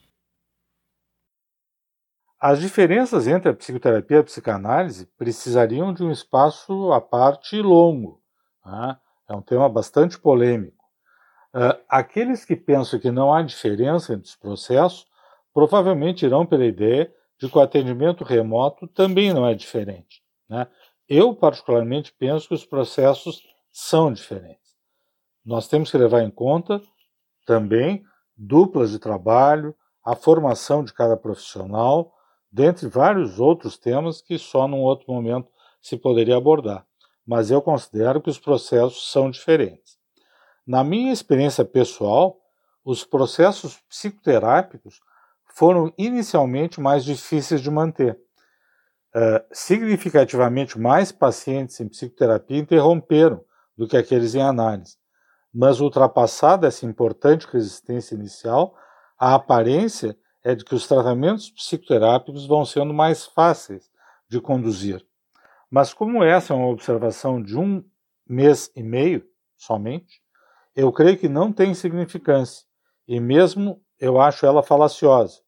As 2.41 2.59
diferenças 2.59 3.29
entre 3.29 3.51
a 3.51 3.55
psicoterapia 3.55 4.17
e 4.17 4.21
a 4.21 4.25
psicanálise 4.25 5.07
precisariam 5.19 5.93
de 5.93 6.03
um 6.03 6.11
espaço 6.11 6.93
à 6.93 7.01
parte 7.01 7.61
longo. 7.61 8.23
Né? 8.65 8.97
É 9.29 9.35
um 9.35 9.43
tema 9.43 9.69
bastante 9.69 10.19
polêmico. 10.19 10.83
Uh, 11.55 11.79
aqueles 11.87 12.43
que 12.43 12.57
pensam 12.57 12.99
que 12.99 13.11
não 13.11 13.35
há 13.35 13.43
diferença 13.43 14.15
entre 14.15 14.29
os 14.29 14.35
processos 14.35 15.07
provavelmente 15.53 16.25
irão 16.25 16.47
pela 16.47 16.65
ideia 16.65 17.13
de 17.39 17.51
que 17.51 17.59
o 17.59 17.61
atendimento 17.61 18.25
remoto 18.25 18.89
também 18.89 19.35
não 19.35 19.47
é 19.47 19.55
diferente. 19.55 20.23
Né? 20.49 20.67
Eu, 21.07 21.35
particularmente, 21.35 22.15
penso 22.19 22.49
que 22.49 22.55
os 22.55 22.65
processos 22.65 23.52
são 23.73 24.13
diferentes. 24.13 24.77
Nós 25.45 25.67
temos 25.67 25.91
que 25.91 25.99
levar 25.99 26.23
em 26.23 26.31
conta 26.31 26.81
também 27.47 28.05
duplas 28.37 28.91
de 28.91 28.99
trabalho, 28.99 29.75
a 30.05 30.15
formação 30.15 30.85
de 30.85 30.93
cada 30.93 31.17
profissional, 31.17 32.13
dentre 32.51 32.87
vários 32.87 33.41
outros 33.41 33.79
temas 33.79 34.21
que 34.21 34.39
só 34.39 34.69
num 34.69 34.81
outro 34.81 35.11
momento 35.13 35.49
se 35.81 35.97
poderia 35.97 36.37
abordar. 36.37 36.87
Mas 37.27 37.51
eu 37.51 37.63
considero 37.63 38.21
que 38.21 38.31
os 38.31 38.39
processos 38.39 39.11
são 39.11 39.31
diferentes. 39.31 39.97
Na 40.67 40.85
minha 40.85 41.13
experiência 41.13 41.65
pessoal, 41.65 42.39
os 42.85 43.05
processos 43.05 43.79
psicoterápicos 43.89 45.01
foram 45.55 45.93
inicialmente 45.97 46.81
mais 46.81 47.05
difíceis 47.05 47.61
de 47.61 47.71
manter. 47.71 48.19
Uh, 49.15 49.45
significativamente 49.53 50.79
mais 50.79 51.13
pacientes 51.13 51.79
em 51.81 51.89
psicoterapia 51.89 52.59
interromperam 52.59 53.45
do 53.83 53.89
que 53.89 53.97
aqueles 53.97 54.37
em 54.37 54.41
análise. 54.41 54.97
Mas 55.53 55.81
ultrapassada 55.81 56.69
essa 56.69 56.87
importante 56.87 57.49
resistência 57.51 58.15
inicial, 58.15 58.77
a 59.19 59.35
aparência 59.35 60.17
é 60.45 60.55
de 60.55 60.65
que 60.65 60.73
os 60.73 60.87
tratamentos 60.87 61.51
psicoterápicos 61.51 62.47
vão 62.47 62.65
sendo 62.65 62.95
mais 62.95 63.27
fáceis 63.27 63.91
de 64.29 64.41
conduzir. 64.41 65.05
Mas 65.69 65.93
como 65.93 66.23
essa 66.23 66.53
é 66.53 66.57
uma 66.57 66.69
observação 66.69 67.43
de 67.43 67.59
um 67.59 67.85
mês 68.25 68.71
e 68.77 68.85
meio 68.85 69.27
somente, 69.57 70.23
eu 70.77 70.93
creio 70.93 71.19
que 71.19 71.29
não 71.29 71.53
tem 71.53 71.75
significância 71.75 72.65
e 73.09 73.19
mesmo 73.19 73.83
eu 73.99 74.21
acho 74.21 74.47
ela 74.47 74.63
falaciosa. 74.63 75.41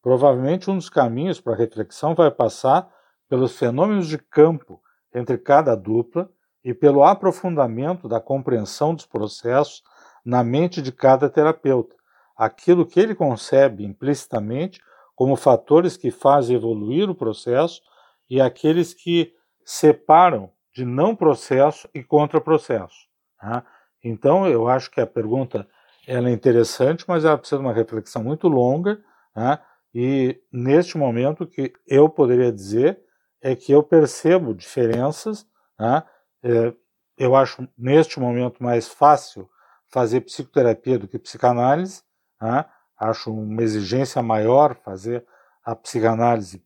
Provavelmente 0.00 0.70
um 0.70 0.76
dos 0.76 0.88
caminhos 0.88 1.40
para 1.40 1.54
a 1.54 1.58
reflexão 1.58 2.14
vai 2.14 2.30
passar 2.30 2.88
pelos 3.28 3.58
fenômenos 3.58 4.06
de 4.06 4.16
campo 4.16 4.80
entre 5.12 5.36
cada 5.36 5.74
dupla 5.74 6.30
e 6.64 6.72
pelo 6.72 7.04
aprofundamento 7.04 8.08
da 8.08 8.20
compreensão 8.20 8.94
dos 8.94 9.04
processos 9.04 9.82
na 10.24 10.42
mente 10.42 10.80
de 10.80 10.90
cada 10.90 11.28
terapeuta, 11.28 11.94
aquilo 12.36 12.86
que 12.86 12.98
ele 12.98 13.14
concebe 13.14 13.84
implicitamente 13.84 14.80
como 15.14 15.36
fatores 15.36 15.96
que 15.96 16.10
fazem 16.10 16.56
evoluir 16.56 17.10
o 17.10 17.14
processo 17.14 17.82
e 18.28 18.40
aqueles 18.40 18.94
que 18.94 19.32
separam 19.64 20.50
de 20.72 20.84
não 20.84 21.14
processo 21.14 21.88
e 21.94 22.02
contra 22.02 22.40
processo. 22.40 23.06
Né? 23.42 23.62
Então, 24.02 24.46
eu 24.48 24.66
acho 24.66 24.90
que 24.90 25.00
a 25.00 25.06
pergunta 25.06 25.68
ela 26.06 26.28
é 26.28 26.32
interessante, 26.32 27.04
mas 27.06 27.24
ela 27.24 27.38
precisa 27.38 27.58
de 27.58 27.66
uma 27.66 27.72
reflexão 27.72 28.24
muito 28.24 28.48
longa, 28.48 29.00
né? 29.36 29.58
e 29.94 30.40
neste 30.50 30.98
momento 30.98 31.44
o 31.44 31.46
que 31.46 31.72
eu 31.86 32.08
poderia 32.08 32.50
dizer 32.50 32.98
é 33.40 33.54
que 33.54 33.70
eu 33.70 33.82
percebo 33.82 34.54
diferenças 34.54 35.46
né? 35.78 36.02
É, 36.44 36.72
eu 37.16 37.34
acho 37.34 37.66
neste 37.76 38.20
momento 38.20 38.62
mais 38.62 38.86
fácil 38.86 39.48
fazer 39.86 40.20
psicoterapia 40.20 40.98
do 40.98 41.08
que 41.08 41.18
psicanálise. 41.18 42.02
Né? 42.40 42.64
Acho 42.98 43.32
uma 43.32 43.62
exigência 43.62 44.22
maior 44.22 44.76
fazer 44.76 45.24
a 45.64 45.74
psicanálise 45.74 46.62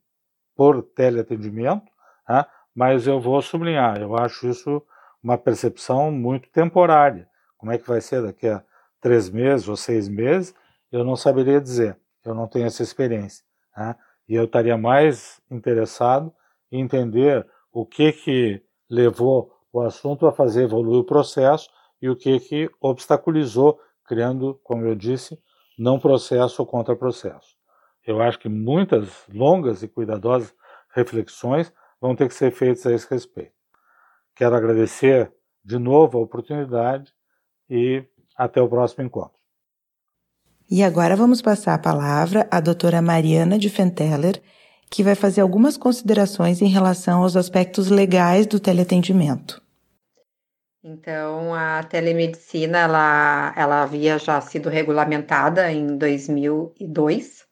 por 0.55 0.83
teleatendimento, 0.83 1.89
né? 2.27 2.45
mas 2.75 3.07
eu 3.07 3.19
vou 3.19 3.41
sublinhar, 3.41 4.01
eu 4.01 4.17
acho 4.17 4.47
isso 4.47 4.83
uma 5.23 5.37
percepção 5.37 6.11
muito 6.11 6.49
temporária. 6.49 7.29
Como 7.57 7.71
é 7.71 7.77
que 7.77 7.87
vai 7.87 8.01
ser 8.01 8.21
daqui 8.21 8.47
a 8.47 8.63
três 8.99 9.29
meses 9.29 9.67
ou 9.67 9.75
seis 9.75 10.07
meses, 10.07 10.53
eu 10.91 11.03
não 11.03 11.15
saberia 11.15 11.61
dizer. 11.61 11.97
Eu 12.23 12.33
não 12.35 12.47
tenho 12.47 12.65
essa 12.65 12.83
experiência. 12.83 13.43
Né? 13.75 13.95
E 14.27 14.35
eu 14.35 14.45
estaria 14.45 14.77
mais 14.77 15.41
interessado 15.49 16.33
em 16.71 16.81
entender 16.81 17.47
o 17.71 17.85
que 17.85 18.11
que 18.11 18.63
levou 18.89 19.53
o 19.71 19.81
assunto 19.81 20.25
a 20.27 20.31
fazer 20.31 20.63
evoluir 20.63 20.99
o 20.99 21.05
processo 21.05 21.69
e 22.01 22.09
o 22.09 22.15
que 22.15 22.39
que 22.39 22.69
obstaculizou, 22.81 23.79
criando, 24.05 24.59
como 24.63 24.85
eu 24.85 24.95
disse, 24.95 25.39
não 25.77 25.99
processo 25.99 26.61
ou 26.61 26.67
contra 26.67 26.95
processo. 26.95 27.55
Eu 28.05 28.21
acho 28.21 28.39
que 28.39 28.49
muitas 28.49 29.09
longas 29.31 29.83
e 29.83 29.87
cuidadosas 29.87 30.53
reflexões 30.93 31.71
vão 32.01 32.15
ter 32.15 32.27
que 32.27 32.33
ser 32.33 32.51
feitas 32.51 32.85
a 32.85 32.93
esse 32.93 33.09
respeito. 33.09 33.53
Quero 34.35 34.55
agradecer 34.55 35.31
de 35.63 35.77
novo 35.77 36.17
a 36.17 36.21
oportunidade 36.21 37.13
e 37.69 38.03
até 38.35 38.61
o 38.61 38.69
próximo 38.69 39.03
encontro. 39.03 39.37
E 40.71 40.83
agora 40.83 41.15
vamos 41.15 41.41
passar 41.41 41.73
a 41.73 41.79
palavra 41.79 42.47
à 42.51 42.59
doutora 42.59 43.01
Mariana 43.01 43.57
de 43.57 43.69
Fenteller, 43.69 44.41
que 44.89 45.03
vai 45.03 45.15
fazer 45.15 45.41
algumas 45.41 45.77
considerações 45.77 46.61
em 46.61 46.67
relação 46.67 47.21
aos 47.21 47.35
aspectos 47.35 47.89
legais 47.89 48.47
do 48.47 48.59
teleatendimento. 48.59 49.61
Então, 50.83 51.53
a 51.53 51.83
telemedicina, 51.83 52.79
ela, 52.79 53.53
ela 53.55 53.83
havia 53.83 54.17
já 54.17 54.39
sido 54.39 54.69
regulamentada 54.69 55.69
em 55.71 55.97
2002, 55.97 57.45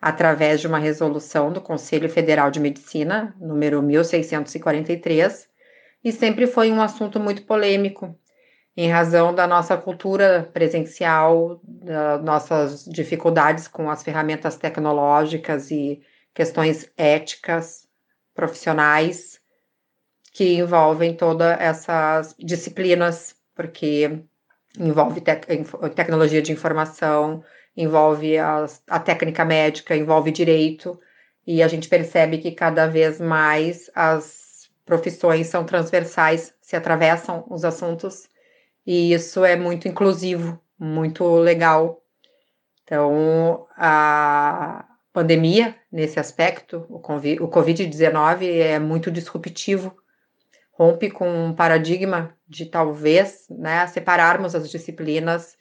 através 0.00 0.60
de 0.60 0.66
uma 0.66 0.78
resolução 0.78 1.52
do 1.52 1.60
Conselho 1.60 2.08
Federal 2.08 2.50
de 2.50 2.58
Medicina, 2.58 3.34
número 3.38 3.82
1643, 3.82 5.46
e 6.02 6.10
sempre 6.10 6.46
foi 6.46 6.72
um 6.72 6.80
assunto 6.80 7.20
muito 7.20 7.42
polêmico, 7.42 8.18
em 8.74 8.90
razão 8.90 9.34
da 9.34 9.46
nossa 9.46 9.76
cultura 9.76 10.48
presencial, 10.52 11.60
das 11.62 12.24
nossas 12.24 12.84
dificuldades 12.86 13.68
com 13.68 13.90
as 13.90 14.02
ferramentas 14.02 14.56
tecnológicas 14.56 15.70
e 15.70 16.00
questões 16.34 16.90
éticas, 16.96 17.88
profissionais, 18.34 19.40
que 20.32 20.54
envolvem 20.54 21.14
todas 21.14 21.60
essas 21.60 22.34
disciplinas, 22.38 23.34
porque 23.54 24.22
envolve 24.78 25.20
tecnologia 25.94 26.40
de 26.40 26.52
informação, 26.52 27.44
envolve 27.76 28.38
a 28.38 28.98
técnica 29.04 29.44
médica, 29.44 29.96
envolve 29.96 30.30
direito, 30.30 30.98
e 31.46 31.62
a 31.62 31.68
gente 31.68 31.88
percebe 31.88 32.38
que 32.38 32.52
cada 32.52 32.86
vez 32.86 33.20
mais 33.20 33.90
as 33.94 34.70
profissões 34.84 35.48
são 35.48 35.64
transversais, 35.64 36.54
se 36.60 36.76
atravessam 36.76 37.44
os 37.48 37.64
assuntos, 37.64 38.28
e 38.86 39.12
isso 39.12 39.44
é 39.44 39.56
muito 39.56 39.88
inclusivo, 39.88 40.60
muito 40.78 41.24
legal. 41.36 42.02
Então, 42.84 43.66
a, 43.76 44.84
pandemia 45.20 45.74
nesse 45.92 46.18
aspecto, 46.18 46.86
o 46.88 46.98
Covid-19 46.98 48.58
é 48.58 48.78
muito 48.78 49.10
disruptivo, 49.10 49.94
rompe 50.72 51.10
com 51.10 51.28
um 51.28 51.54
paradigma 51.54 52.34
de 52.48 52.64
talvez 52.64 53.44
né, 53.50 53.86
separarmos 53.86 54.54
as 54.54 54.70
disciplinas 54.70 55.58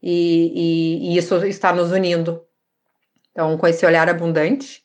e, 0.00 0.52
e, 0.54 1.14
e, 1.14 1.18
isso 1.18 1.44
está 1.44 1.72
nos 1.72 1.90
unindo. 1.90 2.40
Então, 3.32 3.58
com 3.58 3.66
esse 3.66 3.84
olhar 3.84 4.08
abundante, 4.08 4.84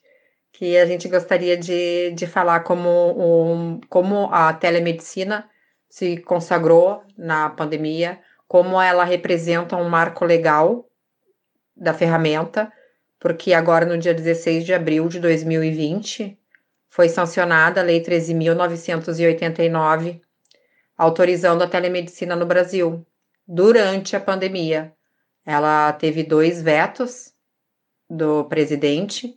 que 0.52 0.76
a 0.76 0.88
gente 0.88 1.08
gostaria 1.08 1.56
de, 1.56 2.10
de 2.12 2.26
falar 2.26 2.62
como, 2.62 2.90
um, 2.90 3.80
como 3.90 4.28
a 4.34 4.52
telemedicina 4.54 5.48
se 5.88 6.18
consagrou 6.18 7.04
na 7.16 7.52
pandemia, 7.52 8.20
como 8.48 8.82
ela 8.82 9.04
representa 9.04 9.76
um 9.76 9.88
marco 9.88 10.26
legal 10.26 10.90
da 11.78 11.94
ferramenta, 11.94 12.72
porque 13.26 13.56
agora, 13.56 13.88
no 13.88 13.98
dia 13.98 14.14
16 14.14 14.64
de 14.64 14.72
abril 14.72 15.10
de 15.10 15.20
2020, 15.20 16.38
foi 16.88 17.10
sancionada 17.10 17.82
a 17.82 17.84
Lei 17.84 18.00
13.989, 18.00 20.22
autorizando 20.96 21.64
a 21.64 21.68
telemedicina 21.68 22.36
no 22.36 22.46
Brasil, 22.46 23.04
durante 23.48 24.16
a 24.16 24.20
pandemia. 24.20 24.94
Ela 25.44 25.92
teve 25.94 26.22
dois 26.22 26.62
vetos 26.62 27.34
do 28.08 28.46
presidente, 28.46 29.36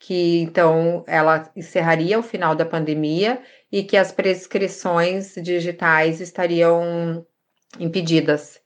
que 0.00 0.40
então 0.40 1.04
ela 1.06 1.48
encerraria 1.54 2.18
o 2.18 2.22
final 2.22 2.56
da 2.56 2.66
pandemia 2.66 3.40
e 3.70 3.84
que 3.84 3.96
as 3.96 4.10
prescrições 4.10 5.36
digitais 5.36 6.20
estariam 6.20 7.24
impedidas. 7.78 8.60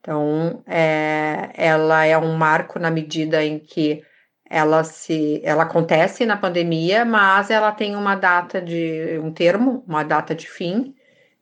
Então, 0.00 0.62
é, 0.66 1.50
ela 1.54 2.04
é 2.04 2.16
um 2.16 2.34
marco 2.36 2.78
na 2.78 2.90
medida 2.90 3.44
em 3.44 3.58
que 3.58 4.02
ela 4.48 4.82
se 4.82 5.40
ela 5.44 5.64
acontece 5.64 6.24
na 6.24 6.36
pandemia, 6.36 7.04
mas 7.04 7.50
ela 7.50 7.70
tem 7.70 7.94
uma 7.94 8.14
data 8.14 8.60
de 8.60 9.18
um 9.22 9.30
termo, 9.30 9.84
uma 9.86 10.02
data 10.02 10.34
de 10.34 10.48
fim, 10.48 10.94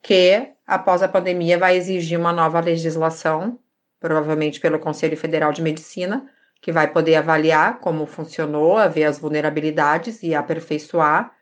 que 0.02 0.48
após 0.66 1.02
a 1.02 1.08
pandemia 1.08 1.58
vai 1.58 1.76
exigir 1.76 2.18
uma 2.18 2.32
nova 2.32 2.58
legislação, 2.60 3.58
provavelmente 4.00 4.60
pelo 4.60 4.78
Conselho 4.78 5.16
Federal 5.16 5.52
de 5.52 5.62
Medicina, 5.62 6.28
que 6.60 6.72
vai 6.72 6.90
poder 6.90 7.16
avaliar 7.16 7.78
como 7.78 8.06
funcionou, 8.06 8.76
ver 8.90 9.04
as 9.04 9.18
vulnerabilidades 9.18 10.22
e 10.22 10.34
aperfeiçoar 10.34 11.32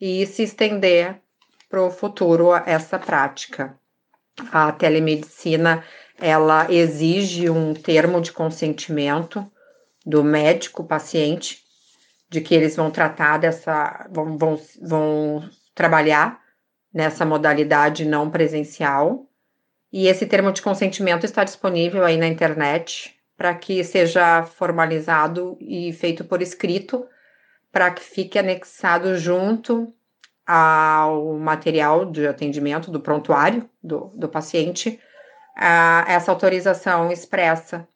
e 0.00 0.24
se 0.26 0.44
estender 0.44 1.20
para 1.68 1.82
o 1.82 1.90
futuro 1.90 2.54
essa 2.66 2.98
prática. 2.98 3.78
A 4.50 4.72
telemedicina 4.72 5.84
ela 6.20 6.70
exige 6.70 7.48
um 7.50 7.74
termo 7.74 8.20
de 8.20 8.32
consentimento 8.32 9.50
do 10.04 10.22
médico 10.22 10.84
paciente 10.84 11.64
de 12.28 12.40
que 12.40 12.54
eles 12.54 12.76
vão 12.76 12.90
tratar 12.90 13.38
dessa 13.38 14.06
vão, 14.10 14.38
vão, 14.38 14.60
vão 14.80 15.50
trabalhar 15.74 16.40
nessa 16.92 17.24
modalidade 17.24 18.04
não 18.04 18.30
presencial. 18.30 19.26
E 19.92 20.06
esse 20.06 20.26
termo 20.26 20.52
de 20.52 20.62
consentimento 20.62 21.24
está 21.24 21.42
disponível 21.42 22.04
aí 22.04 22.16
na 22.16 22.28
internet 22.28 23.16
para 23.36 23.54
que 23.54 23.82
seja 23.82 24.44
formalizado 24.44 25.56
e 25.60 25.92
feito 25.94 26.24
por 26.24 26.42
escrito, 26.42 27.06
para 27.72 27.90
que 27.90 28.02
fique 28.02 28.38
anexado 28.38 29.16
junto 29.16 29.92
ao 30.46 31.38
material 31.38 32.04
de 32.04 32.26
atendimento 32.26 32.90
do 32.90 33.00
prontuário 33.00 33.68
do, 33.82 34.12
do 34.14 34.28
paciente, 34.28 35.00
essa 36.06 36.30
autorização 36.30 37.10
expressa. 37.10 37.86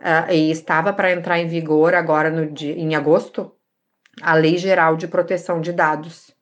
Uh, 0.00 0.32
e 0.32 0.50
estava 0.50 0.92
para 0.92 1.12
entrar 1.12 1.38
em 1.38 1.46
vigor 1.46 1.94
agora 1.94 2.28
no 2.28 2.50
dia, 2.50 2.74
em 2.76 2.96
agosto 2.96 3.52
a 4.20 4.34
Lei 4.34 4.58
Geral 4.58 4.96
de 4.96 5.06
Proteção 5.06 5.60
de 5.60 5.72
Dados, 5.72 6.34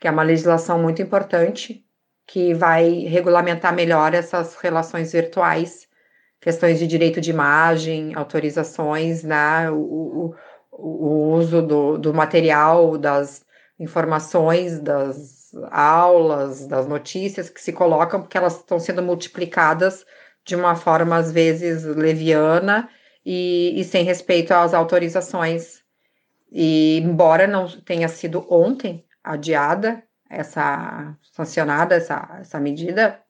que 0.00 0.08
é 0.08 0.10
uma 0.10 0.24
legislação 0.24 0.82
muito 0.82 1.00
importante 1.00 1.84
que 2.26 2.52
vai 2.52 3.04
regulamentar 3.04 3.72
melhor 3.72 4.12
essas 4.12 4.56
relações 4.56 5.12
virtuais 5.12 5.86
questões 6.46 6.78
de 6.78 6.86
direito 6.86 7.20
de 7.20 7.30
imagem, 7.30 8.14
autorizações, 8.14 9.24
né, 9.24 9.68
o, 9.68 9.76
o, 9.76 10.34
o 10.70 11.32
uso 11.34 11.60
do, 11.60 11.98
do 11.98 12.14
material, 12.14 12.96
das 12.96 13.44
informações, 13.80 14.78
das 14.78 15.35
aulas, 15.70 16.66
das 16.66 16.86
notícias 16.86 17.48
que 17.50 17.60
se 17.60 17.72
colocam, 17.72 18.20
porque 18.20 18.36
elas 18.36 18.56
estão 18.56 18.78
sendo 18.78 19.02
multiplicadas 19.02 20.04
de 20.44 20.54
uma 20.54 20.76
forma, 20.76 21.16
às 21.16 21.32
vezes, 21.32 21.84
leviana 21.84 22.88
e, 23.24 23.78
e 23.80 23.84
sem 23.84 24.04
respeito 24.04 24.52
às 24.52 24.72
autorizações. 24.74 25.82
E, 26.50 26.98
embora 26.98 27.46
não 27.46 27.68
tenha 27.68 28.08
sido 28.08 28.46
ontem 28.48 29.04
adiada, 29.22 30.02
essa 30.30 31.16
sancionada, 31.32 31.96
essa, 31.96 32.38
essa 32.40 32.60
medida, 32.60 33.20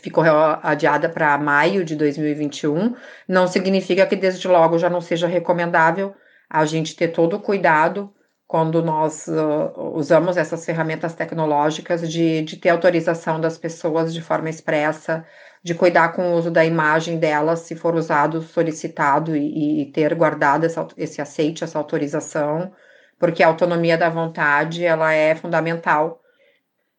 ficou 0.00 0.24
adiada 0.62 1.08
para 1.08 1.38
maio 1.38 1.84
de 1.84 1.96
2021, 1.96 2.94
não 3.28 3.46
significa 3.46 4.06
que 4.06 4.16
desde 4.16 4.46
logo 4.48 4.78
já 4.78 4.90
não 4.90 5.00
seja 5.00 5.26
recomendável 5.26 6.14
a 6.48 6.64
gente 6.64 6.94
ter 6.94 7.08
todo 7.08 7.36
o 7.36 7.40
cuidado 7.40 8.12
quando 8.46 8.82
nós 8.82 9.26
uh, 9.26 9.80
usamos 9.94 10.36
essas 10.36 10.64
ferramentas 10.64 11.14
tecnológicas 11.14 12.08
de, 12.08 12.42
de 12.42 12.56
ter 12.56 12.68
autorização 12.70 13.40
das 13.40 13.58
pessoas 13.58 14.14
de 14.14 14.22
forma 14.22 14.48
expressa, 14.48 15.26
de 15.62 15.74
cuidar 15.74 16.10
com 16.10 16.32
o 16.32 16.36
uso 16.36 16.50
da 16.50 16.64
imagem 16.64 17.18
delas, 17.18 17.60
se 17.60 17.74
for 17.74 17.96
usado, 17.96 18.40
solicitado 18.42 19.36
e, 19.36 19.82
e 19.82 19.86
ter 19.92 20.14
guardado 20.14 20.64
essa, 20.64 20.86
esse 20.96 21.20
aceite, 21.20 21.64
essa 21.64 21.78
autorização, 21.78 22.72
porque 23.18 23.42
a 23.42 23.48
autonomia 23.48 23.98
da 23.98 24.08
vontade 24.08 24.84
ela 24.84 25.12
é 25.12 25.34
fundamental. 25.34 26.22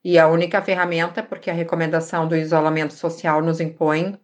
E 0.03 0.19
a 0.19 0.27
única 0.27 0.61
ferramenta, 0.61 1.23
porque 1.23 1.49
a 1.49 1.53
recomendação 1.53 2.27
do 2.27 2.35
isolamento 2.35 2.93
social 2.93 3.41
nos 3.41 3.61
impõe 3.61 4.19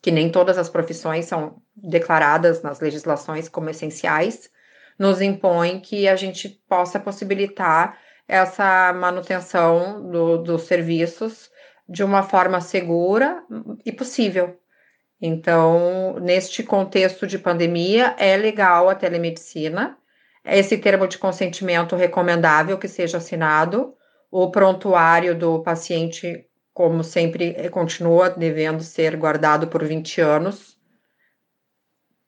que 0.00 0.10
nem 0.10 0.30
todas 0.30 0.58
as 0.58 0.68
profissões 0.68 1.26
são 1.26 1.62
declaradas 1.76 2.62
nas 2.62 2.80
legislações 2.80 3.48
como 3.48 3.70
essenciais, 3.70 4.50
nos 4.98 5.20
impõe 5.20 5.80
que 5.80 6.08
a 6.08 6.16
gente 6.16 6.48
possa 6.68 6.98
possibilitar 7.00 7.98
essa 8.28 8.92
manutenção 8.92 10.10
do, 10.10 10.38
dos 10.38 10.62
serviços 10.62 11.50
de 11.88 12.02
uma 12.02 12.22
forma 12.22 12.60
segura 12.60 13.42
e 13.84 13.92
possível. 13.92 14.56
Então, 15.20 16.18
neste 16.20 16.62
contexto 16.62 17.26
de 17.26 17.38
pandemia, 17.38 18.14
é 18.18 18.36
legal 18.36 18.88
a 18.88 18.94
telemedicina, 18.94 19.96
esse 20.44 20.76
termo 20.78 21.06
de 21.06 21.18
consentimento 21.18 21.94
recomendável 21.94 22.76
que 22.76 22.88
seja 22.88 23.18
assinado, 23.18 23.94
o 24.30 24.50
prontuário 24.50 25.38
do 25.38 25.62
paciente, 25.62 26.46
como 26.74 27.04
sempre, 27.04 27.68
continua 27.70 28.30
devendo 28.30 28.82
ser 28.82 29.16
guardado 29.16 29.68
por 29.68 29.84
20 29.84 30.20
anos. 30.20 30.71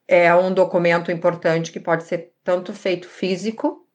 É 0.07 0.35
um 0.35 0.53
documento 0.53 1.11
importante 1.11 1.73
que 1.73 1.81
pode 1.81 2.05
ser 2.05 2.33
tanto 2.43 2.73
feito 2.73 3.09
físico 3.09 3.87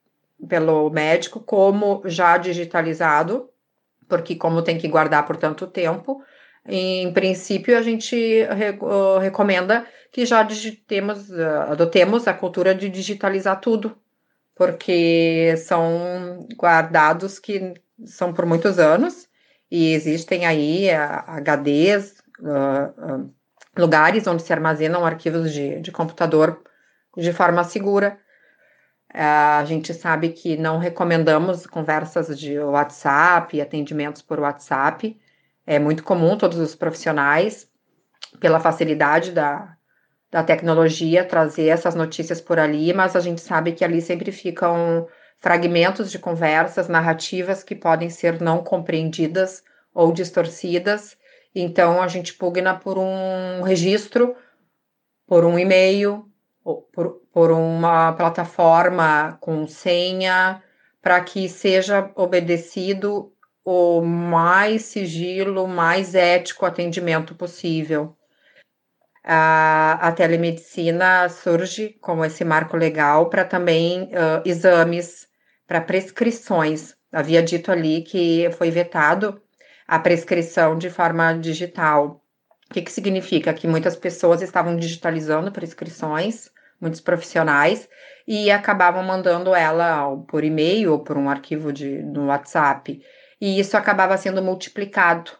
pelo 0.48 0.90
médico, 0.90 1.40
como 1.40 2.02
já 2.06 2.36
digitalizado, 2.36 3.50
porque 4.08 4.34
como 4.34 4.62
tem 4.62 4.78
que 4.78 4.88
guardar 4.88 5.26
por 5.26 5.36
tanto 5.36 5.66
tempo, 5.66 6.22
em 6.66 7.12
princípio 7.12 7.76
a 7.78 7.82
gente 7.82 8.46
recomenda 9.20 9.86
que 10.12 10.26
já 10.26 10.42
digitemos, 10.42 11.30
adotemos 11.32 12.26
a 12.26 12.34
cultura 12.34 12.74
de 12.74 12.88
digitalizar 12.88 13.60
tudo, 13.60 13.96
porque 14.54 15.54
são 15.58 16.46
guardados 16.56 17.38
que 17.38 17.74
são 18.04 18.32
por 18.32 18.44
muitos 18.44 18.78
anos 18.78 19.28
e 19.70 19.92
existem 19.92 20.46
aí 20.46 20.88
HDs, 20.90 22.22
uh, 22.40 23.22
uh, 23.22 23.34
lugares 23.80 24.26
onde 24.26 24.42
se 24.42 24.52
armazenam 24.52 25.04
arquivos 25.04 25.52
de, 25.52 25.80
de 25.80 25.90
computador 25.90 26.62
de 27.16 27.32
forma 27.32 27.64
segura. 27.64 28.18
Uh, 29.12 29.58
a 29.58 29.64
gente 29.64 29.92
sabe 29.92 30.28
que 30.28 30.56
não 30.56 30.78
recomendamos 30.78 31.66
conversas 31.66 32.38
de 32.38 32.58
WhatsApp, 32.60 33.60
atendimentos 33.60 34.22
por 34.22 34.38
WhatsApp. 34.38 35.18
É 35.66 35.78
muito 35.78 36.04
comum 36.04 36.38
todos 36.38 36.58
os 36.58 36.76
profissionais, 36.76 37.68
pela 38.38 38.60
facilidade 38.60 39.32
da, 39.32 39.76
da 40.30 40.44
tecnologia, 40.44 41.24
trazer 41.24 41.68
essas 41.68 41.94
notícias 41.94 42.40
por 42.40 42.58
ali, 42.58 42.92
mas 42.92 43.16
a 43.16 43.20
gente 43.20 43.40
sabe 43.40 43.72
que 43.72 43.84
ali 43.84 44.00
sempre 44.00 44.30
ficam 44.30 45.08
fragmentos 45.40 46.10
de 46.10 46.18
conversas, 46.18 46.86
narrativas 46.88 47.64
que 47.64 47.74
podem 47.74 48.10
ser 48.10 48.40
não 48.40 48.62
compreendidas 48.62 49.64
ou 49.92 50.12
distorcidas. 50.12 51.16
Então, 51.54 52.00
a 52.00 52.08
gente 52.08 52.34
pugna 52.34 52.78
por 52.78 52.98
um 52.98 53.62
registro, 53.62 54.36
por 55.26 55.44
um 55.44 55.58
e-mail, 55.58 56.30
por, 56.62 57.20
por 57.32 57.50
uma 57.50 58.12
plataforma 58.12 59.36
com 59.40 59.66
senha, 59.66 60.62
para 61.02 61.20
que 61.20 61.48
seja 61.48 62.10
obedecido 62.14 63.32
o 63.64 64.00
mais 64.00 64.82
sigilo, 64.82 65.66
mais 65.66 66.14
ético 66.14 66.66
atendimento 66.66 67.34
possível. 67.34 68.16
A, 69.22 70.08
a 70.08 70.12
telemedicina 70.12 71.28
surge 71.28 71.90
como 72.00 72.24
esse 72.24 72.44
marco 72.44 72.76
legal 72.76 73.28
para 73.28 73.44
também 73.44 74.04
uh, 74.04 74.42
exames 74.44 75.28
para 75.66 75.80
prescrições. 75.80 76.94
Havia 77.12 77.42
dito 77.42 77.70
ali 77.70 78.02
que 78.02 78.50
foi 78.52 78.70
vetado 78.70 79.40
a 79.90 79.98
prescrição 79.98 80.78
de 80.78 80.88
forma 80.88 81.32
digital. 81.32 82.22
O 82.70 82.74
que, 82.74 82.80
que 82.80 82.92
significa? 82.92 83.52
Que 83.52 83.66
muitas 83.66 83.96
pessoas 83.96 84.40
estavam 84.40 84.76
digitalizando 84.76 85.50
prescrições, 85.50 86.48
muitos 86.80 87.00
profissionais, 87.00 87.88
e 88.24 88.52
acabavam 88.52 89.02
mandando 89.02 89.52
ela 89.52 90.16
por 90.28 90.44
e-mail 90.44 90.92
ou 90.92 91.00
por 91.00 91.18
um 91.18 91.28
arquivo 91.28 91.72
de, 91.72 92.04
no 92.04 92.26
WhatsApp. 92.26 93.02
E 93.40 93.58
isso 93.58 93.76
acabava 93.76 94.16
sendo 94.16 94.40
multiplicado 94.40 95.32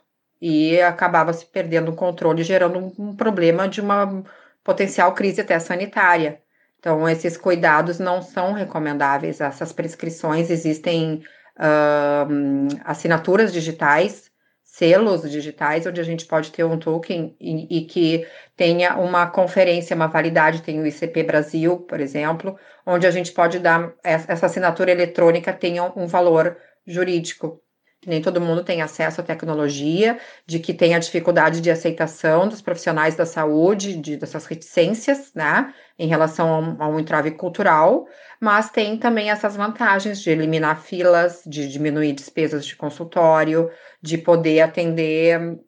e 0.43 0.81
acabava 0.81 1.33
se 1.33 1.47
perdendo 1.47 1.93
o 1.93 1.97
controle, 1.97 2.43
gerando 2.43 2.93
um, 2.99 3.15
problema 3.15 3.69
de 3.69 3.81
uma 3.81 4.25
potencial 4.65 5.15
crise 5.15 5.43
até 5.43 5.61
sanitária. 5.61 6.43
Então, 6.81 7.09
esses 7.09 7.37
cuidados 7.37 8.01
não 8.01 8.21
são 8.21 8.53
recomendáveis. 8.53 9.41
Essas 9.41 9.71
prescrições 9.71 10.51
existem 10.51 11.23
uh, 11.57 12.81
assinaturas 12.85 13.53
digitais, 13.53 14.30
selos 14.81 15.31
digitais, 15.31 15.87
onde 15.87 16.01
a 16.01 16.05
gente 16.05 16.25
pode 16.25 16.51
ter 16.51 16.65
um 16.65 16.79
token 16.79 17.37
e, 17.39 17.79
e, 17.79 17.85
que 17.85 18.27
tenha 18.57 18.97
uma 18.97 19.27
conferência, 19.27 19.95
uma 19.95 20.07
validade. 20.07 20.63
Tem 20.63 20.81
o 20.81 20.87
ICP 20.87 21.23
Brasil, 21.23 21.81
por 21.81 22.01
exemplo, 22.01 22.59
onde 22.87 23.07
a 23.07 23.11
gente 23.11 23.31
pode 23.31 23.59
dar 23.59 23.93
essa 24.03 24.47
assinatura 24.47 24.91
eletrônica 24.91 25.53
tenha 25.53 25.85
um 25.95 26.07
valor 26.07 26.57
jurídico. 26.87 27.61
Nem 28.07 28.23
todo 28.23 28.41
mundo 28.41 28.65
tem 28.65 28.81
acesso 28.81 29.21
à 29.21 29.25
tecnologia, 29.25 30.19
de 30.47 30.59
que 30.59 30.73
tem 30.73 30.95
a 30.95 30.99
dificuldade 30.99 31.61
de 31.61 31.71
aceitação 31.71 32.49
dos 32.49 32.63
profissionais 32.63 33.15
da 33.15 33.27
saúde, 33.27 33.97
de, 33.97 34.17
dessas 34.17 34.47
reticências, 34.47 35.33
né, 35.35 35.73
em 35.99 36.09
relação 36.09 36.77
a 36.79 36.89
um 36.89 36.99
entrave 36.99 37.33
cultural, 37.33 38.07
mas 38.41 38.71
tem 38.71 38.97
também 38.97 39.31
essas 39.31 39.55
vantagens 39.55 40.21
de 40.21 40.31
eliminar 40.31 40.81
filas, 40.81 41.43
de 41.47 41.69
diminuir 41.69 42.15
despesas 42.15 42.65
de 42.65 42.75
consultório, 42.75 43.71
de 44.01 44.17
poder 44.17 44.63
atender 44.63 45.59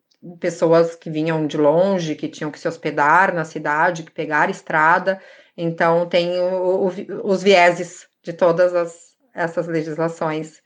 pessoas 0.41 0.95
que 0.95 1.11
vinham 1.11 1.47
de 1.47 1.57
longe, 1.57 2.15
que 2.15 2.29
tinham 2.29 2.51
que 2.51 2.59
se 2.59 2.69
hospedar 2.69 3.35
na 3.35 3.45
cidade, 3.45 4.05
que 4.05 4.11
pegar 4.11 4.49
estrada. 4.49 5.21
Então, 5.57 6.09
tem 6.09 6.39
o, 6.41 6.87
o, 6.87 6.93
os 7.25 7.43
vieses 7.43 8.07
de 8.23 8.33
todas 8.33 8.75
as, 8.75 9.17
essas 9.35 9.67
legislações. 9.67 10.62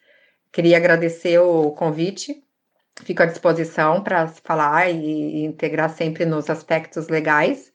Queria 0.57 0.79
agradecer 0.79 1.39
o 1.39 1.71
convite, 1.73 2.43
fico 3.05 3.23
à 3.23 3.27
disposição 3.27 4.03
para 4.03 4.27
falar 4.27 4.89
e, 4.89 5.45
integrar 5.45 5.91
sempre 5.91 6.25
nos 6.25 6.49
aspectos 6.49 7.09
legais 7.09 7.71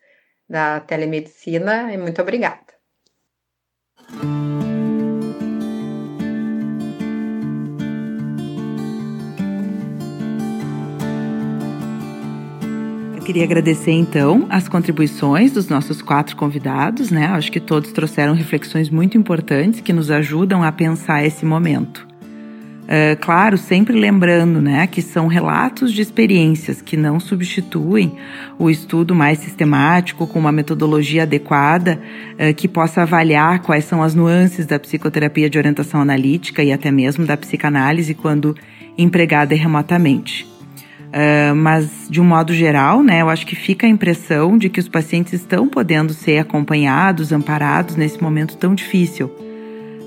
da 0.49 0.79
telemedicina, 0.79 1.93
e 1.93 1.97
muito 1.99 2.19
obrigada. 2.19 2.59
queria 13.23 13.43
agradecer 13.43 13.91
então 13.91 14.47
as 14.49 14.67
contribuições 14.67 15.53
dos 15.53 15.69
nossos 15.69 16.01
quatro 16.01 16.36
convidados, 16.36 17.11
né? 17.11 17.27
Acho 17.27 17.51
que 17.51 17.59
todos 17.59 17.91
trouxeram 17.91 18.34
reflexões 18.34 18.89
muito 18.89 19.15
importantes 19.15 19.79
que 19.79 19.93
nos 19.93 20.09
ajudam 20.09 20.63
a 20.63 20.71
pensar 20.71 21.23
esse 21.23 21.45
momento. 21.45 22.11
Uh, 22.92 23.16
claro, 23.22 23.58
sempre 23.58 23.98
lembrando 23.98 24.62
né, 24.62 24.86
que 24.86 25.02
são 25.02 25.28
relatos 25.28 25.94
de 25.94 26.02
experiências 26.02 26.82
que 26.82 26.98
não 26.98 27.22
substituem 27.22 28.18
o 28.60 28.70
estudo 28.70 29.16
mais 29.16 29.39
sistemático, 29.39 30.28
com 30.28 30.38
uma 30.38 30.52
metodologia 30.52 31.24
adequada, 31.24 32.02
uh, 32.34 32.54
que 32.54 32.68
possa 32.68 33.04
avaliar 33.04 33.62
quais 33.62 33.86
são 33.86 34.04
as 34.04 34.14
nuances 34.14 34.66
da 34.66 34.78
psicoterapia 34.78 35.50
de 35.50 35.58
orientação 35.58 36.02
analítica 36.02 36.62
e 36.62 36.74
até 36.74 36.92
mesmo 36.92 37.26
da 37.26 37.38
psicanálise 37.38 38.14
quando 38.14 38.58
empregada 38.98 39.56
remotamente. 39.56 40.44
Uh, 40.44 41.56
mas, 41.56 42.08
de 42.10 42.20
um 42.20 42.26
modo 42.26 42.54
geral, 42.54 43.02
né, 43.02 43.22
eu 43.22 43.30
acho 43.30 43.48
que 43.48 43.56
fica 43.56 43.88
a 43.88 43.89
impressão 43.89 44.58
de 44.58 44.68
que 44.68 44.82
os 44.82 44.89
pacientes 44.89 45.32
estão 45.32 45.66
podendo 45.70 46.14
ser 46.14 46.39
acompanhados, 46.39 47.32
amparados 47.32 47.96
nesse 47.96 48.22
momento 48.22 48.58
tão 48.58 48.76
difícil. 48.76 49.32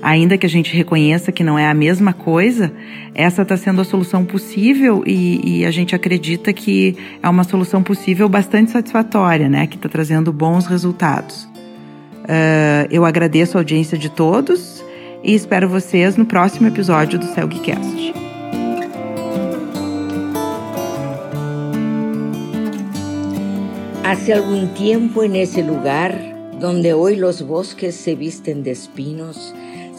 Ainda 0.05 0.37
que 0.37 0.45
a 0.45 0.49
gente 0.49 0.71
reconheça 0.71 1.31
que 1.31 1.43
não 1.43 1.57
é 1.57 1.65
a 1.65 1.73
mesma 1.73 2.13
coisa, 2.13 2.71
essa 3.15 3.41
está 3.41 3.57
sendo 3.57 3.81
a 3.81 3.83
solução 3.83 4.23
possível 4.23 5.01
e, 5.03 5.61
e, 5.61 5.65
a 5.65 5.71
gente 5.71 5.95
acredita 5.95 6.53
que 6.53 6.95
é 7.23 7.27
uma 7.27 7.43
solução 7.43 7.81
possível 7.81 8.29
bastante 8.29 8.69
satisfatória, 8.69 9.49
né, 9.49 9.65
que 9.65 9.77
está 9.77 9.89
trazendo 9.89 10.31
bons 10.31 10.67
resultados. 10.67 11.45
Uh, 11.45 12.85
eu 12.91 13.03
agradeço 13.03 13.57
a 13.57 13.61
audiência 13.61 13.97
de 13.97 14.11
todos 14.11 14.85
e 15.23 15.33
espero 15.33 15.67
vocês 15.67 16.15
no 16.15 16.25
próximo 16.27 16.67
episódio 16.67 17.17
do 17.17 17.25
Celgcast. 17.25 18.13
Hace 24.03 24.33
algún 24.33 24.67
tiempo 24.75 25.23
en 25.23 25.35
ese 25.35 25.63
lugar, 25.63 26.13
donde 26.59 26.93
hoy 26.93 27.15
los 27.15 27.41
bosques 27.41 27.95
se 27.95 28.13
visten 28.13 28.61
de 28.61 28.69
espinos, 28.69 29.55